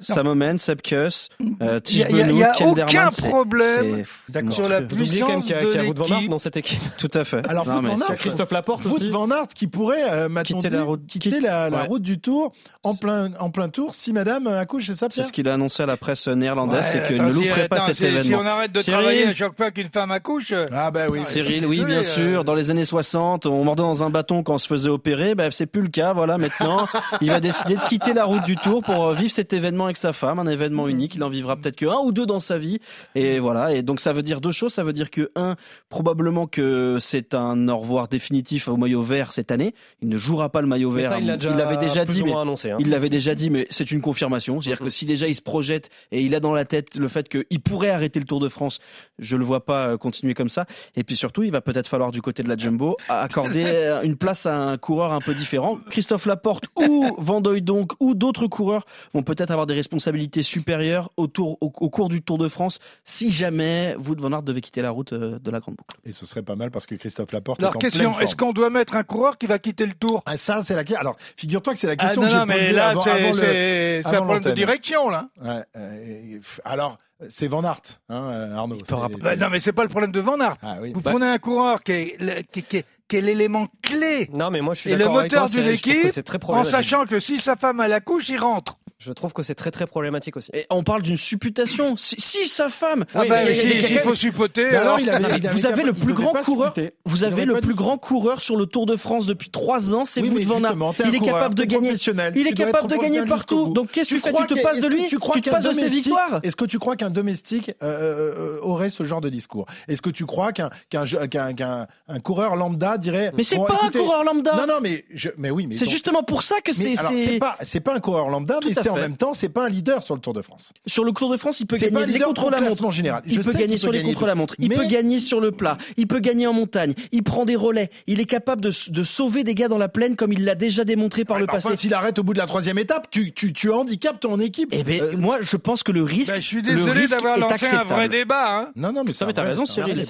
c'est- 0.00 0.12
Samomen, 0.14 0.58
Sepkus, 0.58 1.28
euh, 1.40 1.44
Il 1.60 1.64
y 1.64 1.68
a- 1.68 1.80
Tige 1.80 1.94
il 1.94 2.16
y 2.16 2.22
a- 2.22 2.26
il 2.30 2.36
y 2.36 2.42
a 2.44 2.52
Benoît, 2.58 2.70
aucun 2.84 3.08
problème 3.10 4.04
sur 4.50 4.68
la 4.68 4.80
monstrueux. 4.80 4.86
Vous 4.90 5.02
oubliez 5.02 5.20
quand 5.20 5.28
même 5.28 5.38
puissance 5.40 5.44
qu'il 5.44 5.74
y 5.74 5.78
a, 5.78 5.84
Wout 5.88 5.94
van 5.96 6.04
Aert 6.04 6.14
l'équipe. 6.16 6.30
dans 6.30 6.38
cette 6.38 6.56
équipe. 6.56 6.80
Tout 6.96 7.10
à 7.14 7.24
fait. 7.24 7.46
Alors, 7.48 7.66
Non, 7.66 7.80
van 7.80 7.98
Aert, 8.00 8.16
Christophe 8.16 8.50
Laporte 8.52 8.84
Wout 8.84 8.96
aussi. 8.96 9.10
van 9.10 9.30
Aert 9.30 9.48
qui 9.54 9.66
pourrait, 9.66 10.04
euh, 10.10 10.28
Quitter 10.44 10.68
dit, 10.68 10.74
la 10.74 10.82
route- 10.84 11.06
quitter 11.06 11.40
la, 11.40 11.70
la 11.70 11.78
Ouais. 11.82 11.86
route 11.86 12.02
du 12.02 12.18
Tour 12.20 12.52
en 12.82 12.94
plein, 12.94 13.30
en 13.38 13.50
plein 13.50 13.68
tour 13.68 13.94
si 13.94 14.12
madame 14.12 14.46
accouche, 14.46 14.86
c'est 14.86 14.94
ça 14.94 15.06
C'est 15.10 15.22
ce 15.22 15.32
qu'il 15.32 15.48
a 15.48 15.54
annoncé 15.54 15.82
à 15.82 15.86
la 15.86 15.96
presse 15.96 16.28
néerlandaise, 16.28 16.78
Ouais, 16.78 16.82
c'est 16.82 17.02
qu'il 17.06 17.16
attends, 17.16 17.24
ne 17.24 17.30
si- 17.30 17.44
louperait 17.48 17.68
pas 17.68 17.76
attends, 17.76 17.86
cet 17.86 17.96
si- 17.96 18.04
événement. 18.04 18.22
Si 18.24 18.34
on 18.34 18.46
arrête 18.46 18.72
de 18.72 18.80
Cyril. 18.80 18.98
travailler 19.00 19.26
à 19.26 19.34
chaque 19.34 19.56
fois 19.56 19.70
qu'une 19.70 19.88
femme 19.92 20.10
accouche, 20.10 20.52
euh, 20.52 20.66
Ah 20.72 20.90
bah 20.90 21.06
oui. 21.10 21.24
Cyril, 21.24 21.66
oui, 21.66 21.82
bien 21.84 21.98
euh, 21.98 22.02
sûr. 22.02 22.44
Dans 22.44 22.54
les 22.54 22.70
années 22.70 22.84
60, 22.84 23.46
on 23.46 23.64
mordait 23.64 23.82
dans 23.82 24.04
un 24.04 24.10
bâton 24.10 24.42
quand 24.42 24.54
on 24.54 24.58
se 24.58 24.68
faisait 24.68 24.88
opérer. 24.90 25.34
Ben, 25.34 25.50
c'est 25.50 25.66
plus 25.66 25.82
le 25.82 25.88
cas. 25.88 26.12
Voilà, 26.12 26.38
maintenant, 26.38 26.86
il 27.20 27.30
va 27.30 27.40
décider 27.40 27.74
de 27.76 27.80
quitter 27.88 28.12
la 28.12 28.24
route 28.24 28.44
du 28.44 28.56
Tour 28.56 28.82
pour 28.82 29.06
euh, 29.08 29.14
vivre 29.14 29.30
cet 29.30 29.52
événement 29.52 29.87
avec 29.88 29.96
sa 29.98 30.12
femme, 30.12 30.38
un 30.38 30.46
événement 30.46 30.84
Mhm. 30.84 30.90
unique. 30.90 31.14
Il 31.16 31.24
en 31.24 31.28
vivra 31.28 31.56
peut-être 31.56 31.76
que 31.76 31.86
un 31.86 31.98
ou 32.04 32.12
deux 32.12 32.26
dans 32.26 32.40
sa 32.40 32.58
vie. 32.58 32.78
Et 33.14 33.38
voilà. 33.38 33.74
Et 33.74 33.82
donc 33.82 34.00
ça 34.00 34.12
veut 34.12 34.22
dire 34.22 34.40
deux 34.40 34.52
choses. 34.52 34.72
Ça 34.72 34.84
veut 34.84 34.92
dire 34.92 35.10
que 35.10 35.30
un, 35.36 35.56
probablement 35.88 36.46
que 36.46 36.98
c'est 37.00 37.34
un 37.34 37.68
au 37.68 37.76
revoir 37.78 38.08
définitif 38.08 38.68
au 38.68 38.76
maillot 38.76 39.02
vert 39.02 39.32
cette 39.32 39.50
année. 39.50 39.74
Il 40.02 40.08
ne 40.08 40.16
jouera 40.16 40.48
pas 40.50 40.60
le 40.60 40.66
maillot 40.66 40.90
Mais 40.90 41.02
vert. 41.02 41.10
ça, 41.10 41.18
il 41.18 41.26
déjà, 41.26 41.50
l'avait 41.50 41.76
déjà 41.76 42.04
dit, 42.04 42.22
mais 42.22 42.34
annoncé. 42.34 42.70
hein. 42.70 42.76
il 42.80 42.90
l'avait 42.90 43.08
déjà 43.08 43.34
dit, 43.34 43.50
mais 43.50 43.66
c'est 43.70 43.90
une 43.90 44.00
confirmation. 44.00 44.60
C'est-à-dire 44.60 44.84
que 44.84 44.90
si 44.90 45.06
déjà 45.06 45.26
il 45.26 45.34
se 45.34 45.42
projette 45.42 45.90
et 46.12 46.20
il 46.22 46.34
a 46.34 46.40
dans 46.40 46.52
la 46.54 46.64
tête 46.64 46.94
le 46.96 47.08
fait 47.08 47.28
qu'il 47.28 47.60
pourrait 47.60 47.90
arrêter 47.90 48.20
le 48.20 48.26
Tour 48.26 48.40
de 48.40 48.48
France, 48.48 48.78
je 49.18 49.36
le 49.36 49.44
vois 49.44 49.64
pas 49.64 49.88
euh, 49.88 49.96
continuer 49.96 50.34
comme 50.34 50.48
ça. 50.48 50.66
Et 50.96 51.04
puis 51.04 51.16
surtout, 51.16 51.42
il 51.42 51.50
va 51.50 51.60
peut-être 51.60 51.88
falloir 51.88 52.12
du 52.12 52.22
côté 52.22 52.42
de 52.42 52.48
la 52.48 52.56
Jumbo 52.56 52.96
accorder 53.08 53.64
euh, 53.66 54.02
une 54.02 54.16
place 54.16 54.46
à 54.46 54.56
un 54.56 54.76
coureur 54.78 55.12
un 55.12 55.20
peu 55.20 55.34
différent. 55.34 55.78
Christophe 55.90 56.26
Laporte 56.26 56.66
ou 56.76 57.14
Van 57.18 57.40
donc 57.40 57.92
ou 58.00 58.14
d'autres 58.14 58.46
coureurs 58.46 58.84
vont 59.14 59.22
peut-être 59.22 59.50
avoir 59.50 59.66
des 59.66 59.74
responsabilités 59.78 60.42
supérieures 60.42 61.10
au, 61.16 61.26
tour, 61.26 61.56
au, 61.60 61.72
au 61.74 61.90
cours 61.90 62.08
du 62.08 62.22
Tour 62.22 62.38
de 62.38 62.48
France 62.48 62.78
si 63.04 63.30
jamais 63.30 63.96
Wout 63.96 64.16
van 64.20 64.32
Aert 64.32 64.42
devait 64.42 64.60
quitter 64.60 64.82
la 64.82 64.90
route 64.90 65.12
euh, 65.12 65.38
de 65.38 65.50
la 65.50 65.60
Grande 65.60 65.76
Boucle. 65.76 65.96
Et 66.04 66.12
ce 66.12 66.26
serait 66.26 66.42
pas 66.42 66.56
mal 66.56 66.70
parce 66.70 66.86
que 66.86 66.94
Christophe 66.94 67.32
Laporte 67.32 67.60
Alors, 67.60 67.72
est 67.72 67.76
en 67.76 67.78
question, 67.80 68.20
est-ce 68.20 68.36
qu'on 68.36 68.52
doit 68.52 68.70
mettre 68.70 68.94
un 68.96 69.02
coureur 69.04 69.38
qui 69.38 69.46
va 69.46 69.58
quitter 69.58 69.86
le 69.86 69.94
tour? 69.94 70.22
Ah, 70.26 70.36
ça, 70.36 70.62
c'est 70.64 70.74
la 70.74 70.84
question. 70.84 71.00
Alors, 71.00 71.16
figure-toi 71.36 71.72
que 71.72 71.78
c'est 71.78 71.86
la 71.86 71.94
Ah 71.98 72.04
question 72.04 72.20
non, 72.22 72.26
que 72.28 72.32
j'ai 72.32 72.38
non, 72.38 72.46
mais 72.46 72.54
posée 72.58 72.72
là, 72.72 72.88
avant, 72.88 73.04
le- 73.04 74.02
un 74.06 74.22
problème 74.22 74.42
de 74.42 74.52
direction, 74.52 75.08
là. 75.08 75.28
Ouais, 75.42 75.62
euh, 75.76 76.38
alors, 76.64 76.98
c'est 77.28 77.48
Van 77.48 77.64
Aert, 77.64 77.80
hein, 78.08 78.50
Arnaud. 78.56 78.78
C'est- 78.86 78.94
rappeler- 78.94 79.22
Bah, 79.22 79.36
non, 79.36 79.48
mais 79.50 79.60
c'est 79.60 79.72
pas 79.72 79.82
le 79.82 79.88
problème 79.88 80.12
de 80.12 80.20
Van 80.20 80.38
Aert. 80.40 80.56
Ah 80.62 80.76
oui. 80.80 80.92
Vous 80.92 81.00
Bah- 81.00 81.10
prenez 81.12 81.26
un 81.26 81.38
coureur 81.38 81.82
qui 81.82 81.92
est, 81.92 82.16
le- 82.20 82.42
qui, 82.42 82.62
qui- 82.62 82.84
qui 83.08 83.16
est 83.16 83.20
l'élément 83.20 83.66
clé 83.82 84.28
Non, 84.34 84.50
mais 84.50 84.60
moi 84.60 84.74
je 84.74 84.80
suis 84.80 84.90
Et 84.92 84.96
le 84.96 85.08
moteur 85.08 85.48
d'une 85.48 85.66
équipe, 85.66 86.10
c'est 86.10 86.22
très 86.22 86.38
en 86.48 86.64
sachant 86.64 87.06
que 87.06 87.18
si 87.18 87.38
sa 87.38 87.56
femme 87.56 87.80
à 87.80 87.88
la 87.88 88.00
couche, 88.00 88.28
il 88.28 88.38
rentre. 88.38 88.78
Je 89.00 89.12
trouve 89.12 89.32
que 89.32 89.44
c'est 89.44 89.54
très 89.54 89.70
très 89.70 89.86
problématique 89.86 90.36
aussi. 90.36 90.50
Et 90.54 90.66
on 90.70 90.82
parle 90.82 91.02
d'une 91.02 91.16
supputation. 91.16 91.96
Si, 91.96 92.16
si 92.20 92.48
sa 92.48 92.68
femme, 92.68 93.04
Ah 93.14 93.20
Oui, 93.20 93.28
bah, 93.28 93.48
il 93.48 94.00
faut 94.00 94.16
supporter. 94.16 94.64
Mais 94.72 94.76
alors, 94.76 94.96
alors- 94.96 94.98
il 95.00 95.08
avait- 95.08 95.38
il 95.38 95.46
avait 95.46 95.56
vous 95.56 95.66
avez 95.66 95.82
le 95.84 95.92
plus 95.92 96.14
grand 96.14 96.32
coureur. 96.32 96.74
Vous 97.04 97.22
avez 97.22 97.44
le 97.44 97.60
plus 97.60 97.74
grand 97.74 97.96
coureur 97.96 98.40
sur 98.40 98.56
le 98.56 98.66
Tour 98.66 98.86
de 98.86 98.96
France 98.96 99.26
depuis 99.26 99.50
trois 99.50 99.94
ans, 99.94 100.04
c'est 100.04 100.20
Oui, 100.20 100.32
mais 100.34 100.42
van 100.42 100.64
Aert. 100.64 100.74
Il 101.06 101.14
est 101.14 101.20
capable 101.20 101.54
de 101.54 101.62
gagner. 101.64 101.92
Il 102.34 102.46
est 102.48 102.52
capable 102.54 102.88
de 102.88 102.96
gagner 102.96 103.24
partout. 103.24 103.68
Donc 103.72 103.92
qu'est-ce 103.92 104.08
que 104.10 104.14
tu 104.16 104.20
fais 104.20 104.32
crois 104.32 104.46
Tu 104.48 104.54
te 104.54 104.60
passes 104.62 104.80
de 104.80 104.88
lui 104.88 105.06
tu 105.06 105.16
te 105.18 105.38
qu'un 105.40 105.50
passes 105.52 105.64
de 105.64 105.72
ses 105.72 105.86
victoires? 105.88 106.40
Est-ce 106.42 106.56
que 106.56 106.64
tu 106.64 106.80
crois 106.80 106.96
qu'un 106.96 107.10
domestique 107.10 107.70
euh, 107.82 108.56
euh, 108.56 108.60
aurait 108.62 108.90
ce 108.90 109.04
genre 109.04 109.20
de 109.20 109.28
discours? 109.28 109.66
Est-ce 109.86 110.02
que 110.02 110.10
tu 110.10 110.26
crois 110.26 110.52
qu'un 110.52 110.70
qu'un 110.90 111.04
jeu- 111.04 111.24
qu'un 111.28 111.54
qu'un- 111.54 111.86
un 112.08 112.18
coureur 112.20 112.56
lambda 112.56 112.98
dirait 112.98 113.30
Mais 113.36 113.44
c'est 113.44 113.58
pas 113.58 113.78
un 113.84 113.90
coureur 113.90 114.24
lambda. 114.24 114.56
Non, 114.56 114.66
non, 114.66 114.80
mais 114.82 115.04
je, 115.14 115.28
mais 115.38 115.50
oui, 115.50 115.68
mais 115.68 115.74
C'est 115.76 115.88
justement 115.88 116.24
pour 116.24 116.42
ça 116.42 116.56
que 116.64 116.72
c'est 116.72 116.96
c'est- 116.96 117.38
pas 117.38 117.56
c'est 117.62 117.78
pas 117.80 117.94
un 117.94 118.00
coureur 118.00 118.28
lambda, 118.28 118.58
mais 118.66 118.74
en 118.88 118.96
même 118.96 119.16
temps 119.16 119.34
c'est 119.34 119.48
pas 119.48 119.66
un 119.66 119.68
leader 119.68 120.02
sur 120.02 120.14
le 120.14 120.20
Tour 120.20 120.34
de 120.34 120.42
France. 120.42 120.72
sur 120.86 121.04
le 121.04 121.12
Tour 121.12 121.30
de 121.30 121.36
France, 121.36 121.60
il 121.60 121.66
peut 121.66 121.76
gagner 121.76 122.06
les 122.06 122.18
contre 122.18 122.50
la 122.50 122.60
montre. 122.60 122.90
général. 122.90 123.22
Il 123.26 123.40
peut 123.40 123.52
gagner 123.52 123.76
sur 123.76 123.92
les 123.92 124.02
contre 124.02 124.26
la 124.26 124.34
montre. 124.34 124.54
Il 124.58 124.68
peut 124.70 124.86
gagner 124.86 125.20
sur 125.20 125.40
le 125.40 125.52
plat. 125.52 125.78
Il 125.96 126.06
peut 126.06 126.20
gagner 126.20 126.46
en 126.46 126.52
montagne. 126.52 126.94
Il 127.12 127.22
prend 127.22 127.44
des 127.44 127.56
relais. 127.56 127.90
Il 128.06 128.20
est 128.20 128.24
capable 128.24 128.60
de, 128.60 128.70
de 128.90 129.02
sauver 129.02 129.44
des 129.44 129.54
gars 129.54 129.68
dans 129.68 129.78
la 129.78 129.88
plaine 129.88 130.16
comme 130.16 130.32
il 130.32 130.44
l'a 130.44 130.54
déjà 130.54 130.84
démontré 130.84 131.24
par 131.24 131.36
Ouais, 131.36 131.40
le 131.42 131.46
bah, 131.46 131.54
passé. 131.54 131.68
enfin, 131.68 131.76
s'il 131.76 131.94
arrête 131.94 132.18
au 132.18 132.22
bout 132.22 132.32
de 132.32 132.38
la 132.38 132.46
troisième 132.46 132.78
étape, 132.78 133.08
tu 133.10 133.32
tu 133.32 133.52
tu 133.52 133.70
handicapes 133.70 134.20
ton 134.20 134.38
équipe. 134.40 134.70
Eh 134.72 134.82
ben, 134.84 135.02
Euh, 135.02 135.16
moi, 135.16 135.38
je 135.40 135.56
pense 135.56 135.82
que 135.82 135.92
le 135.92 136.02
risque, 136.02 136.30
Bah, 136.34 136.40
je 136.40 136.46
suis 136.46 136.62
désolé 136.62 137.06
d'avoir 137.06 137.36
est 137.36 137.40
lancé 137.40 137.52
un 137.52 137.54
acceptable. 137.56 137.90
vrai 137.90 138.08
débat. 138.08 138.58
Hein. 138.58 138.70
non 138.76 138.92
non 138.92 139.04
mais 139.06 139.12
c'est 139.12 139.24
mais 139.24 139.30
un 139.30 139.34
t'as 139.34 139.42
vrai- 139.42 139.50
raison, 139.50 139.66
Cyril. 139.66 140.04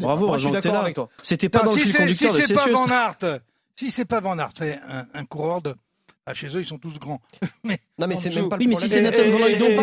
Bravo, 0.00 0.26
Moi 0.28 0.38
je 0.38 0.44
suis 0.44 0.52
d'accord 0.52 0.76
avec 0.76 0.94
toi. 0.94 1.08
C'était 1.22 1.48
pas 1.48 1.60
dans 1.60 1.72
le 1.72 1.78
si 1.78 1.80
fil 1.84 1.92
c'est 1.92 1.98
conducteur 1.98 2.32
si 2.34 2.40
de 2.42 2.46
c'est 2.46 2.54
pas. 2.54 2.66
Van 2.70 2.86
Aert, 2.90 3.40
si 3.76 3.90
c'est 3.90 4.04
pas 4.04 4.20
Van 4.20 4.38
Aert, 4.38 4.50
c'est 4.56 4.78
un 5.14 5.24
coureur 5.24 5.62
de. 5.62 5.74
Ah, 6.28 6.34
chez 6.34 6.48
eux, 6.48 6.60
ils 6.60 6.66
sont 6.66 6.78
tous 6.78 6.98
grands. 6.98 7.20
Mais 7.62 7.78
Non, 7.98 8.08
mais 8.08 8.16
c'est 8.16 8.34
même 8.34 8.48
pas 8.48 8.56
le 8.56 8.60
Oui, 8.62 8.66
mais 8.66 8.74
problème. 8.74 8.90
si 8.90 8.96
c'est 8.96 9.00
Nathan 9.00 9.30
Van 9.30 9.46
et, 9.46 9.54
donc, 9.54 9.68
et- 9.70 9.72
et- 9.74 9.76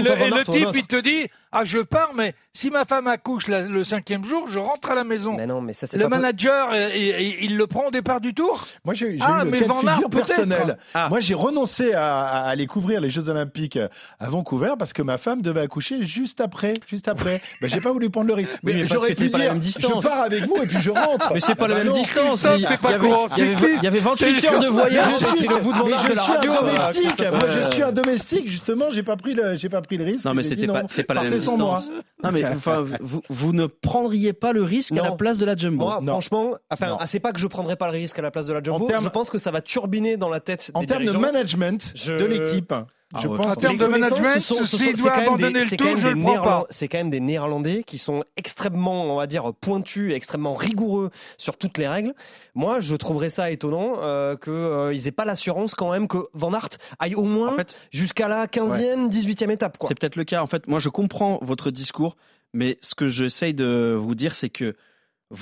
le 0.00 0.10
et 0.12 0.30
le, 0.30 0.44
type, 0.44 0.68
il 0.74 0.86
te 0.86 0.96
dit 1.00 1.26
Ah, 1.52 1.64
je 1.64 1.78
pars, 1.78 2.12
mais 2.14 2.34
si 2.52 2.70
ma 2.70 2.84
femme 2.84 3.08
accouche 3.08 3.48
la- 3.48 3.62
le 3.62 3.82
cinquième 3.82 4.24
jour, 4.24 4.46
je 4.48 4.58
rentre 4.58 4.90
à 4.90 4.94
la 4.94 5.02
maison. 5.04 5.34
Mais 5.36 5.46
non, 5.46 5.60
mais 5.60 5.72
ça 5.72 5.86
c'est 5.88 5.96
Le 5.98 6.04
pas 6.04 6.10
manager, 6.10 6.68
euh, 6.72 6.88
il, 6.94 7.02
il- 7.02 7.44
il 7.46 7.56
le 7.56 7.66
prend 7.66 7.86
au 7.88 7.90
départ 7.90 8.20
du 8.20 8.34
tour 8.34 8.64
Moi, 8.84 8.94
j'ai 8.94 9.16
Ah, 9.20 9.40
eu 9.42 9.44
le 9.46 9.50
mais 9.50 9.58
cas 9.60 9.66
de 9.66 9.72
figure 9.72 10.10
personnel. 10.10 10.78
Ah. 10.94 11.08
Moi, 11.08 11.18
j'ai 11.20 11.34
renoncé 11.34 11.92
à, 11.92 12.20
à 12.26 12.48
aller 12.50 12.66
couvrir 12.66 13.00
les 13.00 13.10
Jeux 13.10 13.28
Olympiques 13.28 13.78
à 14.20 14.30
Vancouver 14.30 14.74
parce 14.78 14.92
que 14.92 15.02
ma 15.02 15.18
femme 15.18 15.42
devait 15.42 15.62
accoucher 15.62 16.04
juste 16.06 16.40
après, 16.40 16.74
juste 16.86 17.08
après. 17.08 17.40
Ben, 17.60 17.68
j'ai 17.68 17.80
pas 17.80 17.92
voulu 17.92 18.10
prendre 18.10 18.28
le 18.28 18.34
risque. 18.34 18.50
Oui, 18.62 18.72
mais 18.74 18.86
j'aurais 18.86 19.14
pu 19.14 19.28
pas 19.28 19.38
la 19.38 19.44
dire, 19.44 19.52
même 19.54 19.60
distance. 19.60 20.02
je 20.04 20.08
pars 20.08 20.22
avec 20.22 20.44
vous 20.44 20.56
et 20.62 20.66
puis 20.66 20.80
je 20.80 20.90
rentre. 20.90 21.30
Mais 21.34 21.40
c'est 21.40 21.54
pas 21.56 21.64
Ah 21.66 21.68
la 21.68 21.74
bah 21.74 21.84
même 21.84 21.92
non. 21.92 21.98
distance. 21.98 22.46
Il 22.56 22.64
t'es 22.64 22.76
pas 22.76 22.88
il 22.88 22.92
y 22.92 22.94
avait- 22.94 23.08
courant 23.08 23.26
il 23.36 23.38
y 23.38 23.42
avait- 23.42 23.54
cycliste. 23.56 23.78
il 23.80 23.84
y 23.84 23.86
avait 23.88 23.98
28 23.98 24.44
heures 24.46 24.60
de 24.60 24.66
voyage. 24.68 25.06
Mais 25.08 25.18
je 25.18 25.34
suis, 25.34 25.48
mais 25.48 26.20
suis 26.20 26.32
un 26.32 26.40
domestique. 26.62 27.20
euh, 27.20 27.30
Moi, 27.30 27.40
je 27.50 27.70
suis 27.74 27.82
un 27.82 27.92
domestique. 27.92 28.48
Justement, 28.48 28.84
j'ai 28.90 29.02
pas 29.02 29.16
pris 29.16 29.34
le, 29.34 29.56
j'ai 29.56 29.68
pas 29.68 29.80
pris 29.82 29.96
le 29.96 30.04
risque. 30.04 30.24
Non, 30.24 30.34
mais 30.34 30.42
c'était 30.42 30.66
pas, 30.66 30.82
c'est 30.88 31.02
pas 31.04 31.14
la 31.14 31.22
même 31.24 31.39
sans 31.40 31.56
moi. 31.56 31.78
Non, 32.22 32.32
mais 32.32 32.44
enfin, 32.54 32.84
vous, 33.00 33.22
vous 33.30 33.52
ne 33.54 33.64
prendriez 33.66 34.32
pas 34.34 34.52
le 34.52 34.62
risque 34.62 34.92
à 34.92 35.02
la 35.02 35.12
place 35.12 35.38
de 35.38 35.46
la 35.46 35.56
Jumbo. 35.56 35.84
Moi, 35.86 36.00
Non. 36.02 36.12
franchement, 36.12 36.50
enfin, 36.70 36.98
ah, 37.00 37.06
c'est 37.06 37.18
pas 37.20 37.32
que 37.32 37.40
je 37.40 37.46
prendrais 37.46 37.76
pas 37.76 37.86
le 37.86 37.92
risque 37.92 38.18
à 38.18 38.22
la 38.22 38.30
place 38.30 38.46
de 38.46 38.52
la 38.52 38.62
Jumbo. 38.62 38.88
En 38.94 39.00
Je 39.00 39.08
pense 39.08 39.30
que 39.30 39.38
ça 39.38 39.50
va 39.50 39.62
turbiner 39.62 40.16
dans 40.18 40.28
la 40.28 40.40
tête 40.40 40.70
En 40.74 40.84
termes 40.84 41.06
de 41.06 41.12
management 41.12 41.92
Je- 41.94 42.12
de 42.12 42.24
l'équipe, 42.26 42.74
Ah 43.12 43.20
je 43.20 43.28
ouais. 43.28 43.36
pense 43.36 43.46
En 43.46 43.54
que 43.54 43.60
termes 43.60 43.72
Les 43.72 43.78
de 43.80 43.86
management, 43.86 44.38
s'il 44.40 44.56
doit 44.56 44.66
c'est 44.66 44.92
quand 44.94 45.16
même 45.16 45.22
abandonner 45.28 45.52
des- 45.52 45.76
le 45.76 45.96
je 45.96 46.22
prends 46.22 46.42
pas. 46.42 46.66
C'est 46.70 46.86
quand 46.86 46.98
même 46.98 47.10
des 47.10 47.18
Néerlandais 47.18 47.82
qui 47.82 47.98
sont 47.98 48.22
extrêmement, 48.36 49.02
on 49.12 49.16
va 49.16 49.26
dire, 49.26 49.52
pointus, 49.60 50.12
et 50.12 50.14
extrêmement 50.14 50.54
rigoureux 50.54 51.10
sur 51.36 51.56
toutes 51.58 51.76
les 51.78 51.88
règles. 51.88 52.14
Moi, 52.54 52.80
je 52.80 52.94
trouverais 52.94 53.30
ça 53.30 53.50
étonnant 53.50 53.96
euh, 54.02 54.36
qu'ils 54.36 55.08
aient 55.08 55.12
pas 55.12 55.24
l'assurance 55.24 55.74
quand 55.74 55.90
même 55.90 56.06
que 56.06 56.18
Van 56.34 56.52
Aert 56.52 56.68
aille 57.00 57.16
au 57.16 57.24
moins 57.24 57.54
En 57.54 57.56
fait, 57.56 57.76
jusqu'à 57.90 58.28
la 58.28 58.46
15e, 58.46 59.08
18e 59.08 59.50
étape. 59.50 59.76
C'est 59.88 59.98
peut-être 59.98 60.16
le 60.16 60.24
cas. 60.24 60.40
En 60.42 60.46
fait, 60.46 60.68
moi, 60.68 60.78
je 60.78 60.88
comprends 60.88 61.38
votre 61.42 61.70
discours, 61.72 62.16
mais 62.54 62.78
ce 62.80 62.94
que 62.94 63.08
j'essaye 63.08 63.54
de 63.54 63.96
vous 64.00 64.14
dire, 64.14 64.34
c'est 64.36 64.50
que 64.50 64.76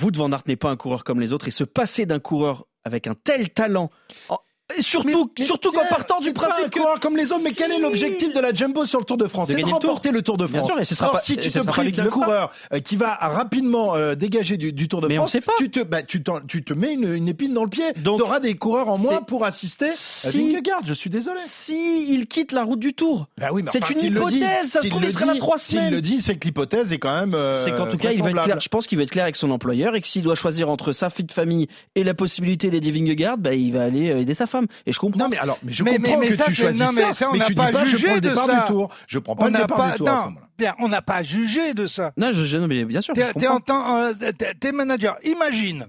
Wout 0.01 0.11
van 0.15 0.31
Aert 0.31 0.43
n'est 0.47 0.55
pas 0.55 0.69
un 0.69 0.75
coureur 0.75 1.03
comme 1.03 1.19
les 1.19 1.33
autres 1.33 1.47
et 1.47 1.51
se 1.51 1.63
passer 1.63 2.05
d'un 2.05 2.19
coureur 2.19 2.65
avec 2.83 3.05
un 3.07 3.13
tel 3.15 3.49
talent, 3.49 3.89
en- 4.29 4.39
et 4.77 4.81
surtout, 4.81 5.31
Mais- 5.37 5.45
surtout 5.45 5.71
qu'en 5.71 5.85
partant 5.85 6.19
du 6.19 6.31
pas 6.33 6.47
principe 6.47 6.65
un 6.65 6.69
que 6.95 6.99
comme 6.99 7.17
les 7.17 7.31
autres, 7.31 7.41
mais 7.43 7.51
quel 7.51 7.71
est 7.71 7.79
l'objectif 7.79 8.33
de 8.33 8.39
la 8.39 8.53
Jumbo 8.53 8.85
sur 8.85 8.99
le 8.99 9.05
Tour 9.05 9.17
de 9.17 9.27
France 9.27 9.47
C'est 9.49 9.55
de 9.55 9.61
Tour. 9.61 9.71
remporter 9.73 10.11
le 10.11 10.21
Tour 10.21 10.37
de 10.37 10.45
Bien 10.45 10.59
France. 10.59 10.71
sûr, 10.71 10.79
et 10.79 10.85
ce 10.85 10.95
sera 10.95 11.07
Or, 11.09 11.13
pas- 11.15 11.19
si 11.21 11.37
tu 11.37 11.49
te 11.49 11.59
prives 11.65 11.95
d'un 11.95 12.05
coureur 12.05 12.51
euh, 12.73 12.79
qui 12.79 12.95
va 12.95 13.15
rapidement 13.15 13.95
euh, 13.95 14.15
dégager 14.15 14.57
du, 14.57 14.71
du 14.73 14.87
Tour 14.87 15.01
de 15.01 15.07
Mais 15.07 15.15
on 15.17 15.21
France, 15.21 15.31
sait 15.31 15.41
pas. 15.41 15.53
tu 15.57 15.69
te, 15.71 15.79
bah, 15.81 16.03
tu, 16.03 16.21
te 16.23 16.73
mets 16.73 16.93
une, 16.93 17.13
une 17.13 17.27
épine 17.27 17.53
dans 17.53 17.63
le 17.63 17.69
pied. 17.69 17.85
Donc, 17.97 18.17
tu 18.19 18.23
auras 18.23 18.39
des 18.39 18.55
coureurs 18.55 18.89
en 18.89 18.97
moins 18.97 19.21
pour 19.21 19.45
assister 19.45 19.87
à 19.87 19.91
Si- 19.91 20.51
Vingegaard. 20.51 20.81
Je 20.85 20.93
suis 20.93 21.09
désolé. 21.09 21.39
si 21.43 22.13
il 22.13 22.27
quitte 22.27 22.51
la 22.51 22.63
route 22.63 22.79
du 22.79 22.93
Tour, 22.93 23.27
Bah 23.37 23.47
oui, 23.51 23.63
C'est 23.71 23.83
enfin, 23.83 23.93
une 23.93 23.99
s'il 24.01 24.13
le 24.13 24.25
dit- 24.25 24.37
hypothèse, 24.37 24.69
ça 24.69 24.79
se 24.79 24.81
s'il 24.81 24.89
trouve, 24.91 25.03
il 25.03 25.13
sera 25.13 25.25
là 25.25 25.35
trois 25.35 25.57
S'il 25.57 25.77
semaines. 25.79 25.93
le 25.93 26.01
dit, 26.01 26.21
c'est 26.21 26.35
que 26.35 26.45
l'hypothèse 26.45 26.93
est 26.93 26.99
quand 26.99 27.13
même. 27.19 27.33
euh, 27.33 27.55
c'est 27.55 27.71
qu'en 27.71 27.87
tout 27.87 27.97
cas, 27.97 28.11
il 28.11 28.21
va 28.23 28.29
être 28.31 28.43
clair. 28.43 28.59
Je 28.59 28.69
pense 28.69 28.87
qu'il 28.87 28.97
va 28.97 29.03
être 29.03 29.11
clair 29.11 29.23
avec 29.23 29.35
son 29.35 29.51
employeur 29.51 29.95
et 29.95 30.01
que 30.01 30.07
s'il 30.07 30.21
doit 30.23 30.35
choisir 30.35 30.69
entre 30.69 30.91
sa 30.91 31.07
vie 31.09 31.23
de 31.23 31.31
famille 31.31 31.67
et 31.95 32.03
la 32.03 32.13
possibilité 32.13 32.69
d'aider 32.69 32.91
Vingegaard, 32.91 33.37
bah, 33.37 33.53
il 33.53 33.73
va 33.73 33.83
aller 33.83 34.09
euh, 34.11 34.19
aider 34.19 34.33
sa 34.33 34.45
femme. 34.47 34.58
Et 34.85 34.91
je 34.91 34.99
comprends. 34.99 35.19
Non 35.19 35.27
mais 35.29 35.37
alors, 35.37 35.57
mais 35.63 35.73
je 35.73 35.83
Mais- 35.83 35.95
comprends 35.97 36.11
mais- 36.13 36.25
mais 36.25 36.27
que 36.27 36.35
ça, 36.37 36.45
tu 36.45 36.55
c'est- 36.55 36.61
choisis 36.61 36.81
non, 36.81 36.91
mais 36.93 37.13
ça, 37.13 37.29
on 37.29 37.33
mais 37.33 37.45
tu 37.45 37.55
pas 37.55 37.65
dis 37.67 37.71
pas 37.73 37.85
je 37.85 37.89
jugé 37.91 38.05
prends 38.07 38.15
le 38.15 38.21
de 38.21 38.29
départ 38.29 38.45
ça. 38.45 38.61
du 38.61 38.67
tour. 38.67 38.89
Je 39.07 39.19
prends 39.19 39.35
pas 39.35 39.43
On 39.43 39.47
le 39.47 39.51
n'a 39.53 39.61
départ 39.61 39.77
pas, 39.77 39.91
du 39.91 39.97
tour. 39.97 40.07
à 40.09 40.11
ce 40.11 40.15
non, 40.17 40.23
moment-là. 40.25 40.47
Pierre, 40.57 40.75
on 40.79 40.87
n'a 40.89 41.01
pas 41.01 41.23
jugé 41.23 41.73
de 41.73 41.85
ça. 41.85 42.11
Non, 42.17 42.31
je, 42.31 42.43
je- 42.43 42.57
non, 42.57 42.67
mais 42.67 42.83
bien 42.85 43.01
sûr. 43.01 43.13
T'es 43.13 43.23
euh, 43.23 44.31
t'es- 44.59 44.71
manager. 44.71 45.17
Imagine. 45.23 45.85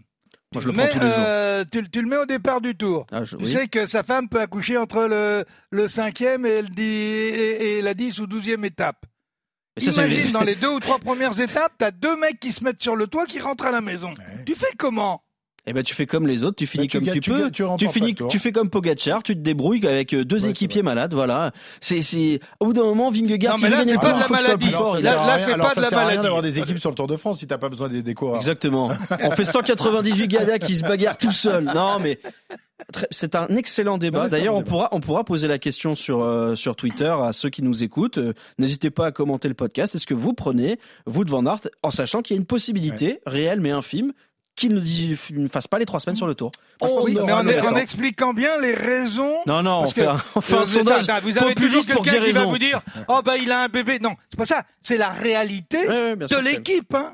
Moi, 0.52 0.60
je 0.60 0.60
tu 0.60 0.66
le 0.66 0.72
prends 0.72 0.82
mets, 0.84 0.90
tous 0.90 0.98
les 0.98 1.06
jours. 1.06 1.14
euh, 1.18 1.64
tu, 1.70 1.90
tu 1.90 2.02
le 2.02 2.08
mets 2.08 2.16
au 2.16 2.26
départ 2.26 2.60
du 2.60 2.74
tour. 2.74 3.06
Ah, 3.12 3.22
je- 3.22 3.36
Tu 3.36 3.44
oui. 3.44 3.50
sais 3.50 3.68
que 3.68 3.86
sa 3.86 4.02
femme 4.02 4.28
peut 4.28 4.40
accoucher 4.40 4.76
entre 4.76 5.06
le, 5.08 5.44
le 5.70 5.86
cinquième 5.86 6.44
et, 6.44 6.62
le 6.62 6.68
dix- 6.68 6.82
et, 6.82 7.78
et 7.78 7.82
la 7.82 7.94
10 7.94 8.18
ou 8.20 8.26
12e 8.26 8.64
étape. 8.64 9.06
Ça, 9.78 9.92
Imagine, 10.04 10.32
dans 10.32 10.42
les 10.42 10.56
deux 10.56 10.68
ou 10.68 10.80
trois 10.80 10.98
premières 10.98 11.40
étapes, 11.40 11.72
t'as 11.78 11.92
deux 11.92 12.16
mecs 12.16 12.40
qui 12.40 12.50
se 12.52 12.64
mettent 12.64 12.82
sur 12.82 12.96
le 12.96 13.06
toit 13.06 13.24
qui 13.26 13.38
rentrent 13.38 13.64
à 13.64 13.70
la 13.70 13.80
maison. 13.80 14.08
Ouais. 14.10 14.44
Tu 14.44 14.54
fais 14.56 14.74
comment? 14.76 15.22
Eh 15.66 15.72
ben, 15.72 15.82
tu 15.82 15.94
fais 15.94 16.06
comme 16.06 16.26
les 16.26 16.42
autres, 16.42 16.56
tu 16.56 16.66
finis 16.66 16.84
Bah, 16.86 16.88
tu 16.90 16.98
comme 16.98 17.04
gagnes- 17.06 17.14
tu 17.14 17.20
tu 17.20 17.30
peux. 17.30 17.38
gagnes- 17.50 17.76
tu 17.76 17.88
finis, 17.88 18.14
pas 18.14 18.28
tu 18.28 18.38
fais 18.38 18.50
comme 18.52 18.70
Pogacar, 18.70 19.22
tu 19.22 19.34
te 19.34 19.40
débrouilles 19.40 19.86
avec 19.86 20.14
euh, 20.14 20.24
deux 20.24 20.44
Ouais, 20.44 20.50
équipiers 20.50 20.82
malades, 20.82 21.12
voilà. 21.14 21.52
C'est, 21.80 22.00
c'est, 22.02 22.40
au 22.60 22.66
bout 22.66 22.72
d'un 22.72 22.82
moment, 22.84 23.10
Vingegaard, 23.10 23.56
Non, 23.56 23.62
mais 23.62 23.68
là, 23.70 23.82
c'est 23.84 23.92
le 23.92 23.98
pas 24.00 24.08
tour, 24.10 24.16
de 24.16 24.20
la 24.22 24.28
maladie. 24.28 24.70
Là- 24.70 25.26
là, 25.26 25.38
c'est 25.38 25.56
pas 25.56 25.74
de 25.74 25.80
la 25.80 25.88
sert 25.88 25.98
à 25.98 26.00
rien 26.02 26.06
maladie. 26.08 26.22
d'avoir 26.22 26.42
des 26.42 26.58
équipes 26.58 26.78
sur 26.78 26.90
le 26.90 26.94
Tour 26.96 27.06
de 27.06 27.16
France 27.16 27.38
si 27.40 27.46
t'as 27.46 27.58
pas 27.58 27.68
besoin 27.68 27.88
des, 27.88 28.02
des 28.02 28.14
coureurs. 28.14 28.36
Exactement. 28.36 28.88
On 29.22 29.30
fait 29.32 29.44
198 29.44 30.26
gadas 30.28 30.58
qui 30.58 30.76
se 30.76 30.82
bagarrent 30.82 31.18
tout 31.18 31.30
seuls. 31.32 31.64
Non, 31.64 31.98
mais 32.00 32.18
c'est 33.10 33.34
un 33.34 33.46
excellent 33.48 33.98
débat. 33.98 34.28
D'ailleurs, 34.28 34.54
on 34.54 34.58
débat. 34.60 34.70
pourra, 34.70 34.88
on 34.92 35.00
pourra 35.00 35.24
poser 35.24 35.46
la 35.48 35.58
question 35.58 35.94
sur, 35.94 36.22
euh, 36.22 36.54
sur 36.54 36.74
Twitter 36.76 37.14
à 37.22 37.32
ceux 37.32 37.50
qui 37.50 37.62
nous 37.62 37.84
écoutent. 37.84 38.18
Euh, 38.18 38.32
N'hésitez 38.58 38.90
pas 38.90 39.06
à 39.06 39.12
commenter 39.12 39.48
le 39.48 39.54
podcast. 39.54 39.94
Est-ce 39.94 40.06
que 40.06 40.14
vous 40.14 40.32
prenez, 40.32 40.78
vous 41.06 41.24
de 41.24 41.30
Van 41.30 41.44
Aert, 41.46 41.60
en 41.82 41.90
sachant 41.90 42.22
qu'il 42.22 42.34
y 42.34 42.38
a 42.38 42.40
une 42.40 42.46
possibilité 42.46 43.20
réelle 43.26 43.60
mais 43.60 43.70
infime 43.70 44.12
qu'il 44.68 44.74
ne, 45.42 45.48
fasse 45.48 45.66
pas 45.66 45.78
les 45.78 45.86
trois 45.86 46.00
semaines 46.00 46.16
sur 46.16 46.26
le 46.26 46.34
tour 46.34 46.52
Moi, 46.80 46.90
On 46.92 47.06
ça 47.06 47.42
Mais 47.42 47.60
en, 47.60 47.76
expliquant 47.76 48.32
bien 48.34 48.58
les 48.58 48.74
raisons. 48.74 49.34
Non, 49.46 49.62
non, 49.62 49.78
on 49.78 49.80
Parce 49.80 49.94
fait, 49.94 50.02
que- 50.02 50.06
un, 50.08 50.22
on 50.34 50.40
fait 50.40 50.56
un 50.56 50.60
Vous- 50.60 50.66
sondage. 50.66 51.06
vous 51.22 51.38
avez 51.38 51.54
toujours 51.54 51.84
quelqu'un 51.86 52.20
qui 52.20 52.32
va 52.32 52.44
vous 52.44 52.58
dire 52.58 52.82
Oh, 53.08 53.20
bah, 53.24 53.36
il 53.36 53.50
a 53.50 53.62
un 53.64 53.68
bébé. 53.68 53.98
Non, 54.00 54.16
c'est 54.30 54.36
pas 54.38 54.46
ça. 54.46 54.62
C'est 54.82 54.96
la 54.98 55.10
réalité 55.10 55.86
de 55.86 56.42
l'équipe. 56.44 56.94
Hein. 56.94 57.12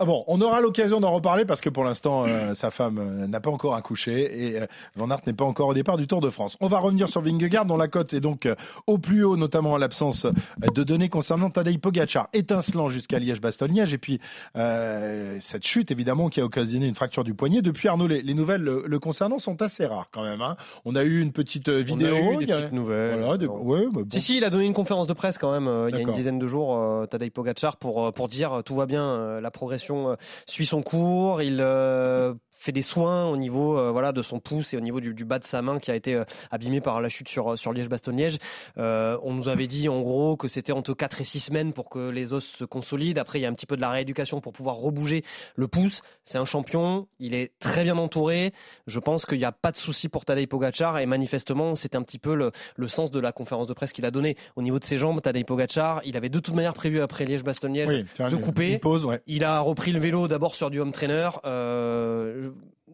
Ah 0.00 0.06
bon, 0.06 0.24
on 0.26 0.40
aura 0.40 0.60
l'occasion 0.60 0.98
d'en 0.98 1.12
reparler 1.12 1.44
parce 1.44 1.60
que 1.60 1.68
pour 1.70 1.84
l'instant, 1.84 2.24
euh, 2.26 2.52
sa 2.54 2.72
femme 2.72 2.98
euh, 2.98 3.28
n'a 3.28 3.40
pas 3.40 3.50
encore 3.50 3.76
accouché 3.76 4.48
et 4.48 4.60
euh, 4.60 4.66
Van 4.96 5.08
Aert 5.08 5.20
n'est 5.24 5.32
pas 5.32 5.44
encore 5.44 5.68
au 5.68 5.74
départ 5.74 5.96
du 5.96 6.08
Tour 6.08 6.20
de 6.20 6.30
France. 6.30 6.56
On 6.60 6.66
va 6.66 6.80
revenir 6.80 7.08
sur 7.08 7.20
Vingegaard 7.20 7.64
dont 7.64 7.76
la 7.76 7.86
cote 7.86 8.12
est 8.12 8.20
donc 8.20 8.48
au 8.88 8.98
plus 8.98 9.22
haut, 9.22 9.36
notamment 9.36 9.76
à 9.76 9.78
l'absence 9.78 10.26
de 10.74 10.82
données 10.82 11.08
concernant 11.08 11.48
Tadej 11.48 11.78
Pogacar, 11.78 12.28
étincelant 12.32 12.88
jusqu'à 12.88 13.20
Liège-Bastogne-Liège 13.20 13.94
et 13.94 13.98
puis 13.98 14.18
cette 14.54 15.64
chute 15.64 15.92
évidemment 15.92 16.28
qui 16.28 16.40
a 16.40 16.44
occasionné 16.44 16.88
une 16.88 16.94
fracture 16.94 17.22
du 17.22 17.34
poignet. 17.34 17.62
Depuis 17.62 17.86
Arnaud, 17.86 18.08
les, 18.08 18.34
nouvelles 18.34 18.62
le, 18.62 18.98
concernant 18.98 19.38
sont 19.38 19.62
assez 19.62 19.86
rares 19.86 20.08
quand 20.10 20.24
même. 20.24 20.42
Hein. 20.42 20.56
On 20.84 20.96
a 20.96 21.04
eu 21.04 21.20
une 21.20 21.30
petite 21.30 21.68
vidéo. 21.68 22.16
On 22.16 22.30
a 22.30 22.32
eu 22.32 22.36
des 22.38 22.52
petites 22.52 22.72
nouvelles. 22.72 23.20
Voilà, 23.20 23.46
ouais, 23.46 23.86
bah 23.92 24.00
Si, 24.08 24.20
si, 24.20 24.36
il 24.38 24.44
a 24.44 24.50
donné 24.50 24.64
une 24.64 24.74
conférence 24.74 25.06
de 25.06 25.12
presse 25.14 25.38
quand 25.38 25.52
même 25.52 25.88
il 25.88 25.94
y 25.94 25.98
a 25.98 26.00
une 26.00 26.12
dizaine 26.12 26.40
de 26.40 26.46
jours, 26.48 27.06
Tadej 27.08 27.30
Pogacar, 27.30 27.76
pour, 27.76 28.12
pour 28.12 28.26
dire 28.26 28.62
tout 28.64 28.74
va 28.74 28.86
bien, 28.86 29.40
la 29.40 29.50
progression 29.52 29.83
euh, 29.90 30.16
suit 30.46 30.66
son 30.66 30.82
cours. 30.82 31.42
Il 31.42 31.58
euh, 31.60 32.34
fait 32.64 32.72
des 32.72 32.82
soins 32.82 33.26
au 33.26 33.36
niveau 33.36 33.78
euh, 33.78 33.90
voilà 33.90 34.12
de 34.12 34.22
son 34.22 34.40
pouce 34.40 34.72
et 34.72 34.76
au 34.76 34.80
niveau 34.80 35.00
du, 35.00 35.24
bas 35.24 35.38
de 35.38 35.44
sa 35.44 35.60
main 35.60 35.78
qui 35.78 35.90
a 35.90 35.94
été 35.94 36.14
euh, 36.14 36.24
abîmé 36.50 36.80
par 36.80 37.00
la 37.00 37.08
chute 37.08 37.28
sur 37.28 37.58
sur 37.58 37.72
Liège-Bastogne-Liège. 37.72 38.38
Euh, 38.78 39.18
on 39.22 39.34
nous 39.34 39.48
avait 39.48 39.66
dit 39.66 39.88
en 39.88 40.00
gros 40.00 40.36
que 40.36 40.48
c'était 40.48 40.72
entre 40.72 40.94
4 40.94 41.20
et 41.20 41.24
6 41.24 41.40
semaines 41.40 41.72
pour 41.72 41.90
que 41.90 42.08
les 42.08 42.32
os 42.32 42.44
se 42.44 42.64
consolident. 42.64 43.20
Après, 43.20 43.38
il 43.38 43.42
y 43.42 43.46
a 43.46 43.48
un 43.48 43.52
petit 43.52 43.66
peu 43.66 43.76
de 43.76 43.82
la 43.82 43.90
rééducation 43.90 44.40
pour 44.40 44.52
pouvoir 44.52 44.76
rebouger 44.76 45.22
le 45.56 45.68
pouce. 45.68 46.00
C'est 46.24 46.38
un 46.38 46.44
champion, 46.46 47.06
il 47.18 47.34
est 47.34 47.52
très 47.58 47.84
bien 47.84 47.98
entouré. 47.98 48.52
Je 48.86 48.98
pense 48.98 49.26
qu'il 49.26 49.38
n'y 49.38 49.44
a 49.44 49.52
pas 49.52 49.70
de 49.70 49.76
souci 49.76 50.08
pour 50.08 50.24
Tadej 50.24 50.46
Pogacar 50.46 50.98
et 50.98 51.06
manifestement, 51.06 51.74
c'est 51.74 51.94
un 51.94 52.02
petit 52.02 52.18
peu 52.18 52.34
le, 52.34 52.50
le, 52.76 52.88
sens 52.88 53.10
de 53.10 53.20
la 53.20 53.32
conférence 53.32 53.66
de 53.66 53.74
presse 53.74 53.92
qu'il 53.92 54.06
a 54.06 54.10
donné 54.10 54.36
au 54.56 54.62
niveau 54.62 54.78
de 54.78 54.84
ses 54.84 54.96
jambes. 54.96 55.20
Tadej 55.20 55.44
Pogacar, 55.44 56.00
il 56.04 56.16
avait 56.16 56.30
de 56.30 56.38
toute 56.38 56.54
manière 56.54 56.74
prévu 56.74 57.02
après 57.02 57.26
Liège-Bastogne-Liège 57.26 58.06
de 58.18 58.36
couper. 58.36 58.78
Pause, 58.78 59.06
Il 59.26 59.44
a 59.44 59.60
repris 59.60 59.92
le 59.92 60.00
vélo 60.00 60.28
d'abord 60.28 60.54
sur 60.54 60.70
du 60.70 60.80
home 60.80 60.92
trainer. 60.92 61.28
Euh, 61.44 62.50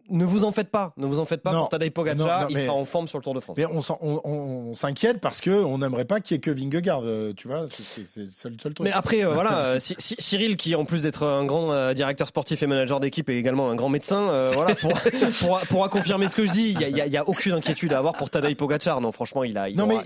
ne 0.09 0.25
vous 0.25 0.45
en 0.45 0.53
faites 0.53 0.71
pas, 0.71 0.93
ne 0.97 1.07
vous 1.07 1.21
en 1.21 1.25
faites 1.25 1.43
pas 1.43 1.53
pour 1.53 1.69
Tadej 1.69 1.91
Pogacar, 1.91 2.51
il 2.51 2.57
sera 2.57 2.73
en 2.73 2.85
forme 2.85 3.09
sur 3.09 3.19
le 3.19 3.25
Tour 3.25 3.35
de 3.35 3.41
France. 3.41 3.57
Mais 3.59 3.67
on, 3.67 4.75
s'inquiète 4.75 5.21
parce 5.21 5.41
que 5.41 5.51
on 5.51 5.79
n'aimerait 5.79 6.05
pas 6.05 6.21
qu'il 6.21 6.35
y 6.35 6.39
ait 6.39 6.41
que 6.41 6.51
Vingegaard, 6.51 7.03
euh, 7.05 7.33
tu 7.37 7.49
vois, 7.49 7.67
c'est 7.69 8.03
le 8.17 8.31
seul, 8.31 8.57
truc. 8.57 8.81
Mais 8.81 8.93
après, 8.93 9.25
euh, 9.25 9.31
voilà, 9.35 9.65
euh, 9.65 9.79
Cyril, 9.79 10.57
qui 10.57 10.75
en 10.75 10.85
plus 10.85 11.03
d'être 11.03 11.25
un 11.27 11.45
grand 11.45 11.93
directeur 11.93 12.29
sportif 12.29 12.63
et 12.63 12.67
manager 12.67 13.01
d'équipe, 13.01 13.29
est 13.29 13.37
également 13.37 13.71
un 13.71 13.75
grand 13.75 13.89
médecin, 13.89 14.51
voilà, 14.53 14.75
pourra, 15.69 15.89
confirmer 15.89 16.29
ce 16.29 16.37
que 16.37 16.47
je 16.47 16.51
dis. 16.51 16.77
Il 16.81 16.95
n'y 16.95 17.17
a, 17.17 17.29
aucune 17.29 17.53
inquiétude 17.53 17.93
à 17.93 17.99
avoir 17.99 18.15
pour 18.15 18.31
Tadej 18.31 18.57
Pogacar. 18.57 19.01
Non, 19.01 19.13
franchement, 19.13 19.45
il 19.45 19.59
a. 19.59 19.69
Il 19.69 19.77
non, 19.77 19.87
mais 19.87 19.99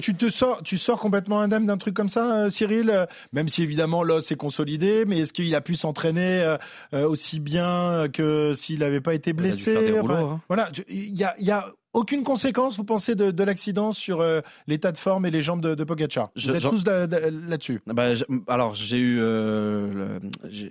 tu, 0.00 0.14
te 0.14 0.28
sors, 0.30 0.62
tu 0.62 0.78
sors 0.78 1.00
complètement 1.00 1.40
indemne 1.40 1.66
d'un 1.66 1.78
truc 1.78 1.94
comme 1.94 2.08
ça, 2.08 2.48
Cyril. 2.50 3.06
Même 3.32 3.48
si 3.48 3.62
évidemment 3.62 4.02
l'os 4.02 4.30
est 4.30 4.36
consolidé, 4.36 5.04
mais 5.06 5.20
est-ce 5.20 5.32
qu'il 5.32 5.54
a 5.54 5.60
pu 5.60 5.74
s'entraîner 5.74 6.56
aussi 6.92 7.40
bien 7.40 8.06
que 8.12 8.52
s'il 8.54 8.80
n'avait 8.80 9.00
pas 9.00 9.14
été 9.16 9.32
blessé 9.32 9.74
Hein. 9.98 10.40
Voilà, 10.48 10.70
il 10.88 11.14
y 11.14 11.50
a, 11.50 11.66
aucune 11.96 12.24
conséquence, 12.24 12.76
vous 12.76 12.84
pensez, 12.84 13.14
de, 13.14 13.42
l'accident 13.42 13.92
sur 13.92 14.20
euh, 14.20 14.42
l'état 14.66 14.92
de 14.92 14.98
forme 14.98 15.24
et 15.24 15.30
les 15.30 15.40
jambes 15.40 15.62
de, 15.62 15.74
de 15.74 15.82
Pogacar? 15.82 16.30
Vous 16.36 16.50
êtes 16.50 16.62
tous 16.62 16.84
là-dessus? 16.84 17.80
Bah, 17.86 18.12
Alors, 18.48 18.74
j'ai 18.74 18.98
eu, 18.98 19.18
euh, 19.18 20.18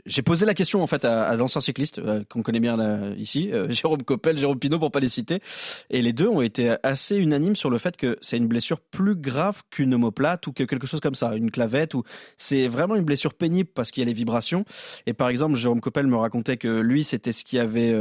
j'ai 0.05 0.21
posé 0.21 0.45
la 0.45 0.53
question 0.53 0.83
en 0.83 0.87
fait 0.87 1.03
à, 1.03 1.35
d'anciens 1.35 1.61
cyclistes 1.61 1.97
euh, 1.97 2.23
qu'on 2.29 2.43
connaît 2.43 2.59
bien 2.59 3.15
ici, 3.15 3.51
Jérôme 3.69 4.03
Coppel, 4.03 4.37
Jérôme 4.37 4.59
Pinot, 4.59 4.77
pour 4.77 4.91
pas 4.91 4.99
les 4.99 5.07
citer, 5.07 5.41
et 5.89 6.01
les 6.01 6.13
deux 6.13 6.27
ont 6.27 6.41
été 6.41 6.75
assez 6.83 7.17
unanimes 7.17 7.55
sur 7.55 7.71
le 7.71 7.79
fait 7.79 7.97
que 7.97 8.17
c'est 8.21 8.37
une 8.37 8.47
blessure 8.47 8.79
plus 8.79 9.15
grave 9.15 9.63
qu'une 9.71 9.95
omoplate 9.95 10.45
ou 10.45 10.53
que 10.53 10.63
quelque 10.63 10.85
chose 10.85 10.99
comme 10.99 11.15
ça, 11.15 11.35
une 11.35 11.49
clavette 11.49 11.95
ou 11.95 12.03
c'est 12.37 12.67
vraiment 12.67 12.95
une 12.95 13.03
blessure 13.03 13.33
pénible 13.33 13.69
parce 13.73 13.89
qu'il 13.89 14.01
y 14.01 14.05
a 14.05 14.07
les 14.07 14.13
vibrations. 14.13 14.63
Et 15.07 15.13
par 15.13 15.29
exemple, 15.29 15.55
Jérôme 15.55 15.81
Coppel 15.81 16.05
me 16.05 16.17
racontait 16.17 16.57
que 16.57 16.67
lui, 16.67 17.03
c'était 17.03 17.31
ce 17.31 17.43
qui 17.43 17.57
avait 17.57 17.95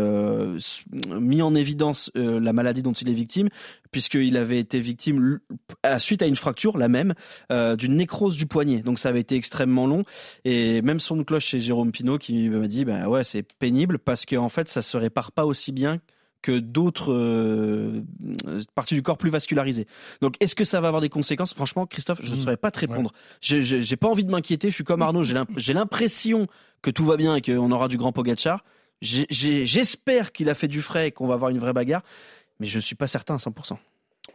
mis 1.09 1.41
en 1.41 1.55
évidence 1.55 2.11
la 2.15 2.53
maladie 2.53 2.83
dont 2.83 2.93
il 2.93 3.09
est 3.09 3.14
victime, 3.15 3.49
puisqu'il 3.91 4.37
avait 4.37 4.59
été 4.59 4.81
victime 4.81 5.41
à 5.83 5.99
suite 5.99 6.23
à 6.23 6.27
une 6.27 6.37
fracture, 6.37 6.77
la 6.77 6.89
même, 6.89 7.15
euh, 7.51 7.77
d'une 7.77 7.97
nécrose 7.97 8.37
du 8.37 8.47
poignet. 8.47 8.83
Donc 8.83 8.99
ça 8.99 9.09
avait 9.09 9.21
été 9.21 9.37
extrêmement 9.37 9.87
long. 9.87 10.05
Et 10.45 10.83
même 10.83 11.01
son 11.01 11.23
cloche 11.25 11.47
chez 11.47 11.61
Jérôme 11.61 11.93
Pinault 11.93 12.19
qui 12.19 12.49
m'a 12.49 12.67
dit, 12.67 12.85
bah 12.85 13.09
ouais, 13.09 13.25
c'est 13.25 13.43
pénible 13.59 13.99
parce 13.99 14.27
qu'en 14.27 14.49
fait, 14.49 14.69
ça 14.69 14.83
se 14.83 14.97
répare 14.97 15.33
pas 15.33 15.47
aussi 15.47 15.73
bien 15.73 16.01
que 16.45 16.59
d'autres 16.59 17.15
euh, 17.15 18.03
parties 18.75 18.95
du 18.95 19.03
corps 19.03 19.17
plus 19.17 19.31
vascularisées. 19.31 19.87
Donc, 20.21 20.35
est-ce 20.41 20.55
que 20.55 20.65
ça 20.65 20.83
va 20.83 20.89
avoir 20.89 21.01
des 21.01 21.09
conséquences? 21.09 21.55
Franchement, 21.55 21.87
Christophe, 21.87 22.21
je 22.23 22.33
ne 22.33 22.37
mmh. 22.37 22.41
saurais 22.41 22.57
pas 22.59 22.71
te 22.71 22.81
répondre. 22.81 23.13
Je 23.41 23.63
J'ai 23.63 23.97
pas 23.97 24.09
envie 24.09 24.25
de 24.25 24.31
m'inquiéter. 24.31 24.69
Je 24.69 24.75
suis 24.75 24.85
comme 24.85 25.01
Arnaud. 25.01 25.25
J'ai 25.25 25.73
l'impression 25.73 26.47
que 26.83 26.91
tout 26.91 27.07
va 27.07 27.17
bien 27.17 27.35
et 27.35 27.41
qu'on 27.41 27.73
aura 27.73 27.89
du 27.89 27.97
grand 27.97 28.13
Pogacar. 28.13 28.63
J'espère 29.01 30.33
qu'il 30.33 30.51
a 30.51 30.55
fait 30.55 30.69
du 30.69 30.83
frais 30.83 31.09
et 31.09 31.13
qu'on 31.13 31.27
va 31.27 31.35
avoir 31.35 31.51
une 31.51 31.59
vraie 31.59 31.73
bagarre 31.73 32.03
mais 32.61 32.67
je 32.67 32.77
ne 32.77 32.83
suis 32.83 32.95
pas 32.95 33.07
certain 33.07 33.35
à 33.35 33.39
100%. 33.39 33.77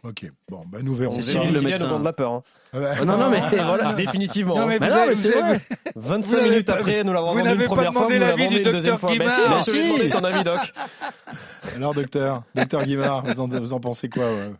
Ok, 0.02 0.30
bon, 0.48 0.64
bah 0.66 0.78
nous 0.82 0.94
verrons. 0.94 1.14
C'est 1.14 1.22
Cyril 1.22 1.52
le 1.52 1.60
médecin. 1.60 1.98
de 1.98 2.04
la 2.04 2.12
peur. 2.12 2.32
Hein. 2.32 2.42
Oh, 2.72 3.04
non, 3.04 3.18
non, 3.18 3.28
mais 3.28 3.40
voilà, 3.50 3.92
définitivement. 3.92 4.56
Non, 4.56 4.66
mais, 4.66 4.78
mais 4.78 4.88
vous 4.88 4.94
non, 4.94 5.00
avez, 5.02 5.14
c'est 5.14 5.30
vrai. 5.30 5.60
25 5.96 6.42
minutes 6.42 6.70
après, 6.70 7.04
nous 7.04 7.12
l'avons 7.12 7.34
vendu 7.34 7.50
une 7.50 7.64
première 7.64 7.92
fois, 7.92 8.08
nous 8.08 8.18
l'avons 8.18 8.36
vendu 8.44 8.56
une 8.58 8.62
deuxième 8.62 8.98
fois. 8.98 9.10
Guimard. 9.12 9.26
Mais 9.50 9.62
si, 9.62 9.78
mais 9.92 10.04
si. 10.04 10.10
ton 10.10 10.24
avis, 10.24 10.44
Doc. 10.44 10.60
Alors, 11.76 11.92
docteur, 11.94 12.44
docteur 12.54 12.84
Guimard, 12.84 13.26
vous 13.26 13.40
en, 13.40 13.48
vous 13.48 13.72
en 13.72 13.80
pensez 13.80 14.08
quoi 14.08 14.32
ouais? 14.32 14.50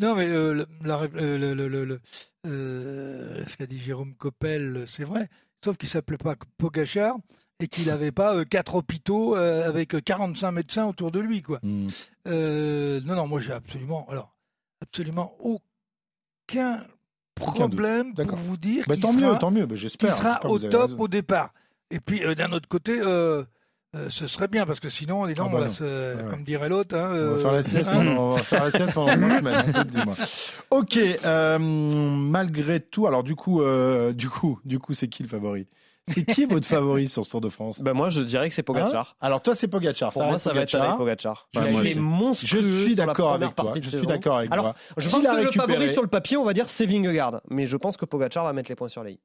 Non, 0.00 0.14
mais 0.16 0.26
euh, 0.26 0.64
la, 0.82 1.00
le, 1.14 1.54
le, 1.54 1.68
le, 1.68 2.00
euh, 2.46 3.44
ce 3.46 3.56
qu'a 3.56 3.66
dit 3.66 3.78
Jérôme 3.78 4.14
Coppel, 4.14 4.84
c'est 4.86 5.04
vrai. 5.04 5.28
Sauf 5.64 5.76
qu'il 5.76 5.86
ne 5.86 5.92
s'appelait 5.92 6.18
pas 6.18 6.34
Pogachar 6.58 7.16
et 7.62 7.68
qu'il 7.68 7.86
n'avait 7.86 8.12
pas 8.12 8.34
euh, 8.34 8.44
quatre 8.44 8.74
hôpitaux 8.74 9.36
euh, 9.36 9.68
avec 9.68 9.96
45 10.04 10.52
médecins 10.52 10.86
autour 10.86 11.10
de 11.10 11.20
lui, 11.20 11.42
quoi. 11.42 11.60
Hmm. 11.62 11.86
Euh, 12.28 13.00
non, 13.04 13.14
non, 13.14 13.26
moi 13.26 13.40
j'ai 13.40 13.52
absolument, 13.52 14.06
alors, 14.10 14.34
absolument 14.80 15.36
aucun 15.40 16.84
problème 17.34 18.14
pour 18.14 18.36
vous 18.36 18.56
dire 18.56 18.84
bah, 18.86 18.94
qu'il 18.94 19.02
tant 19.02 19.12
sera, 19.12 19.32
mieux, 19.32 19.38
tant 19.38 19.50
mieux, 19.50 19.66
bah, 19.66 19.76
j'espère. 19.76 20.12
sera 20.12 20.46
au 20.46 20.58
top 20.58 20.92
au 20.98 21.08
départ. 21.08 21.52
Et 21.90 22.00
puis 22.00 22.22
d'un 22.36 22.52
autre 22.52 22.68
côté, 22.68 22.98
ce 23.00 24.26
serait 24.26 24.48
bien 24.48 24.64
parce 24.66 24.80
que 24.80 24.88
sinon, 24.88 25.24
les 25.24 25.34
gens, 25.34 25.50
ah 25.52 25.68
bah 25.68 26.30
comme 26.30 26.44
dirait 26.44 26.68
l'autre, 26.68 26.96
hein, 26.96 27.10
on, 27.12 27.34
va 27.34 27.38
faire 27.38 27.52
la 27.52 27.62
sieste 27.62 27.90
hein 27.90 28.16
on 28.16 28.30
va 28.30 28.38
faire 28.38 28.64
la 28.64 28.70
sieste 28.70 28.94
pendant 28.94 29.12
une 29.12 29.38
semaine. 29.38 29.74
ok, 30.70 30.98
malgré 32.30 32.80
tout, 32.80 33.06
alors 33.06 33.22
du 33.22 33.34
coup, 33.34 33.62
du 34.14 34.28
coup, 34.28 34.58
du 34.64 34.78
coup, 34.78 34.94
c'est 34.94 35.08
qui 35.08 35.22
le 35.22 35.28
favori? 35.28 35.66
C'est 36.08 36.24
qui 36.24 36.46
votre 36.46 36.66
favori 36.66 37.08
sur 37.08 37.24
ce 37.24 37.30
Tour 37.30 37.40
de 37.40 37.48
France 37.48 37.80
ben 37.80 37.92
Moi, 37.92 38.08
je 38.08 38.22
dirais 38.22 38.48
que 38.48 38.54
c'est 38.54 38.62
Pogacar. 38.62 39.10
Hein 39.12 39.26
Alors 39.26 39.42
toi, 39.42 39.54
c'est 39.54 39.68
Pogacar. 39.68 40.10
Pour 40.10 40.24
moi, 40.24 40.38
ça 40.38 40.52
va 40.52 40.62
être 40.62 40.74
avec 40.74 40.96
Pogacar. 40.96 41.48
Bah, 41.54 41.62
je 41.64 42.58
suis 42.58 42.94
d'accord 42.94 43.32
avec 43.32 43.54
toi. 43.54 43.72
Je 43.80 43.88
suis 43.88 44.06
d'accord 44.06 44.38
avec 44.38 44.52
Alors, 44.52 44.74
Je 44.96 45.08
pense 45.08 45.24
que 45.24 45.44
le 45.44 45.52
favori 45.52 45.88
sur 45.88 46.02
le 46.02 46.08
papier, 46.08 46.36
on 46.36 46.44
va 46.44 46.52
dire, 46.52 46.68
c'est 46.68 46.86
Vingegaard. 46.86 47.40
Mais 47.50 47.66
je 47.66 47.76
pense 47.76 47.96
que 47.96 48.04
Pogacar 48.04 48.44
va 48.44 48.52
mettre 48.52 48.70
les 48.70 48.76
points 48.76 48.88
sur 48.88 49.04
les 49.04 49.12
i. 49.12 49.20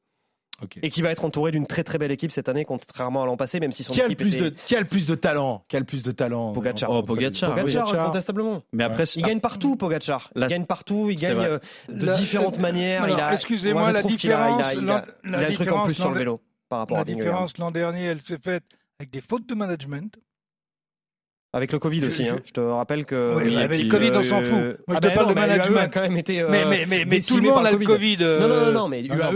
Et 0.82 0.90
qui 0.90 1.04
va 1.04 1.12
être 1.12 1.24
entouré 1.24 1.52
d'une 1.52 1.68
très 1.68 1.84
très 1.84 2.00
belle 2.00 2.12
équipe 2.12 2.32
cette 2.32 2.50
année, 2.50 2.66
contrairement 2.66 3.22
à 3.22 3.26
l'an 3.28 3.38
passé, 3.38 3.60
même 3.60 3.72
si 3.72 3.84
son 3.84 3.94
qui 3.94 4.02
équipe 4.02 4.18
plus 4.18 4.36
était... 4.36 4.50
de 4.52 4.56
Qui 4.66 4.76
a 4.76 4.80
le 4.80 4.88
plus 4.88 5.06
de 5.06 5.14
talent? 5.14 5.64
Qui 5.68 5.76
a 5.76 5.80
le 5.80 5.86
plus 5.86 6.02
de 6.02 6.12
talent 6.12 6.52
Pogacar. 6.52 6.90
Oh, 6.90 7.04
Pogacar, 7.04 7.54
Pogacar, 7.54 7.94
incontestablement. 7.94 8.64
Mais 8.74 8.84
après, 8.84 9.04
il 9.04 9.22
gagne 9.22 9.40
partout, 9.40 9.76
Pogacar. 9.76 10.32
Il 10.36 10.48
gagne 10.48 10.66
partout, 10.66 11.10
il 11.12 11.16
gagne 11.16 11.38
euh, 11.38 11.60
de 11.90 12.08
différentes 12.12 12.58
manières. 12.58 13.06
Excusez-moi, 13.32 13.92
la 13.92 14.02
différence, 14.02 14.74
il 14.74 14.90
a, 14.90 15.06
un 15.24 15.52
truc 15.52 15.72
en 15.72 15.84
plus 15.84 15.94
sur 15.94 16.10
le 16.10 16.18
vélo 16.18 16.42
par 16.70 16.80
rapport 16.80 16.98
la 16.98 17.02
à 17.02 17.06
La 17.06 17.14
différence 17.14 17.58
l'an 17.58 17.72
dernier, 17.72 18.06
elle 18.06 18.22
s'est 18.22 18.38
faite 18.38 18.64
avec 19.00 19.12
des 19.12 19.22
fautes 19.22 19.48
de 19.48 19.56
management. 19.56 20.18
Avec 21.54 21.72
le 21.72 21.80
Covid 21.80 22.06
aussi, 22.06 22.28
hein. 22.28 22.40
je 22.44 22.52
te 22.52 22.60
rappelle 22.60 23.06
que. 23.06 23.36
Oui, 23.38 23.56
avec 23.56 23.82
le 23.82 23.90
Covid, 23.90 24.12
on 24.14 24.24
s'en 24.24 24.42
fout. 24.42 24.52
Moi, 24.52 24.74
je 24.90 24.94
ah 24.96 25.00
te 25.00 25.08
ben 25.08 25.16
parle 25.16 25.30
de 25.30 25.34
management. 25.34 25.80
A 25.80 25.88
quand 25.88 26.02
même 26.02 26.18
été, 26.18 26.42
euh, 26.42 26.50
mais, 26.52 26.66
mais, 26.66 26.86
mais, 26.86 27.06
mais 27.06 27.22
tout 27.22 27.38
le 27.38 27.50
monde 27.50 27.66
a 27.66 27.72
le 27.72 27.78
Covid. 27.78 28.18
Euh... 28.20 28.40
Non, 28.42 28.48
non, 28.48 28.66
non, 28.66 28.72
non, 28.74 28.88
mais 28.90 29.02
UAE. 29.02 29.32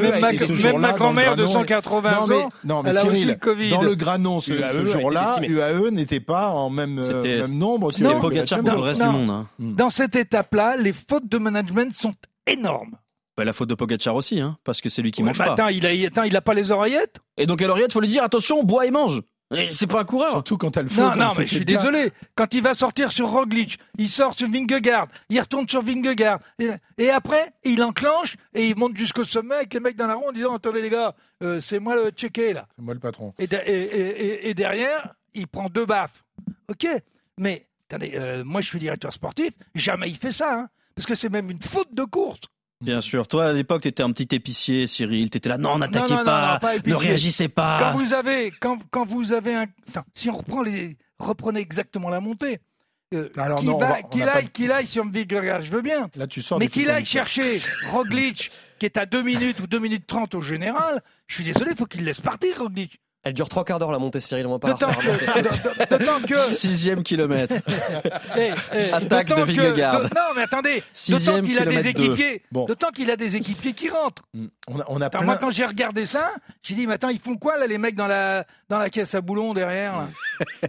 Même 0.00 0.20
ma, 0.20 0.32
même 0.32 0.78
ma 0.78 0.92
grand-mère 0.92 1.34
de 1.36 1.46
180 1.46 2.30
ans, 2.30 2.50
non, 2.64 2.82
mais 2.82 2.90
elle 2.90 2.98
a 2.98 3.06
aussi 3.06 3.24
le 3.24 3.34
Covid. 3.36 3.70
Dans 3.70 3.82
le 3.82 3.94
Granon, 3.94 4.40
ce, 4.40 4.52
jour-là, 4.84 5.38
UAE 5.42 5.90
n'était 5.92 6.20
pas 6.20 6.50
en 6.50 6.68
même, 6.68 6.98
euh, 6.98 7.22
même 7.22 7.56
nombre. 7.56 7.90
C'était 7.90 8.20
Pogacar 8.20 8.60
pour 8.62 8.74
le 8.74 8.80
reste 8.80 9.00
du 9.00 9.08
monde. 9.08 9.30
Hein. 9.30 9.46
Dans 9.58 9.90
cette 9.90 10.14
étape-là, 10.14 10.76
les 10.76 10.92
fautes 10.92 11.28
de 11.28 11.38
management 11.38 11.94
sont 11.94 12.14
énormes. 12.46 12.96
Bah, 13.36 13.44
la 13.44 13.52
faute 13.52 13.68
de 13.68 13.74
Pogacar 13.74 14.14
aussi, 14.14 14.40
hein, 14.40 14.56
parce 14.64 14.80
que 14.80 14.88
c'est 14.88 15.02
lui 15.02 15.10
qui 15.10 15.22
mange 15.22 15.38
bah, 15.38 15.46
pas. 15.46 15.52
Attends, 15.52 15.68
il 15.68 15.86
a, 15.86 16.06
attends, 16.06 16.22
il 16.22 16.34
a 16.34 16.40
pas 16.40 16.54
les 16.54 16.70
oreillettes? 16.70 17.18
Et 17.36 17.46
donc 17.46 17.60
à 17.60 17.66
l'oreillette, 17.66 17.92
faut 17.92 18.00
lui 18.00 18.08
dire 18.08 18.22
attention, 18.22 18.62
bois 18.64 18.86
et 18.86 18.90
mange. 18.90 19.22
C'est 19.70 19.86
pas 19.86 20.00
un 20.00 20.04
coureur. 20.04 20.32
Surtout 20.32 20.56
quand 20.56 20.76
elle 20.76 20.88
fait. 20.88 21.00
Non, 21.00 21.14
non, 21.14 21.30
mais 21.38 21.46
je 21.46 21.54
suis 21.54 21.64
désolé. 21.64 22.12
Quand 22.34 22.52
il 22.54 22.62
va 22.62 22.74
sortir 22.74 23.12
sur 23.12 23.30
Roglic, 23.30 23.78
il 23.96 24.08
sort 24.08 24.34
sur 24.34 24.50
Vingegaard, 24.50 25.06
il 25.28 25.38
retourne 25.38 25.68
sur 25.68 25.82
Vingegaard, 25.82 26.40
et, 26.98 27.10
après 27.10 27.52
il 27.64 27.82
enclenche 27.82 28.36
et 28.54 28.68
il 28.68 28.76
monte 28.76 28.96
jusqu'au 28.96 29.24
sommet 29.24 29.54
avec 29.56 29.74
les 29.74 29.80
mecs 29.80 29.96
dans 29.96 30.06
la 30.06 30.14
ronde 30.14 30.30
en 30.30 30.32
disant 30.32 30.54
attendez 30.54 30.82
les 30.82 30.90
gars, 30.90 31.14
euh, 31.42 31.60
c'est 31.60 31.78
moi 31.78 31.94
le 31.94 32.10
checké 32.10 32.54
là. 32.54 32.66
C'est 32.76 32.82
moi 32.82 32.94
le 32.94 33.00
patron. 33.00 33.34
Et, 33.38 34.48
et, 34.48 34.54
derrière, 34.54 35.14
il 35.34 35.46
prend 35.46 35.68
deux 35.68 35.86
baffes. 35.86 36.24
Ok, 36.68 36.88
mais 37.38 37.66
attendez, 37.88 38.12
euh, 38.16 38.42
moi 38.44 38.60
je 38.62 38.66
suis 38.66 38.80
directeur 38.80 39.12
sportif, 39.12 39.52
jamais 39.74 40.08
il 40.08 40.16
fait 40.16 40.32
ça, 40.32 40.58
hein, 40.58 40.68
parce 40.96 41.06
que 41.06 41.14
c'est 41.14 41.28
même 41.28 41.50
une 41.50 41.62
faute 41.62 41.94
de 41.94 42.02
course. 42.02 42.40
Bien 42.82 43.00
sûr. 43.00 43.26
Toi, 43.26 43.46
à 43.46 43.52
l'époque, 43.52 43.82
tu 43.82 43.88
étais 43.88 44.02
un 44.02 44.12
petit 44.12 44.34
épicier, 44.34 44.86
Cyril. 44.86 45.30
Tu 45.30 45.38
étais 45.38 45.48
là, 45.48 45.58
non, 45.58 45.78
n'attaquez 45.78 46.14
pas, 46.24 46.60
ne 46.84 46.94
réagissez 46.94 47.48
pas. 47.48 47.78
Quand 47.78 47.98
vous 47.98 48.12
avez, 48.12 48.52
quand, 48.60 48.78
quand 48.90 49.04
vous 49.04 49.32
avez 49.32 49.54
un. 49.54 49.66
Attends, 49.88 50.04
si 50.14 50.28
on 50.30 50.36
reprend 50.36 50.62
les. 50.62 50.96
Reprenez 51.18 51.60
exactement 51.60 52.10
la 52.10 52.20
montée. 52.20 52.58
Euh, 53.14 53.30
Alors 53.36 53.60
qui 53.60 53.66
va, 53.66 54.02
qu'il 54.02 54.22
aille, 54.24 54.50
qu'il 54.50 54.72
aille 54.72 54.86
sur 54.86 55.04
Vingegaard, 55.04 55.62
je 55.62 55.70
veux 55.70 55.80
bien. 55.80 56.10
Là, 56.16 56.26
tu 56.26 56.42
sors 56.42 56.58
mais 56.58 56.68
qu'il 56.68 56.90
aille 56.90 57.06
chercher 57.06 57.60
Roglic, 57.92 58.50
qui 58.80 58.86
est 58.86 58.96
à 58.96 59.06
2 59.06 59.22
minutes 59.22 59.60
ou 59.60 59.66
2 59.68 59.78
minutes 59.78 60.06
30 60.06 60.34
au 60.34 60.42
général, 60.42 61.02
je 61.28 61.36
suis 61.36 61.44
désolé, 61.44 61.70
il 61.70 61.76
faut 61.76 61.86
qu'il 61.86 62.04
laisse 62.04 62.20
partir 62.20 62.58
Roglic. 62.58 63.00
Elle 63.26 63.34
dure 63.34 63.48
trois 63.48 63.64
quarts 63.64 63.80
d'heure 63.80 63.90
la 63.90 63.98
montée, 63.98 64.20
Cyril. 64.20 64.46
On 64.46 64.52
va 64.52 64.60
pas 64.60 64.68
D'autant 64.68 64.92
que, 66.20 66.28
que... 66.28 66.38
Sixième 66.38 67.02
kilomètre. 67.02 67.56
hey, 68.36 68.52
hey, 68.72 68.92
Attaque 68.92 69.26
de 69.26 69.42
Vingegaard. 69.42 70.02
non, 70.02 70.32
mais 70.36 70.42
attendez. 70.42 70.84
D'autant 71.08 71.42
qu'il 71.42 71.58
a 71.58 71.64
des 71.64 71.88
équipiers. 71.88 72.42
D'autant 72.52 72.90
qu'il 72.92 73.10
a 73.10 73.16
des 73.16 73.34
équipiers 73.34 73.72
qui 73.72 73.88
rentrent. 73.88 74.22
Mm. 74.32 74.46
On 74.68 74.78
a, 74.78 74.84
on 74.86 75.00
a 75.00 75.10
plein... 75.10 75.22
Moi, 75.22 75.38
quand 75.38 75.50
j'ai 75.50 75.66
regardé 75.66 76.06
ça, 76.06 76.34
j'ai 76.62 76.76
dit, 76.76 76.86
mais 76.86 76.94
attends, 76.94 77.08
ils 77.08 77.18
font 77.18 77.36
quoi 77.36 77.58
là, 77.58 77.66
les 77.66 77.78
mecs 77.78 77.96
dans 77.96 78.06
la 78.06 78.44
dans 78.68 78.78
la 78.78 78.90
caisse 78.90 79.14
à 79.14 79.20
boulons 79.20 79.54
derrière 79.54 79.96
là? 79.96 80.08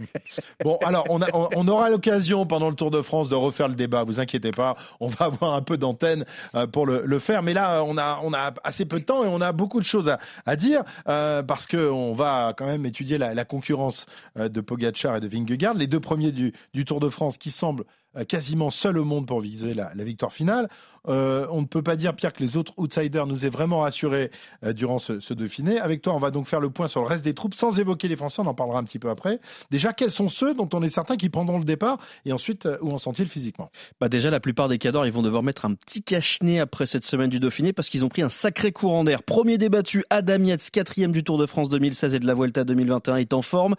Bon, 0.63 0.77
alors 0.85 1.05
on, 1.09 1.21
a, 1.21 1.27
on, 1.33 1.67
aura 1.67 1.89
l'occasion 1.89 2.45
pendant 2.45 2.69
le 2.69 2.75
Tour 2.75 2.89
de 2.89 3.01
France 3.01 3.27
de 3.29 3.35
refaire 3.35 3.67
le 3.67 3.75
débat. 3.75 4.03
Vous 4.03 4.19
inquiétez 4.19 4.51
pas, 4.51 4.75
on 4.99 5.07
va 5.07 5.25
avoir 5.25 5.53
un 5.53 5.61
peu 5.61 5.77
d'antenne 5.77 6.25
euh, 6.55 6.67
pour 6.67 6.85
le, 6.85 7.03
le, 7.05 7.19
faire. 7.19 7.43
Mais 7.43 7.53
là, 7.53 7.83
on 7.83 7.97
a 7.97 8.19
on 8.23 8.33
a 8.33 8.53
assez 8.63 8.85
peu 8.85 8.99
de 8.99 9.05
temps 9.05 9.23
et 9.23 9.27
on 9.27 9.41
a 9.41 9.51
beaucoup 9.51 9.79
de 9.79 9.85
choses 9.85 10.09
à, 10.09 10.19
à 10.45 10.55
dire 10.55 10.83
euh, 11.07 11.43
parce 11.43 11.67
que 11.67 11.89
on 11.89 12.13
va 12.13 12.46
quand 12.53 12.65
même 12.65 12.85
étudier 12.85 13.17
la, 13.17 13.45
concurrence 13.45 14.05
euh, 14.37 14.49
de 14.49 14.61
Pogacar 14.61 15.15
et 15.17 15.19
de 15.19 15.27
Vingegaard, 15.27 15.73
les 15.73 15.87
deux 15.87 15.99
premiers 15.99 16.31
du, 16.31 16.53
Tour 16.85 16.99
de 16.99 17.09
France 17.09 17.37
qui 17.37 17.51
semblent 17.51 17.85
euh, 18.15 18.23
quasiment 18.23 18.69
seul 18.69 18.97
au 18.97 19.05
monde 19.05 19.27
pour 19.27 19.41
viser 19.41 19.73
la, 19.73 19.91
victoire 19.95 20.31
finale. 20.31 20.69
Euh, 21.07 21.47
on 21.51 21.61
ne 21.61 21.65
peut 21.65 21.81
pas 21.81 21.95
dire, 21.95 22.15
Pierre, 22.15 22.33
que 22.33 22.43
les 22.43 22.57
autres 22.57 22.73
outsiders 22.77 23.27
nous 23.27 23.45
aient 23.45 23.49
vraiment 23.49 23.79
rassurés 23.79 24.31
euh, 24.63 24.73
durant 24.73 24.97
ce, 24.97 25.19
ce, 25.19 25.33
Dauphiné. 25.33 25.79
Avec 25.79 26.01
toi, 26.01 26.13
on 26.13 26.19
va 26.19 26.31
donc 26.31 26.47
faire 26.47 26.59
le 26.59 26.69
point 26.69 26.87
sur 26.87 27.01
le 27.01 27.07
reste 27.07 27.23
des 27.23 27.33
troupes, 27.33 27.53
sans 27.53 27.79
évoquer 27.79 28.07
les 28.07 28.15
Français, 28.15 28.41
on 28.41 28.47
en 28.47 28.53
parlera 28.53 28.79
un 28.79 28.83
petit 28.83 28.99
peu 28.99 29.09
après. 29.09 29.39
Déjà, 29.71 29.93
quels 29.93 30.11
sont 30.11 30.29
ceux 30.29 30.53
dont 30.53 30.69
on 30.73 30.81
est 30.81 30.89
certain 30.89 31.15
qui 31.15 31.29
prendront 31.29 31.59
le 31.59 31.65
départ 31.65 31.97
et 32.25 32.33
ensuite, 32.33 32.67
où 32.81 32.91
en 32.91 32.97
sont-ils 32.97 33.27
physiquement? 33.27 33.69
Bah 33.99 34.09
Déjà, 34.09 34.29
la 34.29 34.39
plupart 34.39 34.67
des 34.67 34.77
cadors, 34.77 35.05
ils 35.05 35.11
vont 35.11 35.21
devoir 35.21 35.43
mettre 35.43 35.65
un 35.65 35.73
petit 35.73 36.01
cache-nez 36.01 36.59
après 36.59 36.85
cette 36.85 37.05
semaine 37.05 37.29
du 37.29 37.39
Dauphiné 37.39 37.73
parce 37.73 37.89
qu'ils 37.89 38.03
ont 38.03 38.09
pris 38.09 38.21
un 38.21 38.29
sacré 38.29 38.71
courant 38.71 39.03
d'air. 39.03 39.23
Premier 39.23 39.57
débattu, 39.57 40.03
Adam 40.09 40.43
Yates, 40.43 40.69
quatrième 40.71 41.11
du 41.11 41.23
Tour 41.23 41.37
de 41.37 41.45
France 41.45 41.69
2016 41.69 42.15
et 42.15 42.19
de 42.19 42.25
la 42.25 42.33
Vuelta 42.33 42.63
2021, 42.63 43.17
est 43.17 43.33
en 43.33 43.41
forme. 43.41 43.75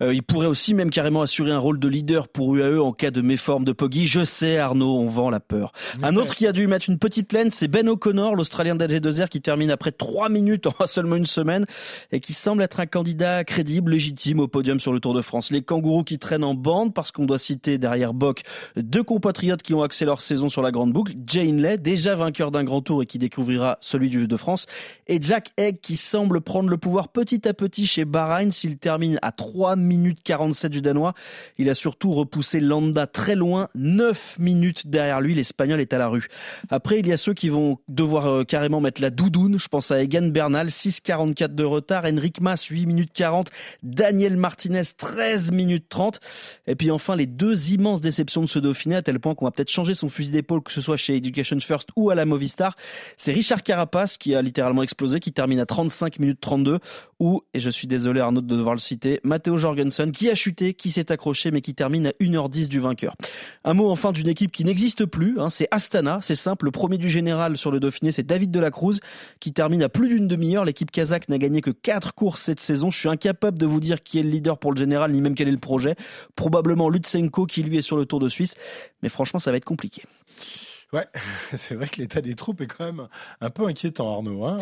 il 0.00 0.22
pourrait 0.22 0.46
aussi 0.46 0.74
même 0.74 0.90
carrément 0.90 1.22
assurer 1.22 1.52
un 1.52 1.58
rôle 1.58 1.78
de 1.78 1.88
leader 1.88 2.28
pour 2.28 2.54
UAE 2.54 2.80
en 2.82 2.92
cas 2.92 3.10
de 3.10 3.20
méforme 3.20 3.64
de 3.64 3.72
Poggi. 3.72 4.06
Je 4.06 4.24
sais 4.24 4.58
Arnaud, 4.58 4.98
on 4.98 5.08
vend 5.08 5.30
la 5.30 5.40
peur. 5.40 5.72
Un 6.02 6.16
autre 6.16 6.34
qui 6.34 6.46
a 6.46 6.52
dû 6.64 6.70
mettre 6.70 6.88
une 6.88 6.98
petite 6.98 7.34
laine, 7.34 7.50
c'est 7.50 7.68
Ben 7.68 7.86
O'Connor, 7.90 8.36
l'Australien 8.36 8.74
d'AG2R 8.74 9.28
qui 9.28 9.42
termine 9.42 9.70
après 9.70 9.92
trois 9.92 10.30
minutes 10.30 10.66
en 10.66 10.72
seulement 10.86 11.16
une 11.16 11.26
semaine 11.26 11.66
et 12.10 12.20
qui 12.20 12.32
semble 12.32 12.62
être 12.62 12.80
un 12.80 12.86
candidat 12.86 13.44
crédible, 13.44 13.92
légitime 13.92 14.40
au 14.40 14.48
podium 14.48 14.80
sur 14.80 14.94
le 14.94 14.98
Tour 14.98 15.12
de 15.12 15.20
France. 15.20 15.50
Les 15.50 15.60
kangourous 15.60 16.04
qui 16.04 16.18
traînent 16.18 16.42
en 16.42 16.54
bande 16.54 16.94
parce 16.94 17.12
qu'on 17.12 17.26
doit 17.26 17.36
citer 17.36 17.76
derrière 17.76 18.14
Bock 18.14 18.44
deux 18.76 19.02
compatriotes 19.02 19.62
qui 19.62 19.74
ont 19.74 19.82
axé 19.82 20.06
leur 20.06 20.22
saison 20.22 20.48
sur 20.48 20.62
la 20.62 20.70
grande 20.70 20.90
boucle, 20.90 21.12
Jane 21.26 21.60
Lay, 21.60 21.76
déjà 21.76 22.14
vainqueur 22.14 22.50
d'un 22.50 22.64
grand 22.64 22.80
tour 22.80 23.02
et 23.02 23.06
qui 23.06 23.18
découvrira 23.18 23.76
celui 23.82 24.08
du 24.08 24.26
de 24.26 24.36
France, 24.38 24.64
et 25.06 25.20
Jack 25.20 25.50
Egg 25.58 25.80
qui 25.82 25.96
semble 25.96 26.40
prendre 26.40 26.70
le 26.70 26.78
pouvoir 26.78 27.08
petit 27.08 27.46
à 27.46 27.52
petit 27.52 27.86
chez 27.86 28.06
Bahreïn 28.06 28.52
s'il 28.52 28.78
termine 28.78 29.18
à 29.20 29.32
3 29.32 29.76
minutes 29.76 30.20
47 30.24 30.72
du 30.72 30.80
Danois. 30.80 31.12
Il 31.58 31.68
a 31.68 31.74
surtout 31.74 32.12
repoussé 32.12 32.60
Landa 32.60 33.06
très 33.06 33.34
loin, 33.34 33.68
9 33.74 34.38
minutes 34.38 34.86
derrière 34.86 35.20
lui, 35.20 35.34
l'Espagnol 35.34 35.82
est 35.82 35.92
à 35.92 35.98
la 35.98 36.08
rue. 36.08 36.28
Après, 36.70 37.00
il 37.00 37.06
y 37.06 37.12
a 37.12 37.16
ceux 37.16 37.34
qui 37.34 37.48
vont 37.48 37.78
devoir 37.88 38.26
euh, 38.26 38.44
carrément 38.44 38.80
mettre 38.80 39.00
la 39.00 39.10
doudoune. 39.10 39.58
Je 39.58 39.68
pense 39.68 39.90
à 39.90 40.02
Egan 40.02 40.28
Bernal, 40.28 40.68
6,44 40.68 41.54
de 41.54 41.64
retard. 41.64 42.04
Henrik 42.04 42.40
Mas, 42.40 42.64
8 42.64 42.86
minutes 42.86 43.12
40. 43.12 43.50
Daniel 43.82 44.36
Martinez, 44.36 44.82
13 44.96 45.52
minutes 45.52 45.88
30. 45.88 46.20
Et 46.66 46.74
puis 46.74 46.90
enfin, 46.90 47.16
les 47.16 47.26
deux 47.26 47.72
immenses 47.72 48.00
déceptions 48.00 48.42
de 48.42 48.46
ce 48.46 48.58
Dauphiné, 48.58 48.96
à 48.96 49.02
tel 49.02 49.20
point 49.20 49.34
qu'on 49.34 49.44
va 49.44 49.50
peut-être 49.50 49.70
changer 49.70 49.94
son 49.94 50.08
fusil 50.08 50.30
d'épaule, 50.30 50.62
que 50.62 50.72
ce 50.72 50.80
soit 50.80 50.96
chez 50.96 51.16
Education 51.16 51.58
First 51.60 51.88
ou 51.96 52.10
à 52.10 52.14
la 52.14 52.24
Movistar. 52.24 52.76
C'est 53.16 53.32
Richard 53.32 53.62
Carapace 53.62 54.18
qui 54.18 54.34
a 54.34 54.42
littéralement 54.42 54.82
explosé, 54.82 55.20
qui 55.20 55.32
termine 55.32 55.60
à 55.60 55.66
35 55.66 56.18
minutes 56.18 56.40
32. 56.40 56.78
Ou, 57.24 57.40
et 57.54 57.58
je 57.58 57.70
suis 57.70 57.86
désolé 57.86 58.20
Arnaud 58.20 58.42
de 58.42 58.54
devoir 58.54 58.74
le 58.74 58.80
citer, 58.80 59.18
Matteo 59.24 59.56
Jorgensen 59.56 60.12
qui 60.12 60.28
a 60.28 60.34
chuté, 60.34 60.74
qui 60.74 60.90
s'est 60.90 61.10
accroché, 61.10 61.50
mais 61.50 61.62
qui 61.62 61.74
termine 61.74 62.08
à 62.08 62.10
1h10 62.20 62.68
du 62.68 62.80
vainqueur. 62.80 63.16
Un 63.64 63.72
mot 63.72 63.90
enfin 63.90 64.12
d'une 64.12 64.28
équipe 64.28 64.52
qui 64.52 64.62
n'existe 64.62 65.06
plus. 65.06 65.40
Hein, 65.40 65.48
c'est 65.48 65.66
Astana, 65.70 66.18
c'est 66.20 66.34
simple. 66.34 66.66
Le 66.66 66.70
premier 66.70 66.98
du 66.98 67.08
général 67.08 67.56
sur 67.56 67.70
le 67.70 67.80
Dauphiné, 67.80 68.12
c'est 68.12 68.24
David 68.24 68.50
de 68.50 68.60
la 68.60 68.70
Cruz 68.70 68.98
qui 69.40 69.54
termine 69.54 69.82
à 69.82 69.88
plus 69.88 70.08
d'une 70.08 70.28
demi-heure. 70.28 70.66
L'équipe 70.66 70.90
kazakh 70.90 71.30
n'a 71.30 71.38
gagné 71.38 71.62
que 71.62 71.70
4 71.70 72.12
courses 72.12 72.42
cette 72.42 72.60
saison. 72.60 72.90
Je 72.90 72.98
suis 72.98 73.08
incapable 73.08 73.56
de 73.56 73.64
vous 73.64 73.80
dire 73.80 74.02
qui 74.02 74.18
est 74.18 74.22
le 74.22 74.28
leader 74.28 74.58
pour 74.58 74.74
le 74.74 74.78
général, 74.78 75.10
ni 75.10 75.22
même 75.22 75.34
quel 75.34 75.48
est 75.48 75.52
le 75.52 75.56
projet. 75.56 75.96
Probablement 76.36 76.90
Lutsenko 76.90 77.46
qui 77.46 77.62
lui 77.62 77.78
est 77.78 77.82
sur 77.82 77.96
le 77.96 78.04
Tour 78.04 78.20
de 78.20 78.28
Suisse. 78.28 78.54
Mais 79.02 79.08
franchement, 79.08 79.38
ça 79.38 79.50
va 79.50 79.56
être 79.56 79.64
compliqué. 79.64 80.02
Ouais, 80.94 81.06
c'est 81.56 81.74
vrai 81.74 81.88
que 81.88 82.00
l'état 82.00 82.20
des 82.20 82.36
troupes 82.36 82.60
est 82.60 82.68
quand 82.68 82.84
même 82.84 83.08
un 83.40 83.50
peu 83.50 83.66
inquiétant, 83.66 84.12
Arnaud. 84.12 84.44
Hein 84.44 84.58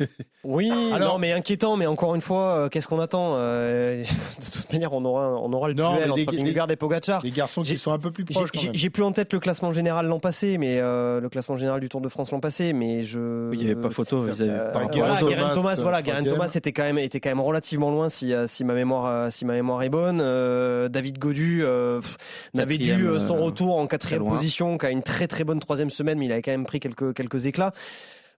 oui, 0.44 0.72
Alors, 0.92 1.20
mais 1.20 1.30
inquiétant, 1.30 1.76
mais 1.76 1.86
encore 1.86 2.16
une 2.16 2.20
fois, 2.20 2.56
euh, 2.56 2.68
qu'est-ce 2.68 2.88
qu'on 2.88 2.98
attend 2.98 3.34
euh, 3.36 4.02
De 4.40 4.50
toute 4.50 4.72
manière, 4.72 4.92
on 4.92 5.04
aura, 5.04 5.40
on 5.40 5.52
aura 5.52 5.68
le 5.68 5.74
duel 5.74 6.10
entre 6.10 6.32
Vingegaard 6.32 6.68
et 6.72 6.76
Pogacar. 6.76 7.22
Les 7.22 7.30
garçons 7.30 7.62
qui 7.62 7.76
sont 7.78 7.92
un 7.92 8.00
peu 8.00 8.10
plus 8.10 8.24
proches. 8.24 8.50
J'ai 8.72 8.90
plus 8.90 9.04
en 9.04 9.12
tête 9.12 9.32
le 9.32 9.38
classement 9.38 9.72
général 9.72 10.06
l'an 10.06 10.18
passé, 10.18 10.58
mais 10.58 10.78
euh, 10.80 11.20
le 11.20 11.28
classement 11.28 11.56
général 11.56 11.80
du 11.80 11.88
Tour 11.88 12.00
de 12.00 12.08
France 12.08 12.32
l'an 12.32 12.40
passé, 12.40 12.72
mais 12.72 13.04
je. 13.04 13.50
Oui, 13.50 13.58
il 13.58 13.64
n'y 13.66 13.70
avait 13.70 13.80
pas 13.80 13.90
photo. 13.90 14.22
Vous 14.22 14.42
avez... 14.42 14.52
voilà, 14.72 15.54
Thomas, 15.54 15.74
voilà, 15.76 16.02
Thomas 16.02 16.50
était 16.52 16.72
quand 16.72 16.82
même, 16.82 16.98
était 16.98 17.20
quand 17.20 17.30
même 17.30 17.40
relativement 17.40 17.92
loin 17.92 18.08
si, 18.08 18.32
si 18.48 18.64
ma 18.64 18.74
mémoire, 18.74 19.30
si 19.30 19.44
ma 19.44 19.52
mémoire 19.52 19.84
est 19.84 19.88
bonne. 19.88 20.18
David 20.88 21.18
Godu 21.18 21.64
n'avait 22.54 22.78
dû 22.78 23.06
son 23.24 23.36
retour 23.36 23.76
en 23.76 23.86
quatrième 23.86 24.26
position, 24.26 24.78
qui 24.78 24.86
a 24.86 24.90
une 24.90 25.04
très 25.04 25.28
très 25.28 25.44
bonne 25.44 25.60
troisième 25.60 25.75
semaine, 25.90 26.18
mais 26.18 26.26
il 26.26 26.32
avait 26.32 26.42
quand 26.42 26.52
même 26.52 26.66
pris 26.66 26.80
quelques, 26.80 27.14
quelques 27.14 27.46
éclats. 27.46 27.72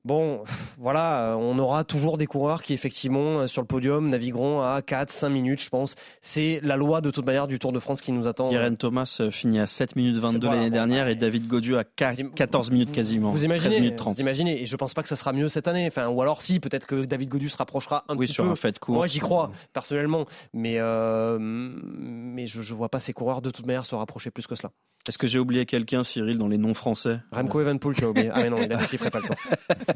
Bon, 0.05 0.45
voilà, 0.79 1.37
on 1.39 1.59
aura 1.59 1.85
toujours 1.85 2.19
des 2.19 2.27
coureurs 2.27 2.63
qui, 2.63 2.73
effectivement, 2.73 3.47
sur 3.47 3.63
le 3.63 3.67
podium, 3.67 4.09
navigueront 4.09 4.61
à 4.61 4.83
4, 4.83 5.11
5 5.11 5.29
minutes, 5.29 5.63
je 5.63 5.69
pense. 5.69 5.95
C'est 6.21 6.61
la 6.63 6.77
loi, 6.77 7.01
de 7.01 7.11
toute 7.11 7.27
manière, 7.27 7.47
du 7.47 7.59
Tour 7.59 7.73
de 7.73 7.81
France 7.81 8.01
qui 8.01 8.13
nous 8.13 8.29
attend. 8.29 8.51
Irène 8.51 8.77
Thomas 8.77 9.19
euh, 9.21 9.31
finit 9.31 9.61
à 9.61 9.67
7 9.67 9.97
minutes 9.97 10.17
22 10.17 10.47
l'année 10.47 10.71
dernière 10.71 11.09
et 11.09 11.15
David 11.15 11.47
Godieu 11.47 11.79
à 11.79 11.85
14 11.85 12.71
minutes 12.71 12.93
quasiment. 12.93 13.31
Vous 13.31 13.45
imaginez, 13.45 13.71
13 13.71 13.81
minutes 13.81 13.97
30. 13.97 14.15
Vous 14.15 14.21
imaginez, 14.21 14.63
et 14.63 14.67
je 14.67 14.77
pense 14.77 14.95
pas 14.95 15.03
que 15.03 15.09
ça 15.09 15.17
sera 15.17 15.33
mieux 15.33 15.49
cette 15.49 15.69
année. 15.69 15.87
Enfin, 15.87 16.09
ou 16.09 16.23
alors 16.23 16.43
si, 16.43 16.61
peut-être 16.61 16.87
que 16.87 17.05
David 17.05 17.29
Godieu 17.29 17.49
se 17.49 17.57
rapprochera 17.57 18.05
un 18.09 18.17
oui, 18.17 18.27
petit 18.27 18.35
sur 18.35 18.45
peu. 18.45 18.51
un 18.51 18.57
fait 18.57 18.79
court. 18.79 18.95
Moi, 18.95 19.07
j'y 19.07 19.21
crois, 19.21 19.51
personnellement. 19.73 20.27
Mais, 20.53 20.77
euh, 20.79 21.39
mais 21.41 22.47
je, 22.47 22.63
je 22.63 22.75
vois 22.75 22.89
pas 22.89 23.01
ces 23.01 23.13
coureurs, 23.13 23.43
de 23.43 23.51
toute 23.51 23.67
manière, 23.67 23.85
se 23.85 23.95
rapprocher 23.95 24.31
plus 24.31 24.47
que 24.47 24.55
cela. 24.55 24.71
Est-ce 25.09 25.17
que 25.17 25.27
j'ai 25.27 25.39
oublié 25.39 25.65
quelqu'un, 25.65 26.03
Cyril, 26.05 26.37
dans 26.37 26.49
les 26.49 26.59
noms 26.59 26.75
français? 26.75 27.21
Remco 27.33 27.61
Evenpool, 27.63 27.95
tu 27.95 28.05
as 28.05 28.11
oublié. 28.11 28.31
Ah 28.33 28.43
mais 28.43 28.51
non, 28.51 28.59
il, 28.59 28.71
a, 28.71 28.79
ferait 28.81 29.11
pas 29.11 29.21
le 29.21 29.29
temps. 29.29 29.35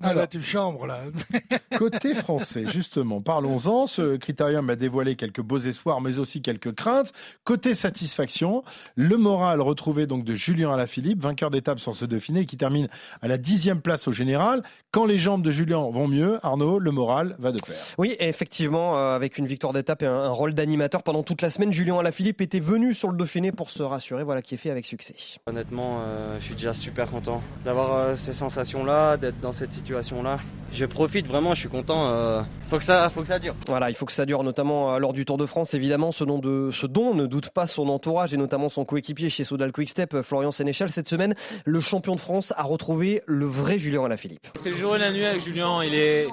Alors, 0.00 0.28
tu 0.28 0.42
chambre 0.42 0.86
là. 0.86 1.04
côté 1.78 2.14
français, 2.14 2.66
justement, 2.68 3.20
parlons-en. 3.20 3.86
Ce 3.86 4.16
critérium 4.16 4.68
a 4.70 4.76
dévoilé 4.76 5.16
quelques 5.16 5.40
beaux 5.40 5.58
espoirs, 5.58 6.00
mais 6.00 6.18
aussi 6.18 6.42
quelques 6.42 6.74
craintes. 6.74 7.12
Côté 7.44 7.74
satisfaction, 7.74 8.62
le 8.94 9.16
moral 9.16 9.60
retrouvé 9.60 10.06
donc 10.06 10.24
de 10.24 10.34
Julien 10.34 10.72
Alaphilippe, 10.72 11.22
vainqueur 11.22 11.50
d'étape 11.50 11.80
sur 11.80 11.94
ce 11.94 12.04
Dauphiné, 12.04 12.46
qui 12.46 12.56
termine 12.56 12.88
à 13.22 13.28
la 13.28 13.38
dixième 13.38 13.80
place 13.80 14.08
au 14.08 14.12
général. 14.12 14.62
Quand 14.90 15.04
les 15.04 15.18
jambes 15.18 15.42
de 15.42 15.50
Julien 15.50 15.88
vont 15.90 16.08
mieux, 16.08 16.38
Arnaud, 16.42 16.78
le 16.78 16.90
moral 16.90 17.36
va 17.38 17.52
de 17.52 17.60
pair. 17.60 17.76
Oui, 17.98 18.16
effectivement, 18.18 18.96
euh, 18.96 19.14
avec 19.14 19.38
une 19.38 19.46
victoire 19.46 19.72
d'étape 19.72 20.02
et 20.02 20.06
un, 20.06 20.28
rôle 20.28 20.54
d'animateur 20.54 21.02
pendant 21.02 21.22
toute 21.22 21.42
la 21.42 21.50
semaine, 21.50 21.72
Julien 21.72 21.98
Alaphilippe 21.98 22.40
était 22.40 22.60
venu 22.60 22.94
sur 22.94 23.08
le 23.08 23.16
Dauphiné 23.16 23.52
pour 23.52 23.70
se 23.70 23.82
rassurer 23.82 24.24
voilà, 24.24 24.42
qui 24.42 24.54
est 24.54 24.58
fait 24.58 24.70
avec 24.70 24.86
succès. 24.86 25.14
Honnêtement, 25.46 26.00
euh, 26.00 26.36
je 26.38 26.44
suis 26.44 26.54
déjà 26.54 26.74
super 26.74 27.08
content 27.08 27.42
d'avoir 27.64 27.92
euh, 27.92 28.16
ces 28.16 28.32
sensations-là, 28.32 28.95
d'être 29.18 29.40
dans 29.40 29.52
cette 29.52 29.72
situation-là. 29.72 30.38
Je 30.72 30.84
profite 30.84 31.26
vraiment, 31.26 31.54
je 31.54 31.60
suis 31.60 31.68
content. 31.68 32.10
Euh, 32.10 32.42
faut 32.68 32.78
que 32.78 32.84
ça, 32.84 33.08
faut 33.08 33.20
que 33.22 33.28
ça 33.28 33.38
dure. 33.38 33.54
Voilà, 33.68 33.88
il 33.88 33.94
faut 33.94 34.04
que 34.04 34.12
ça 34.12 34.26
dure, 34.26 34.42
notamment 34.42 34.98
lors 34.98 35.12
du 35.12 35.24
Tour 35.24 35.38
de 35.38 35.46
France. 35.46 35.74
Évidemment, 35.74 36.10
ce, 36.10 36.24
dont, 36.24 36.38
de, 36.38 36.70
ce 36.72 36.86
dont 36.86 37.14
ne 37.14 37.26
doute 37.26 37.50
pas 37.50 37.66
son 37.66 37.88
entourage 37.88 38.34
et 38.34 38.36
notamment 38.36 38.68
son 38.68 38.84
coéquipier 38.84 39.30
chez 39.30 39.44
Soudal 39.44 39.70
Quickstep, 39.70 40.22
Florian 40.22 40.50
Sénéchal. 40.50 40.90
Cette 40.90 41.08
semaine, 41.08 41.34
le 41.64 41.80
champion 41.80 42.16
de 42.16 42.20
France 42.20 42.52
a 42.56 42.64
retrouvé 42.64 43.22
le 43.26 43.46
vrai 43.46 43.78
Julien 43.78 44.04
Alaphilippe. 44.04 44.48
C'est 44.56 44.70
le 44.70 44.76
jour 44.76 44.96
et 44.96 44.98
la 44.98 45.12
nuit 45.12 45.24
avec 45.24 45.40
Julien. 45.40 45.82
Il 45.84 45.94
est, 45.94 46.26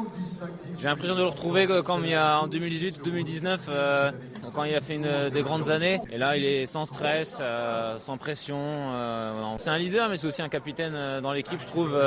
j'ai 0.78 0.88
l'impression 0.88 1.14
de 1.16 1.22
le 1.22 1.28
retrouver 1.28 1.68
comme 1.86 2.04
il 2.04 2.12
y 2.12 2.16
a 2.16 2.42
en 2.42 2.48
2018-2019, 2.48 3.58
quand 4.56 4.64
il 4.64 4.76
a 4.76 4.82
fait 4.82 4.96
une, 4.96 5.30
des 5.32 5.42
grandes 5.44 5.70
années. 5.70 6.00
Et 6.12 6.18
là, 6.18 6.36
il 6.36 6.44
est 6.44 6.66
sans 6.66 6.88
stress. 6.88 7.38
Euh, 7.40 8.00
sans 8.00 8.18
pression. 8.18 8.58
Euh, 8.58 9.32
c'est 9.58 9.70
un 9.70 9.78
leader, 9.78 10.10
mais 10.10 10.18
c'est 10.18 10.28
aussi 10.28 10.42
un 10.42 10.50
capitaine 10.50 10.94
euh, 10.96 11.22
dans 11.22 11.34
l'équipe, 11.34 11.62
je 11.62 11.68
trouve, 11.68 11.98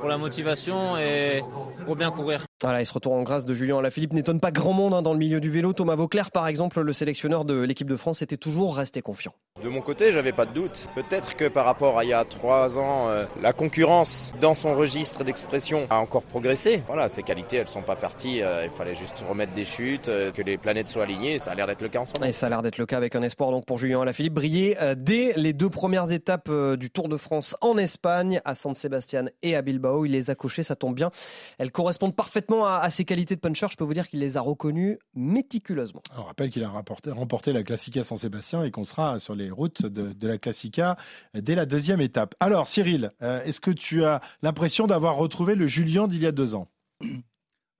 pour 0.00 0.08
la 0.08 0.18
motivation 0.18 0.96
et 0.96 1.42
pour 1.84 1.96
bien 1.96 2.10
courir. 2.10 2.44
Voilà, 2.62 2.80
il 2.80 2.86
se 2.86 2.92
retourne 2.92 3.18
en 3.18 3.22
grâce 3.22 3.44
de 3.44 3.52
Julien 3.52 3.78
Alaphilippe 3.78 4.12
n'étonne 4.12 4.40
pas 4.40 4.50
grand 4.50 4.72
monde 4.72 4.94
hein, 4.94 5.02
dans 5.02 5.12
le 5.12 5.18
milieu 5.18 5.40
du 5.40 5.50
vélo. 5.50 5.72
Thomas 5.72 5.96
Vauclair, 5.96 6.30
par 6.30 6.46
exemple, 6.46 6.80
le 6.80 6.92
sélectionneur 6.92 7.44
de 7.44 7.54
l'équipe 7.60 7.88
de 7.88 7.96
France, 7.96 8.22
était 8.22 8.36
toujours 8.36 8.76
resté 8.76 9.02
confiant. 9.02 9.34
De 9.62 9.68
mon 9.68 9.82
côté, 9.82 10.10
j'avais 10.10 10.32
pas 10.32 10.46
de 10.46 10.52
doute. 10.52 10.88
Peut-être 10.96 11.36
que 11.36 11.46
par 11.46 11.64
rapport 11.64 11.96
à 11.96 12.02
il 12.04 12.08
y 12.08 12.12
a 12.12 12.24
trois 12.24 12.76
ans, 12.76 13.08
euh, 13.08 13.24
la 13.40 13.52
concurrence 13.52 14.32
dans 14.40 14.52
son 14.52 14.74
registre 14.74 15.22
d'expression 15.22 15.86
a 15.90 15.98
encore 15.98 16.24
progressé. 16.24 16.82
Voilà, 16.88 17.08
ses 17.08 17.22
qualités, 17.22 17.58
elles 17.58 17.68
sont 17.68 17.80
pas 17.82 17.94
parties. 17.94 18.42
euh, 18.42 18.64
il 18.64 18.70
fallait 18.70 18.96
juste 18.96 19.24
remettre 19.28 19.54
des 19.54 19.64
chutes, 19.64 20.08
euh, 20.08 20.32
que 20.32 20.42
les 20.42 20.58
planètes 20.58 20.88
soient 20.88 21.04
alignées. 21.04 21.38
Ça 21.38 21.52
a 21.52 21.54
l'air 21.54 21.68
d'être 21.68 21.82
le 21.82 21.88
cas 21.88 22.00
en 22.00 22.04
ce 22.04 22.14
moment. 22.14 22.26
Et 22.26 22.32
ça 22.32 22.46
a 22.46 22.48
l'air 22.48 22.62
d'être 22.62 22.78
le 22.78 22.84
cas 22.86 22.96
avec 22.96 23.14
un 23.14 23.22
espoir 23.22 23.52
donc 23.52 23.64
pour 23.64 23.78
Julien 23.78 24.00
Alaphilippe 24.02 24.34
briller 24.34 24.76
euh, 24.82 24.96
dès 24.98 25.34
les 25.36 25.52
deux 25.52 25.70
premières 25.70 26.10
étapes 26.10 26.48
euh, 26.48 26.76
du 26.76 26.90
Tour 26.90 27.08
de 27.08 27.16
France 27.16 27.56
en 27.60 27.78
Espagne, 27.78 28.40
à 28.44 28.56
San 28.56 28.74
Sebastian 28.74 29.26
et 29.44 29.54
à 29.54 29.62
Bilbao. 29.62 30.04
Il 30.04 30.10
les 30.10 30.30
a 30.30 30.34
cochées, 30.34 30.64
ça 30.64 30.74
tombe 30.74 30.96
bien. 30.96 31.12
Elles 31.58 31.70
correspondent 31.70 32.16
parfaitement 32.16 32.66
à, 32.66 32.78
à 32.82 32.90
ses 32.90 33.04
qualités 33.04 33.36
de 33.36 33.40
puncher. 33.40 33.68
Je 33.70 33.76
peux 33.76 33.84
vous 33.84 33.94
dire 33.94 34.08
qu'il 34.08 34.18
les 34.18 34.36
a 34.36 34.40
reconnues 34.40 34.98
méticuleusement. 35.14 36.02
On 36.18 36.22
rappelle 36.24 36.50
qu'il 36.50 36.64
a 36.64 36.68
rapporté- 36.70 37.12
remporté 37.12 37.52
la 37.52 37.62
Classica 37.62 38.02
San 38.02 38.18
Sébastien 38.18 38.64
et 38.64 38.72
qu'on 38.72 38.82
sera 38.82 39.20
sur 39.20 39.36
les 39.36 39.43
routes 39.50 39.86
de, 39.86 40.26
la 40.26 40.38
Classica 40.38 40.96
dès 41.34 41.54
la 41.54 41.66
deuxième 41.66 42.00
étape. 42.00 42.34
Alors 42.40 42.68
Cyril, 42.68 43.12
euh, 43.22 43.42
est-ce 43.44 43.60
que 43.60 43.70
tu 43.70 44.04
as 44.04 44.20
l'impression 44.42 44.86
d'avoir 44.86 45.16
retrouvé 45.16 45.54
le 45.54 45.66
Julien 45.66 46.08
d'il 46.08 46.22
y 46.22 46.26
a 46.26 46.32
deux 46.32 46.54
ans? 46.54 46.68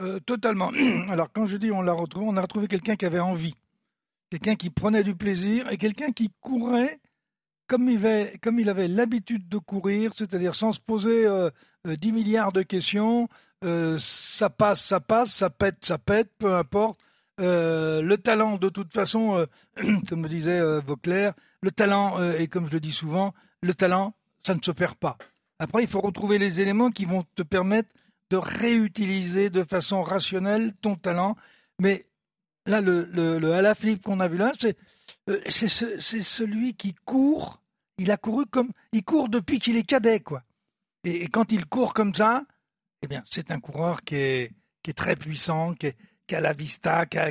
Euh, 0.03 0.18
totalement. 0.20 0.72
Alors 1.09 1.33
quand 1.33 1.46
je 1.46 1.57
dis 1.57 1.70
on 1.70 1.83
l'a 1.83 1.92
retrouvé, 1.92 2.27
on 2.29 2.37
a 2.37 2.42
retrouvé 2.42 2.68
quelqu'un 2.68 2.96
qui 2.96 3.07
avait 3.07 3.20
envie, 3.20 3.55
quelqu'un 4.31 4.57
qui 4.57 4.70
prenait 4.70 5.05
du 5.05 5.14
plaisir 5.14 5.70
et 5.70 5.77
quelqu'un 5.77 6.12
qui 6.12 6.31
courait 6.40 7.00
comme 7.66 7.88
il 7.88 8.68
avait, 8.68 8.88
l'habitude 8.88 9.48
de 9.48 9.59
courir, 9.59 10.12
c'est-à-dire 10.14 10.55
sans 10.55 10.72
se 10.72 10.81
poser 10.81 11.27
euh, 11.27 11.50
euh, 11.87 11.96
10 11.96 12.12
milliards 12.12 12.53
de 12.53 12.62
questions. 12.62 13.29
euh, 13.64 13.96
ça 13.98 14.50
passe, 14.50 14.85
ça 14.85 15.00
passe, 15.00 15.33
ça 15.33 15.50
pète, 15.50 15.85
ça 15.85 15.98
pète, 15.98 16.31
peu 16.38 16.55
importe. 16.55 16.98
Euh, 17.40 18.00
le 18.03 18.16
talent, 18.18 18.59
de 18.59 18.68
toute 18.68 18.92
façon, 18.92 19.37
euh, 19.37 19.46
comme 20.09 20.20
me 20.20 20.29
disait 20.29 20.61
euh, 20.61 20.81
Vauclair, 20.81 21.35
le 21.64 21.70
talent, 21.70 22.20
euh, 22.20 22.38
et 22.38 22.46
comme 22.46 22.66
je 22.68 22.72
le 22.72 22.81
dis 22.81 22.92
souvent, 22.92 23.35
le 23.62 23.74
talent, 23.74 24.14
ça 24.46 24.55
ne 24.55 24.61
se 24.62 24.70
perd 24.70 24.94
pas. 24.96 25.16
Après, 25.59 25.83
il 25.83 25.88
faut 25.88 26.00
retrouver 26.03 26.38
les 26.38 26.61
éléments 26.61 26.90
qui 26.90 27.07
vont 27.07 27.22
te 27.35 27.42
permettre 27.42 27.88
de 28.31 28.37
réutiliser 28.37 29.50
de 29.50 29.64
façon 29.64 30.03
rationnelle 30.03 30.74
ton 30.83 30.94
talent. 30.96 31.37
Mais 31.79 32.07
là, 32.66 32.81
le, 32.81 33.05
le, 33.12 33.38
le 33.38 33.53
Alaphilippe 33.53 34.03
qu'on 34.03 34.20
a 34.20 34.29
vu 34.29 34.37
là, 34.37 34.53
c'est 34.61 34.77
euh, 35.31 35.40
c'est 35.48 35.68
ce- 35.68 35.98
c'est 36.00 36.22
celui 36.22 36.74
qui 36.74 36.94
court. 37.07 37.62
Il 37.98 38.11
a 38.11 38.16
couru 38.18 38.44
comme 38.46 38.70
il 38.92 39.05
court 39.05 39.29
depuis 39.29 39.59
qu'il 39.59 39.77
est 39.77 39.85
cadet, 39.85 40.20
quoi. 40.20 40.42
Et, 41.05 41.29
quand 41.29 41.53
il 41.53 41.64
court 41.66 41.94
comme 41.94 42.14
ça, 42.14 42.44
eh 43.03 43.07
bien, 43.07 43.22
c'est 43.31 43.50
un 43.50 43.61
coureur 43.61 44.03
qui 44.03 44.16
est 44.16 44.53
très 44.96 45.16
puissant, 45.16 45.74
qui, 45.74 45.94
a 46.35 46.40
la 46.40 46.53
vista, 46.53 47.07
qui 47.07 47.18
a, 47.18 47.31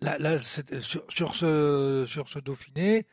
là, 0.00 0.38
sur 0.38 1.34
ce 1.34 2.38
Dauphiné. 2.40 3.06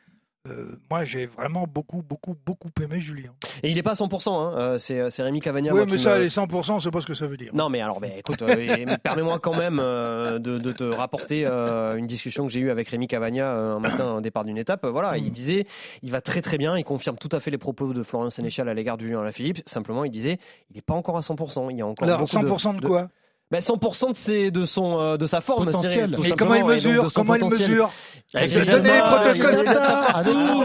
Euh, 0.48 0.78
moi, 0.90 1.04
j'ai 1.04 1.24
vraiment 1.26 1.66
beaucoup, 1.66 2.02
beaucoup, 2.02 2.36
beaucoup 2.44 2.68
aimé 2.82 3.00
Julien. 3.00 3.30
Et 3.62 3.70
il 3.70 3.76
n'est 3.76 3.82
pas 3.82 3.92
à 3.92 3.94
100%, 3.94 4.30
hein. 4.30 4.54
Euh, 4.58 4.78
c'est 4.78 5.08
c'est 5.10 5.22
Rémi 5.22 5.40
Cavagna. 5.40 5.72
Oui, 5.72 5.82
mais 5.90 5.96
ça, 5.96 6.16
me- 6.16 6.22
les 6.22 6.28
100%, 6.28 6.80
c'est 6.80 6.90
pas 6.90 7.00
ce 7.00 7.06
que 7.06 7.14
ça 7.14 7.26
veut 7.26 7.36
dire. 7.36 7.50
Non, 7.54 7.70
mais 7.70 7.80
alors, 7.80 8.00
ben, 8.00 8.12
écoute, 8.16 8.42
euh, 8.42 8.96
permets-moi 9.02 9.38
quand 9.38 9.56
même 9.56 9.78
euh, 9.80 10.38
de, 10.38 10.58
de 10.58 10.72
te 10.72 10.84
rapporter 10.84 11.46
euh, 11.46 11.96
une 11.96 12.06
discussion 12.06 12.46
que 12.46 12.52
j'ai 12.52 12.60
eue 12.60 12.70
avec 12.70 12.88
Rémi 12.88 13.06
Cavagna 13.06 13.46
euh, 13.54 13.76
un 13.76 13.80
matin, 13.80 14.06
un 14.16 14.20
départ 14.20 14.44
d'une 14.44 14.58
étape. 14.58 14.84
Voilà, 14.86 15.16
il 15.16 15.30
disait, 15.30 15.66
il 16.02 16.10
va 16.10 16.20
très 16.20 16.42
très 16.42 16.58
bien, 16.58 16.76
il 16.76 16.84
confirme 16.84 17.16
tout 17.16 17.30
à 17.32 17.40
fait 17.40 17.50
les 17.50 17.58
propos 17.58 17.92
de 17.94 18.02
Florian 18.02 18.28
Sénéchal 18.30 18.68
à 18.68 18.74
l'égard 18.74 18.98
du 18.98 19.06
Julien 19.06 19.20
Alaphilippe. 19.22 19.62
Simplement, 19.66 20.04
il 20.04 20.10
disait, 20.10 20.38
il 20.70 20.76
n'est 20.76 20.82
pas 20.82 20.94
encore 20.94 21.16
à 21.16 21.20
100%. 21.20 21.68
Il 21.70 21.78
y 21.78 21.82
a 21.82 21.86
encore 21.86 22.06
Alors, 22.06 22.20
beaucoup 22.20 22.30
100% 22.58 22.80
de 22.80 22.86
quoi? 22.86 23.08
Ben 23.54 23.60
100% 23.60 24.10
de, 24.10 24.16
ses, 24.16 24.50
de, 24.50 24.64
son, 24.64 24.98
euh, 25.00 25.16
de 25.16 25.26
sa 25.26 25.40
forme, 25.40 25.66
Potentiel. 25.66 25.92
Cyril, 26.10 26.16
Mais 26.20 26.30
comment 26.36 26.54
il 26.56 26.64
mesure 26.64 27.08
Comment 27.14 27.34
il 27.36 27.44
mesure 27.44 27.90
Avec 28.34 28.50
les 28.50 28.64
donner 28.64 28.92
les 28.92 28.98
protocoles, 29.00 29.56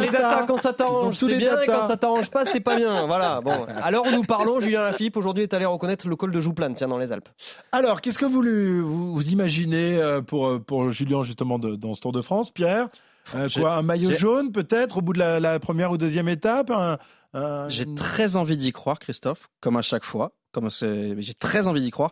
les 0.01 0.09
datas 0.09 0.45
quand 0.47 0.57
ça 0.57 0.73
t'arrange, 0.73 1.15
c'est 1.15 1.37
bien, 1.37 1.55
quand 1.67 1.87
ça 1.87 1.97
t'arrange 1.97 2.29
pas, 2.31 2.45
c'est 2.45 2.59
pas 2.59 2.75
bien. 2.75 3.05
Voilà, 3.05 3.41
bon. 3.41 3.65
Alors 3.83 4.07
nous 4.11 4.23
parlons, 4.23 4.59
Julien 4.59 4.81
Lafilippe 4.83 5.17
aujourd'hui 5.17 5.43
est 5.43 5.53
allé 5.53 5.65
reconnaître 5.65 6.07
le 6.07 6.15
col 6.15 6.31
de 6.31 6.39
Jouplane, 6.41 6.73
tiens, 6.73 6.87
dans 6.87 6.97
les 6.97 7.11
Alpes. 7.13 7.29
Alors, 7.71 8.01
qu'est-ce 8.01 8.17
que 8.19 8.25
vous, 8.25 8.41
lui- 8.41 8.79
vous, 8.79 9.13
vous 9.13 9.29
imaginez 9.29 9.97
euh, 9.97 10.21
pour, 10.21 10.47
euh, 10.47 10.59
pour 10.59 10.89
Julien 10.89 11.21
justement 11.23 11.59
de- 11.59 11.75
dans 11.75 11.93
ce 11.93 12.01
Tour 12.01 12.11
de 12.11 12.21
France, 12.21 12.51
Pierre 12.51 12.87
Euh, 13.35 13.47
quoi, 13.55 13.73
un 13.73 13.83
maillot 13.83 14.13
jaune 14.13 14.51
peut-être 14.51 14.97
au 14.97 15.01
bout 15.01 15.13
de 15.13 15.19
la, 15.19 15.39
la 15.39 15.59
première 15.59 15.91
ou 15.91 15.97
deuxième 15.97 16.27
étape 16.29 16.71
un- 16.71 16.97
un- 17.35 17.67
J'ai 17.67 17.85
très 17.93 18.35
envie 18.37 18.57
d'y 18.57 18.71
croire, 18.71 18.97
Christophe, 18.97 19.47
comme 19.61 19.77
à 19.77 19.83
chaque 19.83 20.03
fois. 20.03 20.31
Comme 20.51 20.71
c'est- 20.71 21.13
j'ai 21.21 21.35
très 21.35 21.67
envie 21.67 21.81
d'y 21.81 21.91
croire. 21.91 22.11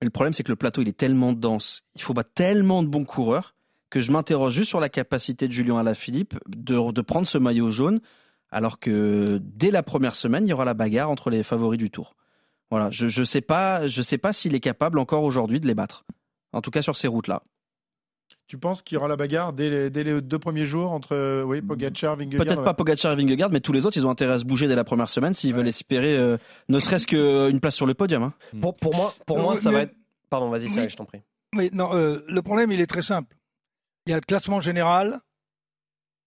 Mais 0.00 0.06
le 0.06 0.10
problème, 0.10 0.32
c'est 0.32 0.42
que 0.42 0.52
le 0.52 0.56
plateau, 0.56 0.82
il 0.82 0.88
est 0.88 0.96
tellement 0.96 1.32
dense. 1.32 1.82
Il 1.94 2.02
faut 2.02 2.14
battre 2.14 2.32
tellement 2.34 2.82
de 2.82 2.88
bons 2.88 3.04
coureurs 3.04 3.54
que 3.90 4.00
je 4.00 4.12
m'interroge 4.12 4.54
juste 4.54 4.68
sur 4.68 4.80
la 4.80 4.88
capacité 4.88 5.48
de 5.48 5.52
Julien 5.52 5.78
Alaphilippe 5.78 6.34
de, 6.48 6.92
de 6.92 7.00
prendre 7.00 7.26
ce 7.26 7.38
maillot 7.38 7.70
jaune, 7.70 8.00
alors 8.50 8.78
que 8.78 9.40
dès 9.42 9.70
la 9.70 9.82
première 9.82 10.14
semaine, 10.14 10.46
il 10.46 10.50
y 10.50 10.52
aura 10.52 10.64
la 10.64 10.74
bagarre 10.74 11.10
entre 11.10 11.28
les 11.28 11.42
favoris 11.42 11.78
du 11.78 11.90
Tour. 11.90 12.14
Voilà, 12.70 12.90
je 12.90 13.20
ne 13.20 13.24
sais 13.24 13.40
pas, 13.40 13.88
je 13.88 14.00
sais 14.00 14.18
pas 14.18 14.32
s'il 14.32 14.54
est 14.54 14.60
capable 14.60 14.98
encore 15.00 15.24
aujourd'hui 15.24 15.58
de 15.58 15.66
les 15.66 15.74
battre. 15.74 16.04
En 16.52 16.60
tout 16.60 16.70
cas, 16.70 16.82
sur 16.82 16.96
ces 16.96 17.08
routes-là. 17.08 17.42
Tu 18.50 18.58
penses 18.58 18.82
qu'il 18.82 18.96
y 18.96 18.98
aura 18.98 19.06
la 19.06 19.14
bagarre 19.14 19.52
dès 19.52 19.70
les, 19.70 19.90
dès 19.90 20.02
les 20.02 20.20
deux 20.20 20.40
premiers 20.40 20.64
jours 20.66 20.90
entre 20.90 21.14
euh, 21.14 21.44
oui, 21.44 21.62
Pogacar, 21.62 22.16
Vingegaard 22.16 22.44
Peut-être 22.44 22.64
pas 22.64 22.74
Pogacar 22.74 23.12
et 23.12 23.14
Vingegaard, 23.14 23.48
mais 23.52 23.60
tous 23.60 23.70
les 23.72 23.86
autres, 23.86 23.96
ils 23.96 24.04
ont 24.08 24.10
intérêt 24.10 24.32
à 24.34 24.38
se 24.40 24.44
bouger 24.44 24.66
dès 24.66 24.74
la 24.74 24.82
première 24.82 25.08
semaine 25.08 25.32
s'ils 25.34 25.54
veulent 25.54 25.68
espérer 25.68 26.16
euh, 26.16 26.36
ne 26.68 26.80
serait-ce 26.80 27.06
qu'une 27.06 27.60
place 27.60 27.76
sur 27.76 27.86
le 27.86 27.94
podium. 27.94 28.24
hein. 28.24 28.32
Pour, 28.60 28.72
pour 28.72 28.92
moi, 28.96 29.14
pour 29.24 29.36
Non, 29.38 29.42
moi 29.44 29.54
ça 29.56 29.70
mais- 29.70 29.76
va 29.76 29.82
être. 29.82 29.94
Pardon, 30.30 30.48
vas-y, 30.50 30.66
Oui. 30.66 30.90
je 30.90 30.96
t'en 30.96 31.04
prie. 31.04 31.20
Oui, 31.56 31.70
non, 31.72 31.94
euh, 31.94 32.24
le 32.26 32.42
problème, 32.42 32.72
il 32.72 32.80
est 32.80 32.88
très 32.88 33.02
simple. 33.02 33.36
Il 34.06 34.10
y 34.10 34.14
a 34.14 34.16
le 34.16 34.22
classement 34.22 34.60
général, 34.60 35.20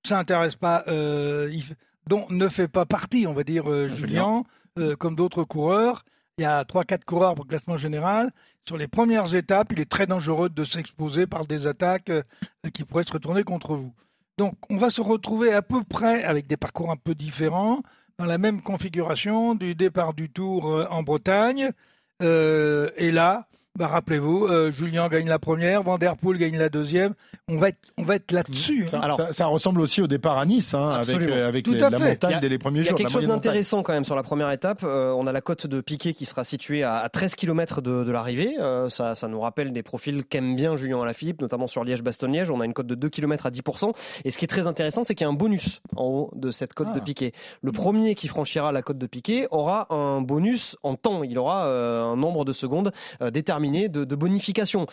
ça 0.07 0.15
n'intéresse 0.15 0.55
pas, 0.55 0.85
euh, 0.87 1.49
il 1.51 1.63
dont 2.07 2.25
ne 2.29 2.47
fait 2.47 2.69
pas 2.69 2.85
partie, 2.85 3.27
on 3.27 3.33
va 3.33 3.43
dire, 3.43 3.69
euh, 3.69 3.89
Julien, 3.89 4.43
euh, 4.79 4.95
comme 4.95 5.15
d'autres 5.17 5.43
coureurs. 5.43 6.03
Il 6.37 6.43
y 6.43 6.45
a 6.45 6.63
3-4 6.63 7.03
coureurs 7.05 7.35
pour 7.35 7.43
le 7.43 7.49
classement 7.49 7.75
général. 7.77 8.31
Sur 8.65 8.77
les 8.77 8.87
premières 8.87 9.35
étapes, 9.35 9.73
il 9.73 9.81
est 9.81 9.89
très 9.89 10.07
dangereux 10.07 10.49
de 10.49 10.63
s'exposer 10.63 11.27
par 11.27 11.45
des 11.45 11.67
attaques 11.67 12.09
euh, 12.09 12.23
qui 12.73 12.85
pourraient 12.85 13.03
se 13.03 13.11
retourner 13.11 13.43
contre 13.43 13.75
vous. 13.75 13.93
Donc, 14.37 14.55
on 14.69 14.77
va 14.77 14.89
se 14.89 15.01
retrouver 15.01 15.51
à 15.51 15.61
peu 15.61 15.83
près 15.83 16.23
avec 16.23 16.47
des 16.47 16.55
parcours 16.55 16.89
un 16.89 16.95
peu 16.95 17.13
différents, 17.13 17.83
dans 18.17 18.25
la 18.25 18.37
même 18.37 18.61
configuration 18.61 19.53
du 19.53 19.75
départ 19.75 20.13
du 20.13 20.29
Tour 20.29 20.71
euh, 20.71 20.87
en 20.89 21.03
Bretagne. 21.03 21.71
Euh, 22.21 22.89
et 22.95 23.11
là, 23.11 23.47
bah, 23.77 23.87
rappelez-vous, 23.87 24.45
euh, 24.45 24.69
Julien 24.71 25.07
gagne 25.07 25.27
la 25.27 25.39
première, 25.39 25.81
Van 25.81 25.97
Der 25.97 26.15
Poel 26.15 26.37
gagne 26.37 26.57
la 26.57 26.69
deuxième. 26.69 27.15
On 27.49 27.57
va 27.57 27.69
être, 27.69 27.79
on 27.97 28.03
va 28.03 28.15
être 28.15 28.31
là-dessus. 28.31 28.87
ça, 28.87 28.97
hein. 28.97 29.01
Alors- 29.01 29.17
ça- 29.17 29.33
ça 29.33 29.45
ressemble 29.47 29.81
aussi 29.81 29.99
au 30.01 30.07
départ 30.07 30.37
à 30.37 30.45
Nice, 30.45 30.75
hein, 30.75 30.91
avec, 30.91 31.19
euh, 31.21 31.47
avec 31.47 31.65
Tout 31.65 31.73
les- 31.73 31.81
à 31.83 31.89
la 31.89 31.97
fait. 31.97 32.09
montagne 32.09 32.35
a- 32.35 32.39
dès 32.39 32.49
les 32.49 32.59
premiers 32.59 32.79
Il 32.79 32.83
y 32.83 32.87
a 32.87 32.89
jours. 32.89 32.97
quelque 32.99 33.11
chose 33.11 33.25
d'intéressant 33.27 33.81
quand 33.81 33.93
même 33.93 34.03
sur 34.05 34.15
la 34.15 34.21
première 34.23 34.51
étape. 34.51 34.81
Euh, 34.83 35.11
on 35.17 35.25
a 35.25 35.31
la 35.31 35.41
côte 35.41 35.65
de 35.65 35.81
Piquet 35.81 36.13
qui 36.13 36.25
sera 36.25 36.43
située 36.43 36.83
à, 36.83 36.97
à 36.99 37.09
13 37.09 37.33
km 37.35 37.81
de, 37.81 38.03
de 38.03 38.11
l'arrivée. 38.11 38.55
Euh, 38.59 38.89
ça, 38.89 39.15
ça 39.15 39.27
nous 39.27 39.39
rappelle 39.41 39.73
des 39.73 39.81
profils 39.83 40.23
qu'aime 40.23 40.55
bien 40.55 40.75
Julien 40.77 41.01
Alaphilippe, 41.01 41.41
notamment 41.41 41.65
sur 41.67 41.83
Liège-Bastogne-Liège. 41.83 42.51
On 42.51 42.61
a 42.61 42.65
une 42.65 42.73
cote 42.73 42.87
de 42.87 42.95
2 42.95 43.09
km 43.09 43.47
à 43.47 43.49
10%. 43.51 43.91
Et 44.23 44.29
ce 44.31 44.37
qui 44.37 44.45
est 44.45 44.47
très 44.47 44.67
intéressant, 44.67 45.03
c'est 45.03 45.15
qu'il 45.15 45.25
y 45.25 45.27
a 45.27 45.31
un 45.31 45.35
bonus 45.35 45.81
en 45.95 46.05
haut 46.05 46.31
de 46.35 46.51
cette 46.51 46.73
côte 46.75 46.87
Ah. 46.91 46.95
de 46.95 46.99
Piquet. 47.01 47.33
Le 47.63 47.71
premier 47.71 48.13
qui 48.15 48.27
franchira 48.27 48.71
la 48.71 48.83
côte 48.83 48.99
de 48.99 49.07
Piquet 49.07 49.47
aura 49.51 49.91
un 49.93 50.21
bonus 50.21 50.77
en 50.83 50.95
temps. 50.95 51.23
Il 51.23 51.37
aura 51.39 51.65
euh, 51.65 52.03
un 52.03 52.15
nombre 52.15 52.45
de 52.45 52.53
secondes 52.53 52.91
euh, 53.21 53.31
de, 53.71 54.03
de 54.03 54.15
bonification. 54.15 54.87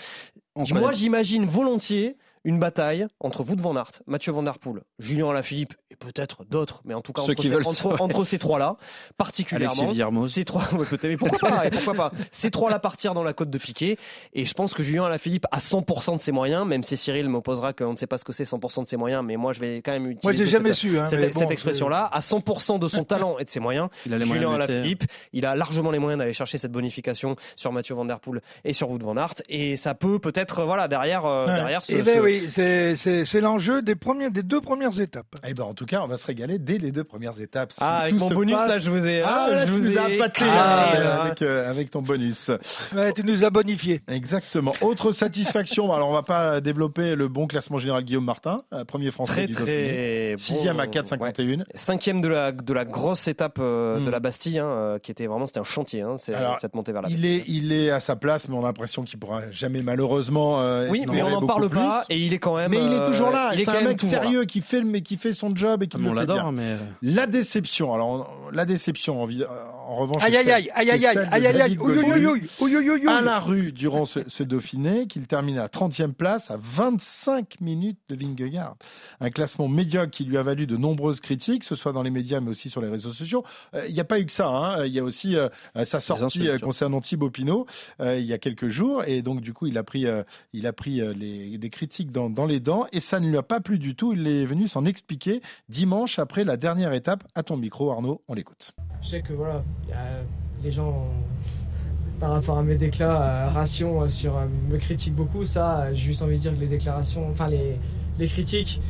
On 0.55 0.65
Moi, 0.75 0.93
j'imagine 0.93 1.47
volontiers 1.47 2.17
une 2.44 2.59
bataille 2.59 3.07
entre 3.20 3.42
vous 3.42 3.55
de 3.57 3.61
Van 3.62 3.76
Aert, 3.76 3.90
Mathieu 4.07 4.33
Van 4.33 4.42
Der 4.42 4.59
Poel, 4.59 4.81
Julien 4.98 5.29
Alaphilippe 5.31 5.74
et 5.90 5.96
peut-être 5.96 6.44
d'autres, 6.44 6.81
mais 6.85 6.94
en 6.94 7.00
tout 7.03 7.12
cas 7.12 7.22
Ceux 7.22 7.33
entre, 7.33 7.42
qui 7.42 7.48
ces, 7.48 7.55
veulent 7.55 7.66
entre, 7.66 7.74
ça, 7.76 7.88
ouais. 7.88 8.00
entre 8.00 8.24
ces 8.24 8.38
trois-là, 8.38 8.76
particulièrement. 9.18 10.24
Ces 10.26 10.44
trois, 10.44 10.62
ouais, 10.74 10.87
peut-être, 10.87 11.05
mais 11.09 11.16
pourquoi 11.16 11.48
pas, 11.50 11.66
et 11.66 11.70
pourquoi 11.70 11.94
pas. 11.94 12.12
Ces 12.31 12.50
trois-là 12.50 12.79
partir 12.79 13.14
dans 13.14 13.22
la 13.22 13.33
côte 13.33 13.50
de 13.50 13.59
Piquet, 13.59 13.96
et 14.33 14.44
je 14.46 14.55
pense 14.55 14.72
que 14.74 14.83
Julien 14.83 15.05
Alaphilippe 15.05 15.46
a 15.50 15.59
100% 15.59 16.16
de 16.16 16.20
ses 16.20 16.33
moyens, 16.33 16.66
même 16.66 16.83
si 16.83 16.96
Cyril 16.96 17.29
m'opposera 17.29 17.72
qu'on 17.72 17.92
ne 17.92 17.96
sait 17.96 18.07
pas 18.07 18.18
ce 18.18 18.24
que 18.24 18.33
c'est 18.33 18.44
100% 18.44 18.83
de 18.83 18.87
ses 18.87 18.96
moyens, 18.96 19.22
mais 19.24 19.37
moi 19.37 19.53
je 19.53 19.61
vais 19.61 19.83
quand 19.83 19.92
même 19.92 20.07
utiliser 20.11 20.20
Moi, 20.24 20.33
j'ai 20.33 20.46
jamais 20.46 20.70
cette, 20.70 20.79
su. 20.79 20.98
hein, 20.98 21.07
cette, 21.07 21.35
cette 21.35 21.50
expression-là, 21.50 22.07
à 22.11 22.20
100% 22.20 22.79
de 22.79 22.88
son 22.88 23.05
talent 23.05 23.38
et 23.38 23.44
de 23.44 23.50
ses 23.50 23.61
moyens, 23.61 23.88
Il 24.07 24.14
a 24.14 24.18
les 24.18 24.24
moyens 24.24 24.46
Julien 24.50 24.59
de. 24.59 24.62
Alaphilippe, 24.70 25.05
il 25.33 25.44
a 25.44 25.55
largement 25.55 25.90
les 25.90 25.98
moyens 25.98 26.18
d'aller 26.18 26.33
chercher 26.33 26.57
cette 26.59 26.72
bonification 26.72 27.37
sur 27.57 27.72
Mathieu 27.72 27.94
Van 27.94 28.05
Der 28.07 28.20
Poel 28.20 28.40
et 28.64 28.72
sur 28.72 28.88
Wout 28.90 28.98
Van 29.03 29.16
Aert, 29.16 29.35
et 29.48 29.76
ça 29.76 29.94
peut 29.94 30.18
peut-être, 30.18 30.64
voilà, 30.64 30.88
derrière, 30.88 31.26
euh, 31.26 31.46
Ouais. 31.46 31.55
derrière 31.55 31.85
ce, 31.85 31.92
Eh 31.94 32.03
ben 32.03 32.16
ce- 32.16 32.20
oui, 32.22 32.30
oui, 32.31 32.51
c'est 32.51 33.40
l'enjeu 33.40 33.83
des, 33.83 33.95
premiers, 33.95 34.31
des 34.31 34.43
deux 34.43 34.61
premières 34.61 35.01
étapes. 35.01 35.27
Eh 35.47 35.55
ben, 35.55 35.64
en 35.64 35.75
tout 35.75 35.87
cas, 35.87 36.01
on 36.03 36.07
va 36.07 36.16
se 36.16 36.27
régaler 36.27 36.59
dès 36.59 36.79
les 36.79 36.93
deux 36.93 37.05
premières 37.05 37.40
étapes. 37.40 37.73
ah, 37.81 38.01
avec 38.01 38.14
mon 38.19 38.31
bonus, 38.31 38.55
là, 38.57 38.79
je 38.79 38.90
vous 38.90 39.07
ai. 39.07 39.23
Ah, 39.23 39.49
là, 39.51 39.66
je 39.66 39.73
tu 39.73 39.79
vous 39.79 39.87
nous 39.88 39.93
ai 39.93 39.99
appâté 39.99 40.45
là, 40.45 41.23
avec, 41.23 41.43
euh, 41.43 41.69
avec 41.71 41.90
ton 41.90 42.03
bonus. 42.03 42.51
Ouais, 42.95 43.12
tu 43.12 43.25
nous 43.25 43.45
as 43.45 43.51
bonifié. 43.51 44.01
Exactement. 44.09 44.73
Autre 44.81 45.12
satisfaction. 45.12 45.93
Alors, 45.93 46.09
on 46.09 46.12
va 46.12 46.23
pas 46.23 46.61
développer 46.61 47.14
le 47.14 47.29
bon 47.29 47.47
classement 47.47 47.79
général 47.79 48.05
Guillaume 48.05 48.25
Martin, 48.25 48.62
euh, 48.73 48.85
premier 48.85 49.11
français 49.11 49.33
Très, 49.33 49.47
du 49.47 49.53
Dauphiné. 49.55 49.73
très. 49.73 50.35
Sixième 50.38 50.77
bon, 50.77 50.83
à 50.83 50.87
4,51. 50.87 51.64
Cinquième 51.75 52.21
de 52.21 52.29
la, 52.29 52.53
de 52.53 52.73
la 52.73 52.85
grosse 52.85 53.29
étape 53.29 53.59
euh, 53.61 53.99
de 53.99 54.09
Mm. 54.09 54.11
la 54.11 54.21
Bastille, 54.21 54.59
hein, 54.59 54.99
qui 55.03 55.11
était 55.11 55.27
vraiment 55.27 55.47
c'était 55.47 55.61
un 55.61 55.64
chantier, 55.64 56.03
hein, 56.03 56.16
Alors, 56.33 56.59
cette 56.61 56.75
montée 56.75 56.93
vers 56.93 57.03
la 57.03 57.09
Il 57.09 57.25
est, 57.27 57.45
il 57.47 57.73
est 57.73 57.91
à 57.91 58.01
sa 58.01 58.16
place, 58.16 58.49
mais 58.49 58.55
on 58.57 58.61
a 58.64 58.66
l'impression 58.68 59.03
qu'il 59.03 59.18
pourra 59.18 59.51
jamais 59.51 59.83
malheureusement. 59.83 60.61
euh, 60.62 60.89
Oui, 60.91 61.05
mais 61.11 61.22
on 61.22 61.31
n'en 61.31 61.47
parle 61.47 61.68
plus. 61.68 61.78
pas 61.78 62.05
et 62.09 62.18
il 62.27 62.33
est 62.35 62.39
quand 62.39 62.57
même. 62.57 62.71
Mais 62.71 62.79
il 62.79 62.93
est 62.93 63.01
euh, 63.01 63.07
toujours 63.09 63.31
là. 63.31 63.51
il 63.55 63.61
est 63.61 63.64
C'est 63.64 63.71
un 63.71 63.81
mec 63.83 64.03
là. 64.03 64.09
sérieux 64.09 64.45
qui 64.45 64.61
fait, 64.61 64.81
le- 64.81 64.87
mais 64.87 65.03
qui 65.03 65.16
fait 65.16 65.33
son 65.33 65.55
job 65.55 65.83
et 65.83 65.89
qui 65.89 65.97
le 65.99 66.05
on 66.05 66.09
fait 66.09 66.27
bien. 66.27 66.35
l'adore, 66.35 66.53
mais. 66.53 66.77
La 67.03 67.27
déception. 67.27 67.95
Alors, 67.95 68.09
on- 68.49 68.51
la 68.51 68.64
déception, 68.64 69.23
en, 69.23 69.27
en 69.91 69.97
revanche. 69.97 70.22
Aïe, 70.24 70.36
aïe, 70.36 70.51
aïe, 70.51 70.70
aïe, 70.74 70.91
aïe, 70.91 71.07
à 73.09 73.20
la 73.22 73.41
rue 73.41 73.72
durant 73.72 74.05
ce, 74.07 74.20
ce 74.28 74.43
Dauphiné, 74.43 75.07
qu'il 75.07 75.26
termine 75.26 75.59
à 75.59 75.66
30e 75.66 76.12
place, 76.12 76.51
à 76.51 76.59
25 76.61 77.61
minutes 77.61 77.99
de 78.09 78.14
Vingegaard. 78.14 78.76
Un 79.20 79.30
classement 79.30 79.68
médiocre 79.68 80.11
qui 80.11 80.24
lui 80.24 80.36
a 80.36 80.43
valu 80.43 80.66
de 80.66 80.76
nombreuses 80.76 81.20
critiques, 81.20 81.61
que 81.61 81.66
ce 81.66 81.74
soit 81.74 81.93
dans 81.93 82.03
les 82.03 82.11
médias, 82.11 82.41
mais 82.41 82.51
aussi 82.51 82.70
sur 82.70 82.80
les 82.80 82.88
réseaux 82.88 83.12
sociaux. 83.12 83.45
Euh, 83.74 83.86
Il 83.88 83.95
n'y 83.95 84.01
a 84.01 84.05
pas 84.05 84.20
eu 84.20 84.26
que 84.26 84.32
ça. 84.32 84.49
hein. 84.49 84.84
Il 84.86 84.93
y 84.93 84.99
a 84.99 85.05
aussi 85.05 85.36
euh, 85.36 85.49
sa 85.84 86.01
sortie 86.01 86.49
euh, 86.49 86.59
concernant 86.59 87.01
Thibaut 87.01 87.30
Pinot 87.30 87.66
euh, 88.01 88.18
il 88.18 88.24
y 88.26 88.32
a 88.32 88.38
quelques 88.38 88.68
jours. 88.68 89.05
Et 89.07 89.22
donc, 89.22 89.41
du 89.41 89.53
coup, 89.53 89.66
il 89.66 89.76
a 89.78 89.82
pris, 89.82 90.07
il 90.53 90.66
a 90.66 90.72
pris 90.72 91.01
les, 91.16 91.59
des 91.59 91.70
critiques 91.70 92.12
dans, 92.12 92.30
dans 92.30 92.47
les 92.47 92.61
dents. 92.61 92.86
Et 92.93 93.01
ça 93.01 93.20
ne 93.20 93.28
lui 93.28 93.36
a 93.36 93.43
pas 93.43 93.61
plu 93.61 93.78
du 93.78 93.95
tout. 93.95 94.12
Il 94.12 94.26
est 94.26 94.45
venu 94.45 94.68
s'en 94.68 94.84
expliquer 94.84 95.41
dimanche 95.68 96.18
après 96.18 96.45
la 96.45 96.57
dernière 96.57 96.93
étape. 96.93 97.24
À 97.34 97.43
ton 97.43 97.57
micro, 97.57 97.91
Arnaud, 97.91 98.22
on 98.28 98.34
l'écoute. 98.34 98.72
Je 99.03 99.09
sais 99.09 99.22
que 99.22 99.32
voilà, 99.32 99.62
a- 99.93 100.22
les 100.62 100.70
gens, 100.70 101.07
par 102.18 102.30
rapport 102.32 102.59
à 102.59 102.62
mes 102.62 102.76
déclats, 102.76 103.22
euh, 103.22 103.51
euh, 104.03 104.09
sur, 104.09 104.36
euh, 104.36 104.47
me 104.70 104.76
critiquent 104.78 105.14
beaucoup. 105.14 105.45
Ça, 105.45 105.80
euh, 105.80 105.91
j'ai 105.95 106.05
juste 106.07 106.22
envie 106.22 106.36
de 106.36 106.43
dire 106.43 106.55
que 106.55 106.61
les 106.61 106.66
déclarations, 106.66 107.28
enfin 107.30 107.49
les, 107.49 107.78
les 108.18 108.26
critiques, 108.26 108.80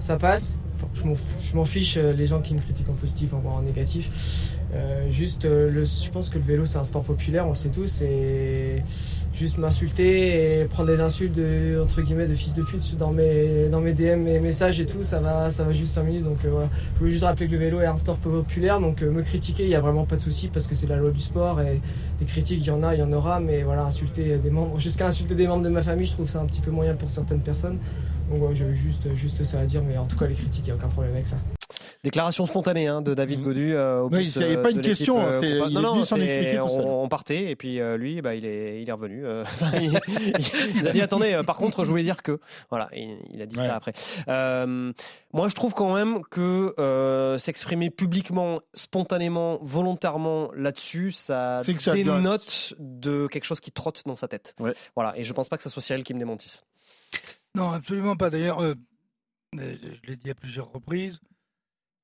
ça 0.00 0.16
passe. 0.16 0.58
Je 0.94 1.56
m'en 1.56 1.64
fiche 1.64 1.96
euh, 1.96 2.12
les 2.12 2.26
gens 2.26 2.40
qui 2.40 2.54
me 2.54 2.60
critiquent 2.60 2.88
en 2.88 2.94
positif, 2.94 3.34
en, 3.34 3.42
en 3.48 3.62
négatif. 3.62 4.54
Euh, 4.74 5.10
juste, 5.10 5.44
euh, 5.44 5.70
le, 5.70 5.84
je 5.84 6.10
pense 6.10 6.28
que 6.28 6.38
le 6.38 6.44
vélo 6.44 6.64
c'est 6.66 6.78
un 6.78 6.84
sport 6.84 7.02
populaire, 7.02 7.46
on 7.46 7.50
le 7.50 7.54
sait 7.56 7.70
tous, 7.70 8.02
et 8.02 8.82
juste 9.38 9.58
m'insulter 9.58 10.60
et 10.60 10.64
prendre 10.64 10.88
des 10.88 11.00
insultes 11.00 11.34
de, 11.34 11.80
entre 11.82 12.02
guillemets 12.02 12.26
de 12.26 12.34
fils 12.34 12.54
de 12.54 12.62
pute 12.62 12.96
dans 12.96 13.12
mes, 13.12 13.68
dans 13.68 13.80
mes 13.80 13.92
DM, 13.92 14.22
mes 14.22 14.40
messages 14.40 14.80
et 14.80 14.86
tout, 14.86 15.02
ça 15.02 15.20
va, 15.20 15.50
ça 15.50 15.64
va 15.64 15.72
juste 15.72 15.92
5 15.92 16.02
minutes. 16.02 16.24
Donc 16.24 16.38
euh, 16.44 16.50
voilà, 16.50 16.68
je 16.94 16.98
voulais 16.98 17.12
juste 17.12 17.24
rappeler 17.24 17.46
que 17.46 17.52
le 17.52 17.58
vélo 17.58 17.80
est 17.80 17.86
un 17.86 17.96
sport 17.96 18.16
populaire, 18.16 18.80
donc 18.80 19.02
euh, 19.02 19.10
me 19.10 19.22
critiquer, 19.22 19.62
il 19.62 19.70
y 19.70 19.74
a 19.74 19.80
vraiment 19.80 20.04
pas 20.04 20.16
de 20.16 20.22
souci 20.22 20.48
parce 20.48 20.66
que 20.66 20.74
c'est 20.74 20.88
la 20.88 20.96
loi 20.96 21.10
du 21.10 21.20
sport 21.20 21.60
et 21.60 21.80
des 22.18 22.24
critiques, 22.26 22.58
il 22.60 22.66
y 22.66 22.70
en 22.70 22.82
a, 22.82 22.94
il 22.94 22.98
y 22.98 23.02
en 23.02 23.12
aura, 23.12 23.38
mais 23.38 23.62
voilà, 23.62 23.84
insulter 23.84 24.38
des 24.38 24.50
membres, 24.50 24.78
jusqu'à 24.80 25.06
insulter 25.06 25.34
des 25.34 25.46
membres 25.46 25.64
de 25.64 25.70
ma 25.70 25.82
famille, 25.82 26.06
je 26.06 26.12
trouve 26.12 26.28
ça 26.28 26.40
un 26.40 26.46
petit 26.46 26.60
peu 26.60 26.70
moyen 26.70 26.94
pour 26.94 27.10
certaines 27.10 27.40
personnes. 27.40 27.78
Donc 28.30 28.42
ouais, 28.42 28.54
j'avais 28.54 28.74
juste, 28.74 29.14
juste 29.14 29.42
ça 29.44 29.60
à 29.60 29.64
dire, 29.64 29.82
mais 29.86 29.96
en 29.96 30.06
tout 30.06 30.18
cas 30.18 30.26
les 30.26 30.34
critiques, 30.34 30.66
il 30.66 30.70
n'y 30.70 30.72
a 30.72 30.74
aucun 30.74 30.88
problème 30.88 31.14
avec 31.14 31.26
ça. 31.26 31.38
Déclaration 32.04 32.46
spontanée 32.46 32.86
hein, 32.86 33.02
de 33.02 33.12
David 33.12 33.40
Mhm. 33.40 33.44
Godu. 33.44 33.74
euh, 33.74 34.00
au 34.02 34.04
Oui, 34.04 34.10
plus, 34.30 34.36
il 34.36 34.40
y 34.42 34.44
avait 34.44 34.56
euh, 34.56 34.62
pas 34.62 34.70
une 34.70 34.80
question, 34.80 35.20
euh, 35.20 35.40
il 35.42 35.74
non, 35.74 35.80
est 35.80 35.82
non, 35.82 36.04
s'en 36.04 36.16
expliquer 36.20 36.56
tout 36.58 36.62
on, 36.62 36.68
seul. 36.68 36.84
on 36.86 37.08
partait 37.08 37.50
et 37.50 37.56
puis 37.56 37.80
euh, 37.80 37.96
lui, 37.96 38.22
bah, 38.22 38.36
il 38.36 38.44
est, 38.46 38.80
il 38.82 38.88
est 38.88 38.92
revenu. 38.92 39.26
euh, 39.26 39.44
il, 39.74 40.00
il 40.76 40.86
a 40.86 40.92
dit 40.92 41.00
attendez. 41.02 41.32
euh, 41.34 41.42
par 41.42 41.56
contre, 41.56 41.84
je 41.84 41.90
voulais 41.90 42.04
dire 42.04 42.22
que 42.22 42.38
voilà, 42.70 42.88
il, 42.94 43.18
il 43.32 43.42
a 43.42 43.46
dit 43.46 43.56
Ouais. 43.56 43.66
ça 43.66 43.74
après. 43.74 43.92
Euh, 44.28 44.92
moi, 45.32 45.48
je 45.48 45.54
trouve 45.56 45.74
quand 45.74 45.92
même 45.92 46.22
que 46.30 46.72
euh, 46.78 47.36
s'exprimer 47.38 47.90
publiquement, 47.90 48.60
spontanément, 48.74 49.58
volontairement 49.62 50.50
là-dessus, 50.54 51.10
ça 51.10 51.62
ça 51.78 51.92
dénote 51.94 52.74
de 52.78 53.26
quelque 53.26 53.44
chose 53.44 53.60
qui 53.60 53.72
trotte 53.72 54.04
dans 54.06 54.14
sa 54.16 54.28
tête. 54.28 54.54
Ouais. 54.60 54.72
Voilà, 54.94 55.14
et 55.18 55.24
je 55.24 55.32
pense 55.32 55.48
pas 55.48 55.56
que 55.56 55.64
ce 55.64 55.68
soit 55.68 55.82
Cyril 55.82 56.04
qui 56.04 56.14
me 56.14 56.20
démentisse. 56.20 56.62
Non, 57.56 57.70
absolument 57.70 58.14
pas. 58.16 58.30
D'ailleurs, 58.30 58.62
euh, 58.62 58.74
euh, 59.58 59.74
je 60.04 60.08
l'ai 60.10 60.16
dit 60.16 60.30
à 60.30 60.34
plusieurs 60.34 60.70
reprises. 60.70 61.18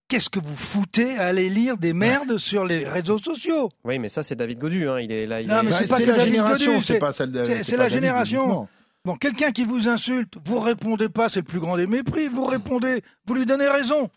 Qu'est-ce 0.08 0.28
que 0.28 0.38
vous 0.38 0.54
foutez 0.56 1.16
à 1.16 1.26
aller 1.28 1.48
lire 1.48 1.78
des 1.78 1.94
merdes 1.94 2.36
sur 2.38 2.66
les 2.66 2.86
réseaux 2.86 3.18
sociaux 3.18 3.70
Oui, 3.84 3.98
mais 3.98 4.08
ça, 4.10 4.22
c'est 4.22 4.36
David 4.36 4.58
Godu. 4.58 4.86
Hein, 4.88 5.00
il 5.00 5.10
est 5.10 5.26
là. 5.26 5.40
Il 5.40 5.48
Non, 5.48 5.60
est- 5.60 5.62
mais 5.64 5.70
Bah, 5.70 5.76
c'est 5.80 5.88
pas 5.88 5.98
que 5.98 6.04
la 6.04 6.16
David 6.18 6.32
génération, 6.34 6.72
Godu, 6.74 6.84
c'est 6.84 6.98
pas 6.98 7.12
celle 7.12 7.32
de. 7.32 7.44
c'est- 7.44 7.72
la 7.72 7.84
David 7.84 7.94
génération. 7.94 8.42
uniquement. 8.44 8.68
Bon, 9.06 9.16
quelqu'un 9.16 9.50
qui 9.52 9.64
vous 9.64 9.88
insulte, 9.88 10.34
vous 10.44 10.60
répondez 10.60 11.08
pas, 11.08 11.28
c'est 11.28 11.40
le 11.40 11.44
plus 11.44 11.58
grand 11.60 11.76
des 11.76 11.86
mépris. 11.86 12.28
Vous 12.28 12.44
répondez, 12.46 13.02
vous 13.26 13.34
lui 13.34 13.46
donnez 13.46 13.68
raison. 13.68 14.10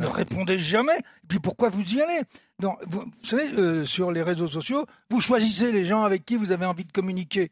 Ne 0.00 0.06
répondez 0.06 0.58
jamais. 0.58 0.96
Et 0.96 1.26
puis 1.28 1.38
pourquoi 1.38 1.68
vous 1.68 1.82
y 1.82 2.00
allez? 2.00 2.22
Non, 2.60 2.74
vous, 2.86 3.00
vous 3.00 3.12
savez, 3.28 3.48
euh, 3.52 3.84
sur 3.84 4.10
les 4.10 4.22
réseaux 4.22 4.48
sociaux, 4.48 4.86
vous 5.10 5.20
choisissez 5.20 5.70
les 5.70 5.84
gens 5.84 6.02
avec 6.04 6.24
qui 6.24 6.36
vous 6.36 6.50
avez 6.52 6.66
envie 6.66 6.84
de 6.84 6.90
communiquer. 6.92 7.50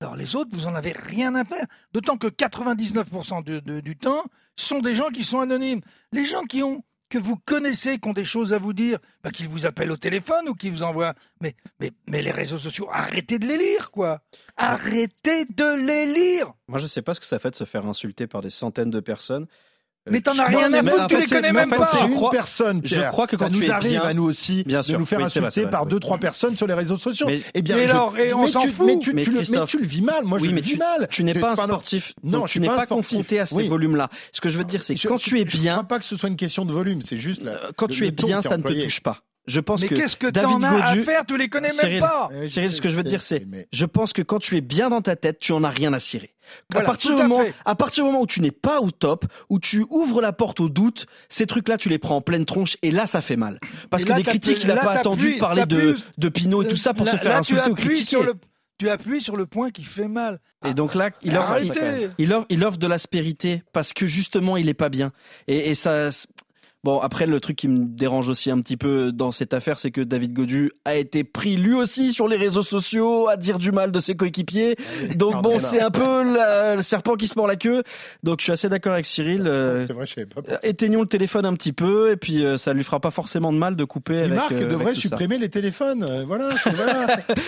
Alors 0.00 0.14
les 0.16 0.36
autres, 0.36 0.50
vous 0.52 0.66
en 0.66 0.74
avez 0.74 0.92
rien 0.92 1.34
à 1.34 1.44
faire. 1.44 1.66
D'autant 1.92 2.16
que 2.18 2.28
99% 2.28 3.42
de- 3.42 3.60
de- 3.60 3.80
du 3.80 3.96
temps 3.96 4.24
sont 4.56 4.80
des 4.80 4.94
gens 4.94 5.08
qui 5.10 5.24
sont 5.24 5.40
anonymes. 5.40 5.80
Les 6.12 6.24
gens 6.24 6.42
qui 6.44 6.62
ont 6.62 6.84
que 7.10 7.16
vous 7.18 7.36
connaissez, 7.36 7.98
qui 7.98 8.06
ont 8.06 8.12
des 8.12 8.26
choses 8.26 8.52
à 8.52 8.58
vous 8.58 8.74
dire, 8.74 8.98
bah, 9.24 9.30
qu'ils 9.30 9.48
vous 9.48 9.64
appellent 9.64 9.90
au 9.90 9.96
téléphone 9.96 10.46
ou 10.46 10.54
qui 10.54 10.68
vous 10.68 10.82
envoient. 10.82 11.14
Mais, 11.40 11.56
mais, 11.80 11.90
mais 12.06 12.20
les 12.20 12.30
réseaux 12.30 12.58
sociaux, 12.58 12.86
arrêtez 12.92 13.38
de 13.38 13.46
les 13.46 13.56
lire, 13.56 13.90
quoi. 13.90 14.20
Arrêtez 14.58 15.46
de 15.46 15.74
les 15.86 16.04
lire. 16.04 16.52
Moi, 16.68 16.78
je 16.78 16.86
sais 16.86 17.00
pas 17.00 17.14
ce 17.14 17.20
que 17.20 17.24
ça 17.26 17.38
fait 17.38 17.50
de 17.50 17.54
se 17.56 17.64
faire 17.64 17.86
insulter 17.86 18.26
par 18.26 18.42
des 18.42 18.50
centaines 18.50 18.90
de 18.90 19.00
personnes. 19.00 19.46
Euh, 20.08 20.10
Mais 20.12 20.20
t'en 20.20 20.38
as 20.38 20.44
rien 20.46 20.68
Non, 20.68 20.78
à 20.78 20.82
foutre, 20.82 21.06
tu 21.08 21.16
les 21.18 21.26
connais 21.26 21.52
même 21.52 21.70
pas. 21.70 21.86
c'est 21.86 22.06
une 22.06 22.28
personne. 22.30 22.80
je 22.84 23.00
crois 23.10 23.26
que 23.26 23.36
ça 23.36 23.46
quand 23.46 23.56
nous 23.56 23.70
arrive 23.70 23.90
bien- 23.92 24.02
à 24.02 24.14
nous 24.14 24.24
aussi 24.24 24.64
Bien 24.64 24.80
de 24.80 24.96
nous 24.96 25.06
faire 25.06 25.20
insulter 25.24 25.66
par 25.66 25.86
deux 25.86 26.00
trois 26.00 26.18
personnes 26.18 26.56
sur 26.56 26.66
les 26.66 26.74
réseaux 26.74 26.96
sociaux. 26.96 27.26
Mais- 27.26 27.40
eh 27.54 27.62
bien, 27.62 27.76
Et 27.76 27.86
je- 27.86 27.92
alors, 27.92 28.16
et 28.18 28.32
on 28.34 28.42
mais 28.44 28.50
s'en 28.50 28.60
tu- 28.60 28.68
fout. 28.70 28.86
Mais 28.86 28.98
tu, 28.98 29.12
le, 29.12 29.22
Christophe- 29.22 29.60
mais 29.60 29.66
tu 29.66 29.78
le 29.78 29.86
vis 29.86 30.02
mal. 30.02 30.24
Moi, 30.24 30.38
oui, 30.40 30.48
je 30.48 30.54
mais 30.54 30.60
le 30.60 30.66
vis 30.66 30.72
tu, 30.72 30.78
mal. 30.78 31.08
tu 31.10 31.24
n'es 31.24 31.34
pas 31.34 31.52
un 31.52 31.56
sportif. 31.56 32.14
Non, 32.22 32.42
tu 32.42 32.52
suis 32.52 32.60
n'es 32.60 32.66
pas 32.68 32.86
confronté 32.86 33.40
à 33.40 33.46
ces 33.46 33.68
volumes-là. 33.68 34.08
Ce 34.32 34.40
que 34.40 34.48
je 34.48 34.58
veux 34.58 34.64
te 34.64 34.70
dire, 34.70 34.82
c'est 34.82 34.94
que 34.94 35.08
quand 35.08 35.18
tu 35.18 35.36
es 35.40 35.44
Je 35.48 35.56
ne 35.56 35.62
bien, 35.62 35.72
crois 35.74 35.84
pas 35.88 35.98
que 35.98 36.04
ce 36.04 36.16
soit 36.16 36.28
une 36.28 36.36
question 36.36 36.64
de 36.64 36.72
volume. 36.72 37.02
C'est 37.02 37.16
juste 37.16 37.42
euh, 37.46 37.56
quand 37.76 37.88
tu 37.88 38.06
es 38.06 38.10
bien, 38.10 38.42
ça 38.42 38.56
ne 38.56 38.62
te 38.62 38.82
touche 38.82 39.00
pas. 39.00 39.18
Je 39.48 39.58
pense 39.60 39.82
Mais 39.82 39.88
que 39.88 39.94
qu'est-ce 39.96 40.16
que 40.16 40.26
David 40.28 40.60
t'en 40.60 40.62
as 40.62 40.82
à 40.90 40.96
faire 40.96 41.24
Tu 41.26 41.36
les 41.36 41.48
connais 41.48 41.70
Cyril, 41.70 41.94
même 41.94 42.00
pas. 42.00 42.28
Cyril, 42.48 42.70
ce 42.70 42.80
que 42.80 42.88
je 42.88 42.96
veux 42.96 43.02
sais, 43.02 43.08
dire, 43.08 43.22
c'est, 43.22 43.44
mais- 43.46 43.66
je 43.72 43.86
pense 43.86 44.12
que 44.12 44.22
quand 44.22 44.38
tu 44.38 44.56
es 44.56 44.60
bien 44.60 44.90
dans 44.90 45.00
ta 45.00 45.16
tête, 45.16 45.38
tu 45.40 45.52
en 45.52 45.64
as 45.64 45.70
rien 45.70 45.92
à 45.94 45.98
cirer. 45.98 46.34
Voilà, 46.70 46.86
à, 46.86 46.90
partir 46.90 47.10
tout 47.10 47.16
du 47.16 47.22
à 47.22 47.26
moment, 47.26 47.42
fait. 47.42 47.54
à 47.64 47.74
partir 47.74 48.04
du 48.04 48.10
moment 48.10 48.22
où 48.22 48.26
tu 48.26 48.40
n'es 48.40 48.50
pas 48.50 48.80
au 48.80 48.90
top, 48.90 49.24
où 49.48 49.58
tu 49.58 49.84
ouvres 49.90 50.20
la 50.22 50.32
porte 50.32 50.60
au 50.60 50.68
doute, 50.68 51.06
ces 51.28 51.46
trucs-là, 51.46 51.76
tu 51.78 51.88
les 51.88 51.98
prends 51.98 52.16
en 52.16 52.20
pleine 52.20 52.44
tronche 52.44 52.76
et 52.82 52.90
là, 52.90 53.06
ça 53.06 53.20
fait 53.22 53.36
mal. 53.36 53.58
Parce 53.90 54.02
Et 54.02 54.06
que 54.06 54.10
là, 54.10 54.16
des 54.16 54.22
critiques, 54.22 54.62
il 54.62 54.68
n'a 54.68 54.76
pas 54.76 54.92
attendu 54.92 55.34
de 55.34 55.38
parler 55.40 55.66
de, 55.66 55.96
de 56.18 56.28
Pinot 56.28 56.62
et 56.62 56.68
tout 56.68 56.76
ça 56.76 56.94
pour 56.94 57.06
Là- 57.06 57.12
se 57.12 57.16
faire 57.16 57.28
là, 57.32 57.40
tu 57.42 57.54
insulter 57.54 57.70
ou 57.70 57.72
appuies 57.72 57.84
critiquer. 57.88 58.06
sur 58.10 58.22
le- 58.22 58.34
Tu 58.78 58.88
appuies 58.88 59.20
sur 59.20 59.34
le 59.34 59.44
point 59.46 59.70
qui 59.70 59.82
fait 59.82 60.06
mal. 60.08 60.38
Et 60.64 60.72
donc 60.72 60.94
là, 60.94 61.10
il 61.22 61.36
offre, 61.36 61.48
Arrêtez. 61.50 62.10
il 62.18 62.32
offre, 62.32 62.46
il 62.48 62.64
offre 62.64 62.78
de 62.78 62.86
l'aspérité 62.86 63.62
parce 63.72 63.92
que 63.92 64.06
justement, 64.06 64.56
il 64.56 64.68
est 64.68 64.74
pas 64.74 64.88
bien. 64.88 65.12
Et, 65.48 65.70
et 65.70 65.74
ça. 65.74 66.10
Bon, 66.84 67.00
après, 67.00 67.26
le 67.26 67.40
truc 67.40 67.56
qui 67.56 67.66
me 67.66 67.84
dérange 67.86 68.28
aussi 68.28 68.52
un 68.52 68.60
petit 68.60 68.76
peu 68.76 69.10
dans 69.10 69.32
cette 69.32 69.52
affaire, 69.52 69.80
c'est 69.80 69.90
que 69.90 70.00
David 70.00 70.32
Godu 70.32 70.70
a 70.84 70.94
été 70.94 71.24
pris 71.24 71.56
lui 71.56 71.74
aussi 71.74 72.12
sur 72.12 72.28
les 72.28 72.36
réseaux 72.36 72.62
sociaux 72.62 73.28
à 73.28 73.36
dire 73.36 73.58
du 73.58 73.72
mal 73.72 73.90
de 73.90 73.98
ses 73.98 74.14
coéquipiers. 74.14 74.76
Donc 75.16 75.42
bon, 75.42 75.58
c'est 75.58 75.80
un 75.80 75.90
peu 75.90 76.22
la- 76.34 76.76
le 76.76 76.82
serpent 76.82 77.16
qui 77.16 77.26
se 77.26 77.36
mord 77.36 77.48
la 77.48 77.56
queue. 77.56 77.82
Donc 78.22 78.38
je 78.38 78.44
suis 78.44 78.52
assez 78.52 78.68
d'accord 78.68 78.92
avec 78.92 79.06
Cyril. 79.06 79.42
euh, 79.46 79.86
C'est 79.88 79.92
vrai, 79.92 80.06
je 80.06 80.14
savais 80.14 80.26
pas. 80.26 80.40
éteignons 80.62 81.00
le 81.00 81.08
téléphone 81.08 81.44
un 81.46 81.54
petit 81.54 81.72
peu 81.72 82.12
et 82.12 82.16
puis 82.16 82.44
euh, 82.44 82.56
ça 82.58 82.72
lui 82.72 82.84
fera 82.84 83.00
pas 83.00 83.10
forcément 83.10 83.52
de 83.52 83.58
mal 83.58 83.74
de 83.74 83.84
couper 83.84 84.18
avec. 84.20 84.32
Marc 84.34 84.52
euh, 84.52 84.68
devrait 84.68 84.94
ça. 84.94 85.00
supprimer 85.00 85.38
les 85.38 85.48
téléphones. 85.48 86.24
Voilà. 86.28 86.50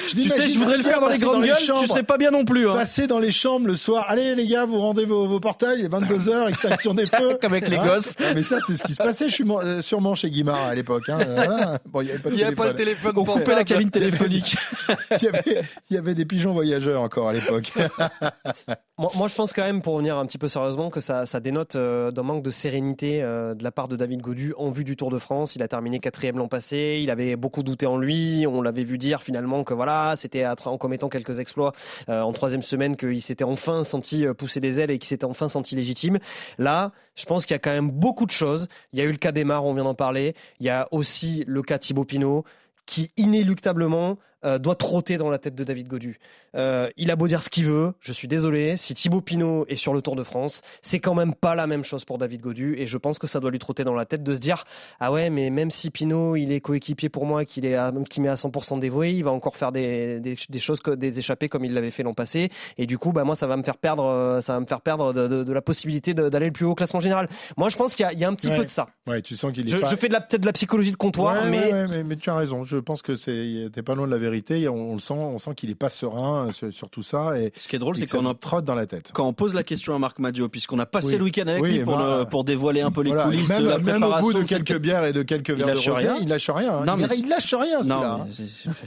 Je 0.09 0.15
Tu 0.23 0.29
sais, 0.29 0.49
je 0.49 0.59
voudrais 0.59 0.77
le 0.77 0.83
faire 0.83 1.01
dans 1.01 1.09
les 1.09 1.19
grandes 1.19 1.45
gueules. 1.45 1.57
Tu 1.59 1.67
chambres. 1.67 1.87
serais 1.87 2.03
pas 2.03 2.19
bien 2.19 2.33
non 2.33 2.45
plus. 2.45 2.69
Hein. 2.69 2.75
Passer 2.75 3.07
dans 3.07 3.21
les 3.21 3.31
chambres 3.31 3.69
le 3.69 3.77
soir. 3.77 4.07
Allez 4.09 4.35
les 4.35 4.47
gars, 4.49 4.65
vous 4.65 4.79
rendez 4.81 5.05
vos, 5.05 5.27
vos 5.29 5.39
portails. 5.41 5.79
Il 5.79 5.85
est 5.85 5.89
22h, 5.89 6.49
extinction 6.49 6.95
des 6.95 7.07
feux. 7.07 7.39
Comme 7.41 7.53
avec 7.53 7.69
les 7.69 7.77
Hein 7.77 7.87
gosses. 7.87 8.17
Ah, 8.19 8.33
mais 8.35 8.43
ça, 8.43 8.59
c'est 8.67 8.75
ce 8.75 8.83
qui 8.85 8.95
se 8.95 9.03
passait 9.21 9.31
je 9.31 9.35
suis 9.35 9.45
mon- 9.45 9.61
euh, 9.61 9.83
sûrement 9.83 10.15
chez 10.15 10.31
Guimard 10.31 10.67
à 10.67 10.75
l'époque. 10.75 11.09
Hein. 11.09 11.19
Euh, 11.21 11.35
voilà. 11.35 11.79
Bon, 11.87 12.01
il 12.01 12.07
n'y 12.07 12.11
avait 12.11 12.21
pas 12.21 12.31
de 12.31 12.35
Il 12.35 12.45
avait 12.45 12.57
pas 12.57 12.67
le 12.67 12.75
téléphone. 12.75 13.13
téléphone 13.13 13.35
On 13.35 13.39
coupait 13.39 13.55
la 13.55 13.65
cabine 13.65 13.91
téléphonique. 13.91 14.57
il, 15.11 15.23
y 15.23 15.29
avait, 15.29 15.63
il 15.91 15.95
y 15.95 15.99
avait 15.99 16.15
des 16.15 16.25
pigeons 16.25 16.53
voyageurs 16.53 17.03
encore 17.03 17.29
à 17.29 17.33
l'époque. 17.33 17.73
Moi, 19.01 19.11
moi, 19.17 19.29
je 19.29 19.35
pense 19.35 19.55
quand 19.55 19.63
même, 19.63 19.81
pour 19.81 19.95
revenir 19.95 20.19
un 20.19 20.27
petit 20.27 20.37
peu 20.37 20.47
sérieusement, 20.47 20.91
que 20.91 21.01
ça, 21.01 21.25
ça 21.25 21.41
dénote 21.41 21.75
euh, 21.77 22.11
d'un 22.11 22.23
manque 22.23 22.43
de 22.43 22.51
sérénité 22.51 23.23
euh, 23.23 23.55
de 23.55 23.65
la 23.65 23.71
part 23.71 23.89
de 23.89 23.97
David 23.97 24.21
Godu 24.21 24.53
en 24.59 24.69
vue 24.69 24.85
du 24.85 24.95
Tour 24.95 25.09
de 25.11 25.17
France. 25.17 25.57
Il 25.57 25.63
a 25.63 25.69
terminé 25.69 26.01
quatrième 26.01 26.37
l'an 26.37 26.49
passé. 26.49 27.01
Il 27.03 27.11
avait 27.11 27.35
beaucoup 27.35 27.63
douté 27.63 27.87
en 27.87 27.97
lui. 27.97 28.45
On 28.47 28.61
l'avait 28.61 28.83
vu 28.85 28.99
dire 28.99 29.23
finalement 29.23 29.65
que 29.65 29.73
voilà, 29.73 30.17
c'était 30.17 30.45
en 30.47 30.77
commettant 30.77 31.09
quelques 31.09 31.39
exploits 31.39 31.73
euh, 32.11 32.21
en 32.21 32.35
troisième 32.35 32.61
semaine 32.61 32.95
qu'il 32.95 33.23
s'était 33.23 33.45
enfin 33.45 33.85
senti 33.85 34.27
pousser 34.37 34.61
des 34.61 34.81
ailes 34.81 34.91
et 34.91 34.99
qu'il 34.99 35.09
s'était 35.09 35.25
enfin 35.25 35.49
senti 35.49 35.77
légitime. 35.77 36.19
Là, 36.59 36.93
je 37.21 37.27
pense 37.27 37.45
qu'il 37.45 37.55
y 37.55 37.57
a 37.57 37.59
quand 37.59 37.73
même 37.73 37.91
beaucoup 37.91 38.25
de 38.25 38.31
choses. 38.31 38.69
Il 38.93 38.99
y 38.99 39.03
a 39.03 39.05
eu 39.05 39.11
le 39.11 39.19
cas 39.19 39.31
d'Emar, 39.31 39.65
on 39.65 39.75
vient 39.75 39.85
d'en 39.85 39.95
parler. 39.95 40.35
Il 40.59 40.67
y 40.67 40.71
a 40.71 40.89
aussi 40.91 41.45
le 41.47 41.63
cas 41.63 41.79
Thibaut 41.79 42.05
Pinot 42.05 42.45
qui 42.87 43.13
inéluctablement 43.19 44.19
euh, 44.45 44.59
doit 44.59 44.75
trotter 44.75 45.17
dans 45.17 45.31
la 45.31 45.39
tête 45.39 45.55
de 45.55 45.65
David 45.65 45.89
Godu. 45.89 46.19
Euh, 46.57 46.89
il 46.97 47.11
a 47.11 47.17
beau 47.17 47.29
dire 47.29 47.43
ce 47.43 47.51
qu'il 47.51 47.67
veut, 47.67 47.93
je 48.01 48.13
suis 48.13 48.27
désolé, 48.27 48.77
si 48.77 48.95
Thibaut 48.95 49.21
Pinot 49.21 49.67
est 49.69 49.77
sur 49.77 49.93
le 49.93 50.03
Tour 50.03 50.17
de 50.17 50.23
France, 50.23 50.63
c'est 50.83 50.99
quand 50.99 51.15
même 51.15 51.35
pas 51.35 51.55
la 51.55 51.67
même 51.67 51.85
chose 51.85 52.05
pour 52.05 52.19
David 52.19 52.41
Godu 52.41 52.75
et 52.77 52.87
je 52.87 52.99
pense 52.99 53.19
que 53.19 53.27
ça 53.27 53.39
doit 53.39 53.51
lui 53.51 53.59
trotter 53.59 53.85
dans 53.85 53.95
la 53.95 54.07
tête 54.07 54.23
de 54.23 54.35
se 54.35 54.41
dire 54.41 54.65
ah 54.99 55.13
ouais 55.13 55.31
mais 55.31 55.51
même 55.51 55.71
si 55.71 55.91
Pinot 55.91 56.37
il 56.37 56.53
est 56.53 56.61
coéquipier 56.61 57.09
pour 57.09 57.27
moi, 57.27 57.45
qu'il 57.45 57.67
est 57.67 57.75
à, 57.75 57.93
met 57.93 58.29
à 58.29 58.35
100% 58.35 58.81
dévoué, 58.81 59.13
il 59.13 59.25
va 59.25 59.31
encore 59.31 59.57
faire 59.57 59.73
des, 59.73 60.21
des, 60.21 60.37
des 60.49 60.59
choses 60.59 60.81
des 60.83 61.19
échappées 61.19 61.49
comme 61.49 61.65
il 61.65 61.75
l'avait 61.75 61.91
fait 61.91 62.03
l'an 62.03 62.15
passé 62.15 62.49
et 62.79 62.87
du 62.87 62.99
coup 62.99 63.13
bah 63.13 63.25
moi 63.25 63.37
ça 63.37 63.47
va 63.47 63.57
me 63.57 63.63
faire 63.63 63.77
perdre 63.77 64.05
euh, 64.05 64.41
ça 64.41 64.55
va 64.55 64.61
me 64.61 64.67
faire 64.67 64.81
perdre 64.81 65.13
de, 65.13 65.29
de, 65.29 65.45
de 65.45 65.53
la 65.53 65.63
possibilité 65.63 66.15
d'aller 66.15 66.47
le 66.47 66.53
plus 66.53 66.65
haut 66.65 66.73
au 66.73 66.75
classement 66.75 67.01
général. 67.01 67.29
Moi 67.57 67.69
je 67.69 67.77
pense 67.77 67.95
qu'il 67.95 68.09
y, 68.11 68.17
y, 68.17 68.25
a 68.25 68.29
un 68.29 68.35
petit 68.35 68.49
ouais. 68.49 68.57
peu 68.57 68.65
de 68.65 68.71
ça. 68.71 68.89
Ouais, 69.07 69.23
tu 69.23 69.37
sens 69.37 69.53
qu'il 69.53 69.69
je, 69.69 69.77
pas... 69.77 69.89
je 69.89 69.97
fais 69.97 70.09
de 70.09 70.15
la 70.15 70.21
peut-être 70.21 70.41
de 70.41 70.47
la 70.47 70.53
psychologie 70.53 70.91
de 70.91 70.97
comptoir 70.97 71.45
ouais, 71.45 71.51
mais... 71.51 71.87
mais... 71.89 72.03
mais 72.03 72.17
tu 72.17 72.31
as 72.31 72.35
raison. 72.35 72.65
Je 72.65 72.79
pense 72.79 73.03
que 73.03 73.17
c'est 73.17 73.69
t'es 73.73 73.83
pas 73.83 73.95
loin 73.95 74.07
de 74.07 74.13
la 74.13 74.19
vérité. 74.19 74.30
On, 74.69 74.75
on 74.75 74.95
le 74.95 75.01
sent, 75.01 75.15
on 75.15 75.39
sent 75.39 75.55
qu'il 75.55 75.71
est 75.71 75.75
pas 75.75 75.89
serein 75.89 76.51
sur, 76.53 76.73
sur, 76.73 76.91
tout 76.91 77.03
ça. 77.03 77.39
Et 77.39 77.53
ce 77.57 77.69
qui 77.69 77.77
est 77.77 77.79
drôle, 77.79 77.97
c'est 77.97 78.07
qu'on 78.07 78.25
en 78.25 78.35
trotte 78.35 78.65
dans 78.65 78.75
la 78.75 78.87
tête. 78.87 79.11
Quand 79.13 79.27
on 79.27 79.33
pose 79.33 79.55
la 79.55 79.63
question 79.63 79.95
à 79.95 79.99
Marc 79.99 80.19
Madio, 80.19 80.49
puisqu'on 80.49 80.79
a 80.79 80.87
passé 80.87 81.13
oui. 81.13 81.19
le 81.19 81.25
week-end 81.25 81.47
avec 81.47 81.63
oui, 81.63 81.79
lui 81.79 81.85
pour, 81.85 81.99
le, 81.99 82.25
pour, 82.25 82.45
dévoiler 82.45 82.81
un 82.81 82.91
peu 82.91 83.03
les 83.03 83.13
coulisses 83.13 83.49
même, 83.49 83.63
de 83.63 83.69
la 83.69 83.79
même 83.79 84.01
préparation. 84.01 84.29
au 84.29 84.33
bout 84.33 84.39
de 84.41 84.49
quelques 84.49 84.79
bières 84.79 85.05
et 85.05 85.13
de 85.13 85.23
quelques 85.23 85.51
verres 85.51 85.75
de 85.75 85.91
rosé, 85.91 86.09
il 86.21 86.29
lâche 86.29 86.51
rien. 86.51 86.79
Hein. 86.79 86.85
Non, 86.87 86.97
il, 86.97 87.03
mais 87.03 87.19
il 87.19 87.29
lâche 87.29 87.55
rien. 87.55 87.81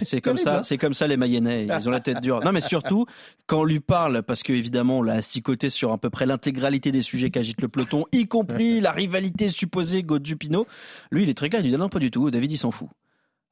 C'est 0.03 0.21
comme 0.21 0.37
ça. 0.37 0.63
C'est 0.63 0.77
comme 0.77 0.93
ça 0.93 1.07
les 1.07 1.17
Mayennais. 1.17 1.67
Ils 1.67 1.87
ont 1.87 1.91
la 1.91 1.99
tête 1.99 2.21
dure. 2.21 2.41
Non, 2.43 2.51
mais 2.51 2.61
surtout 2.61 3.05
quand 3.47 3.61
on 3.61 3.63
lui 3.63 3.79
parle, 3.79 4.23
parce 4.23 4.43
que 4.43 4.53
évidemment, 4.53 4.99
on 4.99 5.01
l'a 5.01 5.13
asticoté 5.13 5.69
sur 5.69 5.91
à 5.91 5.97
peu 5.97 6.09
près 6.09 6.25
l'intégralité 6.25 6.91
des 6.91 7.01
sujets 7.01 7.29
qu'agite 7.29 7.61
le 7.61 7.67
peloton, 7.67 8.05
y 8.11 8.27
compris 8.27 8.79
la 8.79 8.91
rivalité 8.91 9.49
supposée 9.49 10.03
Godu-Pinot. 10.03 10.65
Lui, 11.11 11.23
il 11.23 11.29
est 11.29 11.33
très 11.33 11.49
clair. 11.49 11.61
Il 11.63 11.69
dit 11.69 11.77
non, 11.77 11.89
pas 11.89 11.99
du 11.99 12.11
tout. 12.11 12.31
David, 12.31 12.51
il 12.51 12.57
s'en 12.57 12.71
fout. 12.71 12.89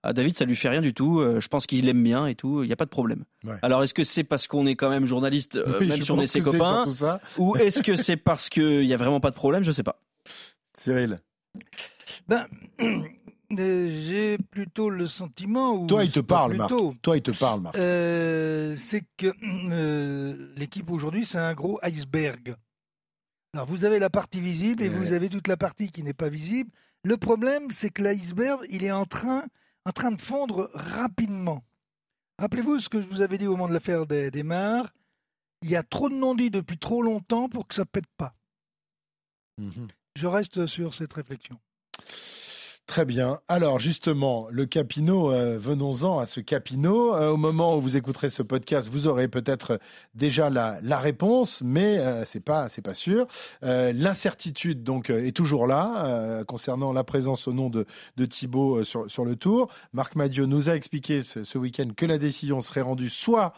Ah, 0.04 0.14
David, 0.14 0.36
ça 0.36 0.46
lui 0.46 0.56
fait 0.56 0.70
rien 0.70 0.82
du 0.82 0.94
tout. 0.94 1.20
Euh, 1.20 1.40
je 1.40 1.48
pense 1.48 1.68
qu'il 1.68 1.86
l'aime 1.86 2.02
bien 2.02 2.26
et 2.26 2.36
tout. 2.36 2.64
Il 2.64 2.68
n'y 2.68 2.74
a 2.74 2.76
pas 2.76 2.86
de 2.86 2.90
problème. 2.90 3.24
Ouais. 3.44 3.58
Alors, 3.62 3.84
est-ce 3.84 3.94
que 3.94 4.04
c'est 4.04 4.24
parce 4.24 4.48
qu'on 4.48 4.66
est 4.66 4.76
quand 4.76 4.90
même 4.90 5.06
journaliste, 5.06 5.58
euh, 5.58 5.78
oui, 5.80 5.88
même 5.88 6.02
si 6.02 6.12
on 6.12 6.20
est 6.20 6.28
ses 6.28 6.42
copains, 6.42 6.86
ou 7.38 7.56
est-ce 7.56 7.84
que 7.84 7.96
c'est 7.96 8.18
parce 8.18 8.50
qu'il 8.50 8.86
n'y 8.86 8.94
a 8.94 8.98
vraiment 8.98 9.20
pas 9.20 9.30
de 9.30 9.36
problème 9.36 9.64
Je 9.64 9.72
sais 9.72 9.84
pas. 9.84 10.00
Cyril. 10.78 11.20
Ben, 12.28 12.48
euh, 13.60 14.02
j'ai 14.08 14.38
plutôt 14.38 14.90
le 14.90 15.08
sentiment. 15.08 15.74
Où 15.74 15.88
Toi, 15.88 16.04
il 16.04 16.12
te 16.12 16.20
parle, 16.20 16.56
Marc. 16.56 16.70
plutôt, 16.70 16.96
Toi, 17.02 17.18
il 17.18 17.24
te 17.24 17.32
parle, 17.32 17.62
Marc. 17.62 17.78
Euh, 17.78 18.76
c'est 18.78 19.04
que 19.18 19.28
euh, 19.72 20.54
l'équipe 20.56 20.90
aujourd'hui, 20.90 21.26
c'est 21.26 21.38
un 21.38 21.54
gros 21.54 21.80
iceberg. 21.84 22.56
Alors, 23.54 23.66
vous 23.66 23.86
avez 23.86 24.00
la 24.00 24.10
partie 24.10 24.40
visible 24.40 24.82
et 24.82 24.90
ouais. 24.90 24.96
vous 24.96 25.14
avez 25.14 25.30
toute 25.30 25.48
la 25.48 25.58
partie 25.58 25.92
qui 25.92 26.04
n'est 26.04 26.14
pas 26.14 26.30
visible. 26.30 26.72
Le 27.04 27.18
problème, 27.18 27.70
c'est 27.70 27.90
que 27.90 28.04
l'iceberg, 28.04 28.66
il 28.70 28.84
est 28.84 28.92
en 28.92 29.06
train, 29.06 29.46
en 29.86 29.92
train 29.92 30.12
de 30.12 30.22
fondre 30.22 30.70
rapidement. 30.74 31.64
Rappelez-vous 32.38 32.80
ce 32.80 32.90
que 32.90 33.02
je 33.02 33.08
vous 33.08 33.22
avais 33.22 33.38
dit 33.38 33.48
au 33.48 33.52
moment 33.52 33.68
de 33.68 33.74
l'affaire 33.74 34.06
des, 34.06 34.32
des 34.32 34.44
mares. 34.44 34.94
Il 35.62 35.70
y 35.70 35.76
a 35.76 35.84
trop 35.84 36.10
de 36.10 36.16
non-dits 36.16 36.50
depuis 36.50 36.78
trop 36.78 37.02
longtemps 37.02 37.50
pour 37.50 37.68
que 37.68 37.76
ça 37.76 37.86
pète 37.86 38.08
pas. 38.18 38.36
Mhm. 39.58 39.68
Mmh. 39.68 39.88
Je 40.16 40.28
reste 40.28 40.66
sur 40.66 40.94
cette 40.94 41.14
réflexion. 41.14 41.58
Très 42.92 43.06
bien. 43.06 43.40
Alors 43.48 43.80
justement, 43.80 44.50
le 44.52 44.66
Capino, 44.66 45.32
euh, 45.32 45.58
venons-en 45.58 46.20
à 46.20 46.26
ce 46.26 46.42
Capino. 46.42 47.16
Euh, 47.16 47.30
au 47.30 47.38
moment 47.38 47.78
où 47.78 47.80
vous 47.80 47.96
écouterez 47.96 48.30
ce 48.30 48.44
podcast, 48.44 48.90
vous 48.90 49.08
aurez 49.08 49.30
peut-être 49.30 49.80
déjà 50.14 50.50
la, 50.50 50.82
réponse, 51.00 51.62
mais 51.64 52.00
euh, 52.00 52.26
c'est 52.26 52.44
pas 52.44 52.68
pas 52.84 52.94
sûr. 52.94 53.28
L'incertitude 53.62 54.84
donc 54.84 55.10
est 55.10 55.34
toujours 55.34 55.68
là 55.68 56.44
concernant 56.44 56.92
la 56.92 57.06
présence 57.06 57.48
au 57.48 57.54
nom 57.54 57.70
de, 57.70 57.86
de 58.18 58.26
Thibaut 58.26 58.84
sur, 58.84 59.10
sur 59.10 59.24
le 59.24 59.38
Tour. 59.38 59.72
Marc 59.94 60.18
Madiot 60.18 60.46
nous 60.46 60.70
a 60.70 60.76
expliqué 60.76 61.24
ce, 61.24 61.46
ce 61.46 61.58
week-end 61.58 61.92
que 61.96 62.06
la 62.06 62.18
décision 62.18 62.60
serait 62.60 62.82
rendue 62.82 63.10
soit 63.10 63.54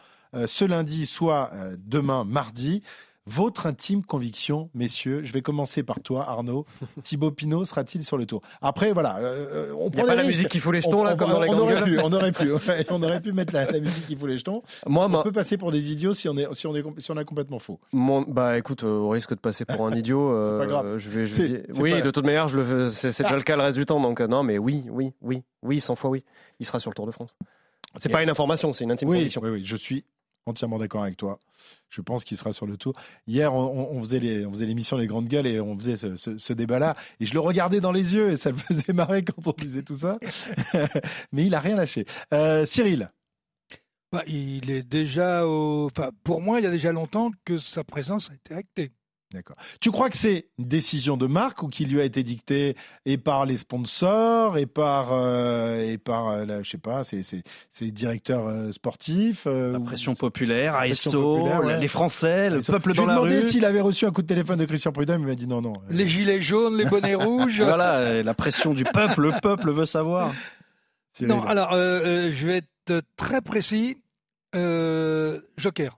ce 0.46 0.64
lundi, 0.64 1.08
soit 1.08 1.50
demain 1.80 2.24
mardi. 2.24 2.84
Votre 3.26 3.68
intime 3.68 4.04
conviction, 4.04 4.70
messieurs, 4.74 5.24
je 5.24 5.32
vais 5.32 5.42
commencer 5.42 5.82
par 5.82 6.02
toi, 6.02 6.28
Arnaud. 6.28 6.66
Thibaut 7.04 7.32
Pinot 7.32 7.64
sera-t-il 7.64 8.04
sur 8.04 8.18
le 8.18 8.26
tour? 8.26 8.42
Après, 8.62 8.92
voilà, 8.92 9.18
euh, 9.20 9.74
on 9.80 9.90
prend. 9.90 10.06
Pas 10.06 10.16
la 10.16 10.24
musique 10.24 10.50
qui 10.50 10.60
fout 10.60 10.74
les 10.74 10.82
jetons, 10.82 11.02
on, 11.02 11.04
là, 11.06 11.14
on, 11.14 11.18
comme 11.18 11.30
dans 11.30 11.42
les 11.42 11.50
on 11.50 11.58
aurait, 11.58 11.84
pu, 11.84 12.00
on 12.00 12.12
aurait 12.12 12.32
pu, 12.34 12.52
on 12.90 13.02
aurait 13.02 13.22
pu 13.22 13.32
mettre 13.32 13.54
la, 13.54 13.72
la, 13.72 13.80
musique 13.80 14.08
qui 14.08 14.18
fout 14.18 14.28
les 14.28 14.36
jetons. 14.36 14.62
Moi, 14.88 15.06
on 15.06 15.10
ma... 15.10 15.24
peut 15.24 15.32
passer 15.32 15.56
pour 15.56 15.72
des 15.72 15.90
idiots 15.90 16.14
si 16.14 16.28
on 16.28 16.36
est, 16.36 16.54
si 16.54 16.68
on 16.68 16.76
est, 16.76 16.84
si 17.00 17.12
on 17.12 17.18
a 17.18 17.24
complètement 17.24 17.60
faux. 17.60 17.80
Mon, 17.94 18.24
bah, 18.24 18.58
écoute, 18.58 18.84
euh, 18.84 18.98
au 18.98 19.10
risque 19.10 19.30
de 19.30 19.40
passer 19.40 19.64
pour 19.64 19.88
un 19.88 19.96
idiot, 19.96 20.30
euh, 20.34 20.58
pas 20.60 20.66
grave. 20.66 20.98
je 20.98 21.10
vais, 21.10 21.26
je 21.26 21.44
vais... 21.44 21.64
oui, 21.80 21.92
pas... 21.92 22.02
de 22.02 22.12
toute 22.12 22.26
manière, 22.26 22.50
je 22.50 22.58
le, 22.58 22.90
c'est 22.90 23.18
déjà 23.18 23.38
le 23.38 23.44
cas 23.44 23.56
le 23.56 23.64
reste 23.64 23.78
du 23.78 23.86
temps, 23.86 24.02
donc 24.02 24.20
euh, 24.20 24.28
non, 24.28 24.44
mais 24.44 24.58
oui, 24.58 24.84
oui, 24.90 25.14
oui, 25.22 25.44
oui, 25.62 25.80
100 25.80 25.96
fois 25.96 26.10
oui, 26.10 26.26
il 26.60 26.66
sera 26.66 26.82
sur 26.82 26.92
le 26.92 26.96
Tour 26.96 27.06
de 27.06 27.12
France. 27.12 27.38
C'est 28.00 28.12
pas 28.12 28.22
une 28.22 28.30
information, 28.30 28.74
c'est 28.74 28.84
une 28.84 28.92
intime 28.92 29.08
oui, 29.08 29.20
conviction. 29.20 29.42
Oui, 29.42 29.50
oui, 29.50 29.64
je 29.64 29.78
suis 29.78 30.04
entièrement 30.46 30.80
d'accord 30.80 31.04
avec 31.04 31.18
toi. 31.18 31.40
Je 31.90 32.02
pense 32.02 32.24
qu'il 32.24 32.38
sera 32.38 32.54
sur 32.54 32.66
le 32.66 32.78
tour. 32.78 32.94
Hier, 33.28 33.54
on, 33.54 34.02
faisait 34.04 34.46
on 34.46 34.52
l'émission 34.52 34.98
Les 34.98 35.08
Grandes 35.08 35.28
Gueules 35.28 35.48
et 35.48 35.60
on 35.60 35.78
faisait 35.78 35.98
ce, 35.98 36.54
débat-là. 36.54 36.96
Et 37.20 37.26
je 37.26 37.34
le 37.34 37.40
regardais 37.40 37.82
dans 37.82 37.92
les 37.92 38.14
yeux 38.14 38.32
et 38.32 38.38
ça 38.38 38.52
le 38.52 38.58
faisait 38.58 38.94
marrer 38.94 39.24
quand 39.24 39.48
on 39.48 39.52
disait 39.52 39.84
tout 39.84 39.96
ça. 39.96 40.18
Mais 41.32 41.46
il 41.46 41.56
a 41.56 41.60
rien 41.60 41.76
lâché. 41.76 42.06
Euh, 42.34 42.66
Cyril. 42.66 43.12
Bah, 44.12 44.24
il 44.28 44.70
est 44.70 44.84
déjà 44.84 45.48
au. 45.48 45.90
Pour 46.24 46.42
moi, 46.42 46.60
il 46.60 46.64
y 46.64 46.68
a 46.68 46.72
déjà 46.72 46.92
longtemps 46.92 47.32
que 47.46 47.58
sa 47.58 47.84
présence 47.84 48.30
a 48.30 48.36
été 48.36 48.54
actée. 48.54 48.92
D'accord. 49.34 49.56
Tu 49.82 49.90
crois 49.90 50.12
que 50.12 50.18
c'est 50.18 50.46
une 50.60 50.68
décision 50.68 51.18
de 51.18 51.26
marque 51.26 51.64
ou 51.64 51.68
qui 51.68 51.86
lui 51.86 52.00
a 52.00 52.04
été 52.04 52.22
dictée 52.22 52.76
et 53.08 53.18
par 53.18 53.46
les 53.46 53.58
sponsors 53.58 54.60
et 54.60 54.68
par 54.68 55.12
euh, 55.12 55.80
et 55.80 55.98
par 55.98 56.30
euh, 56.30 56.46
la, 56.46 56.62
je 56.62 56.70
sais 56.70 56.78
pas, 56.78 57.04
c'est 57.04 57.24
c'est 57.24 57.42
c'est 57.72 57.90
directeurs 57.90 58.48
euh, 58.48 58.72
sportifs. 58.72 59.46
la 59.46 59.80
pression 59.80 60.14
populaire, 60.14 60.76
ASO, 60.76 61.48
ouais. 61.48 61.80
les 61.80 61.88
Français, 61.88 62.52
le 62.52 62.62
peuple 62.62 62.94
dans 62.94 63.08
la 63.08 63.16
rue. 63.18 63.22
Je 63.22 63.26
lui 63.26 63.34
demandé 63.34 63.52
s'il 63.52 63.66
avait 63.66 63.82
reçu 63.82 64.06
un 64.06 64.12
coup 64.12 64.22
de 64.22 64.28
téléphone 64.28 64.60
de 64.60 64.66
Christian 64.66 64.92
Prudhomme, 64.92 65.24
il 65.24 65.28
m'a 65.28 65.36
dit 65.36 65.48
non 65.48 65.62
non. 65.62 65.74
Les 65.90 66.06
gilets 66.06 66.40
jaunes, 66.40 66.78
les 66.78 66.86
bonnets 66.86 67.16
rouges. 67.16 67.60
voilà, 67.60 68.22
la 68.22 68.34
pression 68.36 68.76
du 68.76 68.84
peuple, 68.84 69.22
le 69.22 69.32
peuple 69.42 69.72
veut 69.72 69.86
savoir. 69.86 70.32
Non, 71.22 71.42
alors 71.44 71.72
je 71.74 72.46
vais 72.48 72.58
être 72.58 73.04
très 73.18 73.42
précis. 73.42 73.98
Joker. 74.54 75.98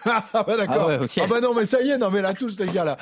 ah 0.04 0.44
bah 0.46 0.56
d'accord. 0.56 0.76
Ah, 0.80 0.86
ouais, 0.88 0.98
okay. 1.04 1.20
ah, 1.22 1.26
bah 1.26 1.40
non 1.40 1.54
mais 1.54 1.66
ça 1.66 1.82
y 1.82 1.90
est, 1.90 1.98
non 1.98 2.10
mais 2.10 2.22
la 2.22 2.34
touche 2.34 2.56
les 2.58 2.66
gars 2.66 2.84
là. 2.84 2.96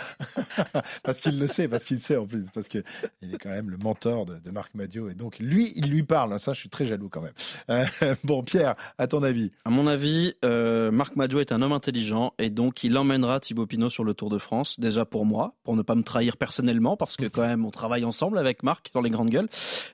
parce 1.03 1.21
qu'il 1.21 1.39
le 1.39 1.47
sait, 1.47 1.69
parce 1.69 1.85
qu'il 1.85 2.01
sait 2.01 2.17
en 2.17 2.27
plus, 2.27 2.45
parce 2.53 2.69
que 2.69 2.83
il 3.23 3.35
est 3.35 3.39
quand 3.39 3.51
même 3.51 3.71
le 3.71 3.77
mentor 3.77 4.27
de, 4.27 4.39
de 4.39 4.51
Marc 4.51 4.75
Madio 4.75 5.09
et 5.09 5.15
donc 5.15 5.39
lui 5.39 5.73
il 5.77 5.91
lui 5.91 6.03
parle. 6.03 6.39
Ça 6.41 6.53
je 6.53 6.61
suis 6.61 6.69
très 6.69 6.85
jaloux 6.85 7.09
quand 7.09 7.23
même. 7.23 7.33
Euh, 7.71 7.85
bon 8.25 8.43
Pierre, 8.43 8.75
à 8.99 9.07
ton 9.07 9.23
avis? 9.23 9.53
À 9.65 9.71
mon 9.71 9.87
avis, 9.87 10.35
euh, 10.45 10.91
Marc 10.91 11.17
Madio 11.17 11.41
est 11.41 11.53
un 11.53 11.63
homme 11.63 11.73
intelligent 11.73 12.35
et 12.39 12.51
donc 12.51 12.85
il 12.85 12.97
emmènera 12.97 13.41
Thibaut 13.41 13.67
Pinot 13.67 13.91
sur 13.91 14.05
le 14.05 14.15
Tour 14.15 14.31
de 14.31 14.39
France. 14.39 14.79
Déjà 14.79 15.05
pour 15.05 15.27
moi, 15.27 15.55
pour 15.65 15.77
ne 15.77 15.83
pas 15.83 15.95
me 15.95 16.03
trahir 16.03 16.37
personnellement, 16.37 16.97
parce 16.97 17.17
que 17.17 17.27
quand 17.27 17.47
même 17.47 17.65
on 17.65 17.71
travaille 17.71 18.05
ensemble 18.05 18.39
avec 18.39 18.63
Marc 18.63 18.91
dans 18.93 19.01
les 19.01 19.11
grandes 19.11 19.31
gueules. 19.31 19.49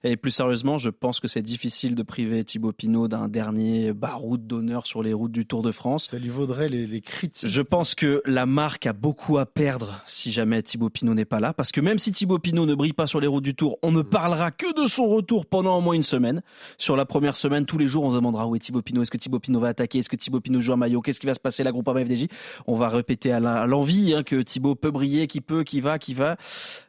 Et 0.04 0.16
plus 0.16 0.30
sérieusement, 0.30 0.78
je 0.78 0.90
pense 0.90 1.20
que 1.20 1.28
c'est 1.28 1.42
difficile 1.42 1.94
de 1.94 2.02
priver 2.02 2.44
Thibaut 2.44 2.72
Pinot 2.72 3.08
d'un 3.08 3.28
dernier 3.28 3.92
baroud 3.92 4.46
d'honneur 4.46 4.86
sur 4.86 5.02
les 5.02 5.12
routes 5.12 5.32
du 5.32 5.46
Tour 5.46 5.62
de 5.62 5.72
France. 5.72 6.08
Ça 6.08 6.18
lui 6.18 6.28
vaudrait 6.28 6.68
les 6.68 6.86
les 6.88 7.00
critiques. 7.00 7.48
Je 7.48 7.62
pense 7.62 7.94
que 7.94 8.22
la 8.24 8.46
marque 8.46 8.86
a 8.86 8.92
beaucoup 8.92 9.38
à 9.38 9.46
perdre 9.46 10.02
si 10.06 10.32
jamais 10.32 10.62
Thibaut 10.62 10.90
Pinot 10.90 11.14
n'est 11.14 11.24
pas 11.24 11.40
là, 11.40 11.52
parce 11.52 11.72
que 11.72 11.80
même 11.80 11.98
si 11.98 12.12
Thibaut 12.12 12.38
Pinot 12.38 12.66
ne 12.66 12.74
brille 12.74 12.92
pas 12.92 13.06
sur 13.06 13.20
les 13.20 13.26
routes 13.26 13.44
du 13.44 13.54
Tour, 13.54 13.78
on 13.82 13.92
ne 13.92 14.02
parlera 14.02 14.50
que 14.50 14.80
de 14.80 14.86
son 14.86 15.06
retour 15.06 15.46
pendant 15.46 15.78
au 15.78 15.80
moins 15.80 15.94
une 15.94 16.02
semaine. 16.02 16.42
Sur 16.78 16.96
la 16.96 17.04
première 17.04 17.36
semaine, 17.36 17.66
tous 17.66 17.78
les 17.78 17.86
jours, 17.86 18.04
on 18.04 18.10
se 18.10 18.16
demandera 18.16 18.46
où 18.46 18.56
est 18.56 18.58
Thibaut 18.58 18.82
Pinot, 18.82 19.02
est-ce 19.02 19.10
que 19.10 19.16
Thibaut 19.16 19.38
Pinot 19.38 19.60
va 19.60 19.68
attaquer, 19.68 19.98
est-ce 19.98 20.08
que 20.08 20.16
Thibaut 20.16 20.40
Pinot 20.40 20.60
joue 20.60 20.72
un 20.72 20.76
maillot, 20.76 21.00
qu'est-ce 21.00 21.20
qui 21.20 21.26
va 21.26 21.34
se 21.34 21.40
passer? 21.40 21.64
La 21.64 21.72
groupe 21.72 21.88
FDJ. 21.88 22.26
On 22.66 22.76
va 22.76 22.88
répéter 22.88 23.32
à 23.32 23.40
l'envie 23.66 24.14
hein, 24.14 24.22
que 24.22 24.40
Thibaut 24.42 24.74
peut 24.74 24.90
briller, 24.90 25.26
qui 25.26 25.40
peut, 25.40 25.64
qui 25.64 25.80
va, 25.80 25.98
qui 25.98 26.14
va. 26.14 26.36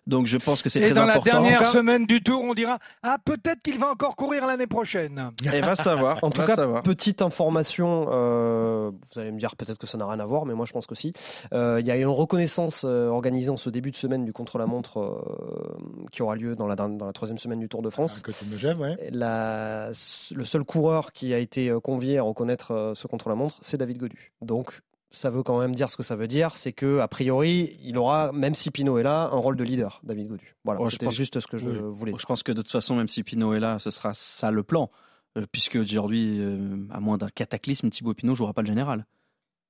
Donc 0.07 0.25
je 0.25 0.37
pense 0.37 0.61
que 0.61 0.69
c'est 0.69 0.79
très 0.79 0.97
important. 0.97 1.19
Et 1.21 1.31
dans 1.31 1.41
la 1.41 1.49
dernière 1.49 1.71
semaine 1.71 2.05
du 2.05 2.21
Tour, 2.21 2.43
on 2.43 2.53
dira 2.53 2.79
ah 3.03 3.17
peut-être 3.23 3.61
qu'il 3.61 3.77
va 3.79 3.91
encore 3.91 4.15
courir 4.15 4.47
l'année 4.47 4.67
prochaine. 4.67 5.31
Et 5.53 5.61
va 5.61 5.75
savoir. 5.75 6.23
En 6.23 6.29
tout 6.29 6.43
cas, 6.43 6.55
savoir. 6.55 6.83
petite 6.83 7.21
information. 7.21 8.07
Euh, 8.11 8.91
vous 8.91 9.19
allez 9.19 9.31
me 9.31 9.39
dire 9.39 9.55
peut-être 9.55 9.77
que 9.77 9.87
ça 9.89 9.97
n'a 9.97 10.07
rien 10.07 10.19
à 10.19 10.25
voir, 10.25 10.45
mais 10.45 10.53
moi 10.53 10.65
je 10.65 10.73
pense 10.73 10.87
que 10.87 10.95
si. 10.95 11.13
Euh, 11.53 11.79
il 11.79 11.87
y 11.87 11.91
a 11.91 11.97
une 11.97 12.07
reconnaissance 12.07 12.83
euh, 12.85 13.07
organisée 13.07 13.49
en 13.49 13.57
ce 13.57 13.69
début 13.69 13.91
de 13.91 13.95
semaine 13.95 14.25
du 14.25 14.33
contre-la-montre 14.33 14.99
euh, 14.99 16.07
qui 16.11 16.21
aura 16.21 16.35
lieu 16.35 16.55
dans 16.55 16.67
la, 16.67 16.75
dans 16.75 17.05
la 17.05 17.13
troisième 17.13 17.37
semaine 17.37 17.59
du 17.59 17.69
Tour 17.69 17.81
de 17.81 17.89
France. 17.89 18.19
À 18.19 18.21
côté 18.21 18.45
de 18.45 18.51
Megève, 18.51 18.79
ouais. 18.79 19.09
La, 19.11 19.89
le 19.89 20.45
seul 20.45 20.63
coureur 20.63 21.11
qui 21.11 21.33
a 21.33 21.39
été 21.39 21.73
convié 21.83 22.17
à 22.17 22.23
reconnaître 22.23 22.93
ce 22.95 23.07
contre-la-montre, 23.07 23.57
c'est 23.61 23.77
David 23.77 23.97
Godu. 23.97 24.31
Donc 24.41 24.81
ça 25.11 25.29
veut 25.29 25.43
quand 25.43 25.59
même 25.59 25.73
dire 25.73 25.89
ce 25.89 25.97
que 25.97 26.03
ça 26.03 26.15
veut 26.15 26.27
dire, 26.27 26.55
c'est 26.55 26.73
que 26.73 26.99
a 26.99 27.07
priori, 27.07 27.77
il 27.83 27.97
aura, 27.97 28.31
même 28.31 28.53
si 28.53 28.69
Pinot 28.69 28.97
est 28.99 29.03
là, 29.03 29.29
un 29.31 29.37
rôle 29.37 29.55
de 29.55 29.63
leader, 29.63 30.01
David 30.03 30.27
Godu. 30.27 30.55
Voilà, 30.63 30.81
oh, 30.81 30.89
je 30.89 30.97
pense 30.97 31.15
juste 31.15 31.39
ce 31.39 31.47
que 31.47 31.57
je 31.57 31.69
oui. 31.69 31.77
voulais. 31.81 32.13
Je 32.17 32.25
pense 32.25 32.43
que 32.43 32.51
de 32.51 32.61
toute 32.61 32.71
façon, 32.71 32.95
même 32.95 33.07
si 33.07 33.23
Pinot 33.23 33.53
est 33.53 33.59
là, 33.59 33.79
ce 33.79 33.89
sera 33.89 34.13
ça 34.13 34.51
le 34.51 34.63
plan, 34.63 34.91
euh, 35.37 35.45
puisque 35.51 35.75
aujourd'hui, 35.75 36.39
euh, 36.39 36.77
à 36.91 36.99
moins 36.99 37.17
d'un 37.17 37.29
cataclysme, 37.29 37.89
Thibaut 37.89 38.13
Pinot 38.13 38.35
jouera 38.35 38.53
pas 38.53 38.61
le 38.61 38.67
général. 38.67 39.05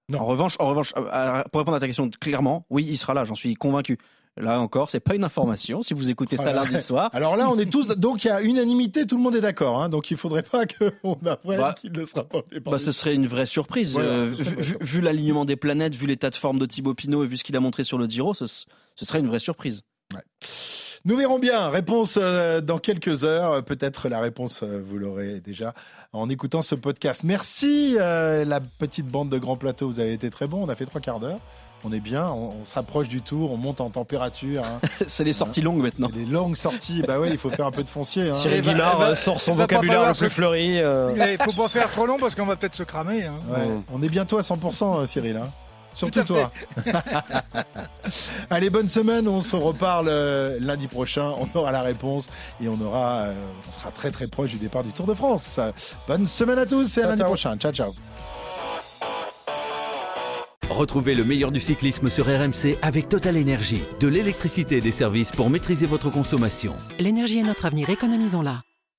Non. 0.09 0.19
En 0.21 0.25
revanche, 0.25 0.55
en 0.59 0.67
revanche, 0.67 0.91
pour 0.93 1.59
répondre 1.59 1.75
à 1.75 1.79
ta 1.79 1.87
question 1.87 2.09
clairement, 2.19 2.65
oui, 2.69 2.85
il 2.89 2.97
sera 2.97 3.13
là, 3.13 3.23
j'en 3.23 3.35
suis 3.35 3.53
convaincu. 3.53 3.97
Là 4.37 4.59
encore, 4.61 4.89
c'est 4.89 4.99
pas 5.01 5.15
une 5.15 5.23
information. 5.25 5.81
Si 5.81 5.93
vous 5.93 6.09
écoutez 6.11 6.37
ça 6.37 6.53
lundi 6.53 6.81
soir. 6.81 7.09
Alors 7.13 7.35
là, 7.35 7.49
on 7.49 7.57
est 7.57 7.69
tous. 7.69 7.87
Donc 7.87 8.23
il 8.23 8.27
y 8.27 8.29
a 8.29 8.41
unanimité, 8.41 9.05
tout 9.05 9.17
le 9.17 9.23
monde 9.23 9.35
est 9.35 9.41
d'accord. 9.41 9.81
hein. 9.81 9.89
donc 9.89 10.11
il 10.11 10.17
faudrait 10.17 10.43
pas 10.43 10.65
qu'on 10.65 11.13
apprenne 11.25 11.57
Bah, 11.59 11.73
qu'il 11.77 11.91
ne 11.91 12.05
sera 12.05 12.23
pas. 12.23 12.39
Bah, 12.65 12.77
ce 12.77 12.91
serait 12.91 13.15
une 13.15 13.27
vraie 13.27 13.47
surprise. 13.47 13.93
Voilà, 13.93 14.09
Euh, 14.09 14.35
serait 14.35 14.55
vu 14.79 15.01
l'alignement 15.01 15.43
des 15.45 15.55
planètes, 15.57 15.95
vu 15.95 16.07
l'état 16.07 16.29
de 16.29 16.35
forme 16.35 16.57
de 16.59 16.65
Thibaut 16.65 16.93
Pinot 16.93 17.23
et 17.23 17.27
vu 17.27 17.35
ce 17.37 17.43
qu'il 17.43 17.55
a 17.57 17.59
montré 17.59 17.83
sur 17.83 17.97
le 17.97 18.07
Giro, 18.07 18.33
ce, 18.33 18.45
ce 18.47 18.65
serait 19.05 19.19
une 19.19 19.27
vraie 19.27 19.39
surprise. 19.39 19.81
Nous 21.05 21.15
verrons 21.15 21.39
bien. 21.39 21.69
Réponse 21.69 22.17
euh, 22.21 22.61
dans 22.61 22.77
quelques 22.77 23.23
heures. 23.23 23.53
Euh, 23.53 23.61
Peut-être 23.61 24.09
la 24.09 24.19
réponse, 24.19 24.61
euh, 24.63 24.81
vous 24.85 24.97
l'aurez 24.97 25.39
déjà 25.39 25.73
en 26.13 26.29
écoutant 26.29 26.61
ce 26.61 26.75
podcast. 26.75 27.23
Merci 27.23 27.95
euh, 27.99 28.43
la 28.45 28.59
petite 28.59 29.07
bande 29.07 29.29
de 29.29 29.37
Grand 29.37 29.55
Plateau. 29.55 29.87
Vous 29.87 29.99
avez 29.99 30.13
été 30.13 30.29
très 30.29 30.47
bon. 30.47 30.63
On 30.65 30.69
a 30.69 30.75
fait 30.75 30.85
trois 30.85 31.01
quarts 31.01 31.19
d'heure. 31.19 31.39
On 31.85 31.93
est 31.93 32.01
bien. 32.01 32.27
On, 32.27 32.55
on 32.61 32.65
s'approche 32.65 33.07
du 33.07 33.21
tour. 33.21 33.53
On 33.53 33.57
monte 33.57 33.79
en 33.79 33.89
température. 33.89 34.63
hein. 34.65 34.81
c'est 35.07 35.23
les 35.23 35.31
sorties 35.31 35.61
longues 35.61 35.81
maintenant. 35.81 36.09
Les 36.13 36.25
longues 36.25 36.57
sorties. 36.57 37.01
Bah 37.07 37.19
ouais, 37.19 37.29
il 37.29 37.37
faut 37.37 37.49
faire 37.49 37.67
un 37.67 37.71
peu 37.71 37.83
de 37.83 37.87
foncier. 37.89 38.29
hein. 38.29 38.33
Cyril 38.33 38.61
Guimard 38.61 38.99
euh, 38.99 39.15
sort 39.15 39.39
son 39.39 39.53
il 39.53 39.57
va 39.59 39.67
pas 39.67 39.75
vocabulaire 39.75 40.01
le 40.09 40.13
plus 40.13 40.27
se- 40.29 40.33
fleuri. 40.33 40.81
euh. 40.81 41.15
Il 41.39 41.41
faut 41.41 41.53
pas 41.53 41.69
faire 41.69 41.89
trop 41.89 42.05
long 42.05 42.17
parce 42.19 42.35
qu'on 42.35 42.45
va 42.45 42.57
peut-être 42.57 42.75
se 42.75 42.83
cramer. 42.83 43.23
hein. 43.23 43.35
Ouais, 43.49 43.65
On 43.93 44.03
est 44.03 44.09
bientôt 44.09 44.37
à 44.37 44.41
100%, 44.41 44.99
euh, 45.03 45.05
Cyril. 45.05 45.37
hein. 45.37 45.47
Surtout 45.99 46.23
toi. 46.23 46.51
Allez, 48.49 48.69
bonne 48.69 48.87
semaine. 48.87 49.27
On 49.27 49.41
se 49.41 49.57
reparle 49.57 50.07
euh, 50.09 50.57
lundi 50.61 50.87
prochain. 50.87 51.33
On 51.37 51.57
aura 51.57 51.73
la 51.73 51.81
réponse 51.81 52.29
et 52.63 52.69
on 52.69 52.79
aura, 52.81 53.19
euh, 53.23 53.33
on 53.67 53.71
sera 53.73 53.91
très 53.91 54.09
très 54.09 54.27
proche 54.27 54.51
du 54.51 54.57
départ 54.57 54.83
du 54.85 54.91
Tour 54.91 55.05
de 55.07 55.13
France. 55.13 55.59
Bonne 56.07 56.25
semaine 56.25 56.57
à 56.57 56.65
tous 56.65 56.97
et 56.97 57.01
à 57.01 57.03
Ciao, 57.03 57.09
lundi 57.09 57.19
ciao. 57.19 57.27
prochain. 57.27 57.57
Ciao 57.57 57.71
ciao. 57.73 57.93
Retrouvez 60.69 61.15
le 61.15 61.25
meilleur 61.25 61.51
du 61.51 61.59
cyclisme 61.59 62.09
sur 62.09 62.27
RMC 62.27 62.77
avec 62.81 63.09
Total 63.09 63.35
Énergie. 63.35 63.81
De 63.99 64.07
l'électricité 64.07 64.77
et 64.77 64.81
des 64.81 64.91
services 64.93 65.31
pour 65.31 65.49
maîtriser 65.49 65.85
votre 65.85 66.09
consommation. 66.09 66.73
L'énergie 66.99 67.39
est 67.39 67.43
notre 67.43 67.65
avenir, 67.65 67.89
économisons-la. 67.89 68.61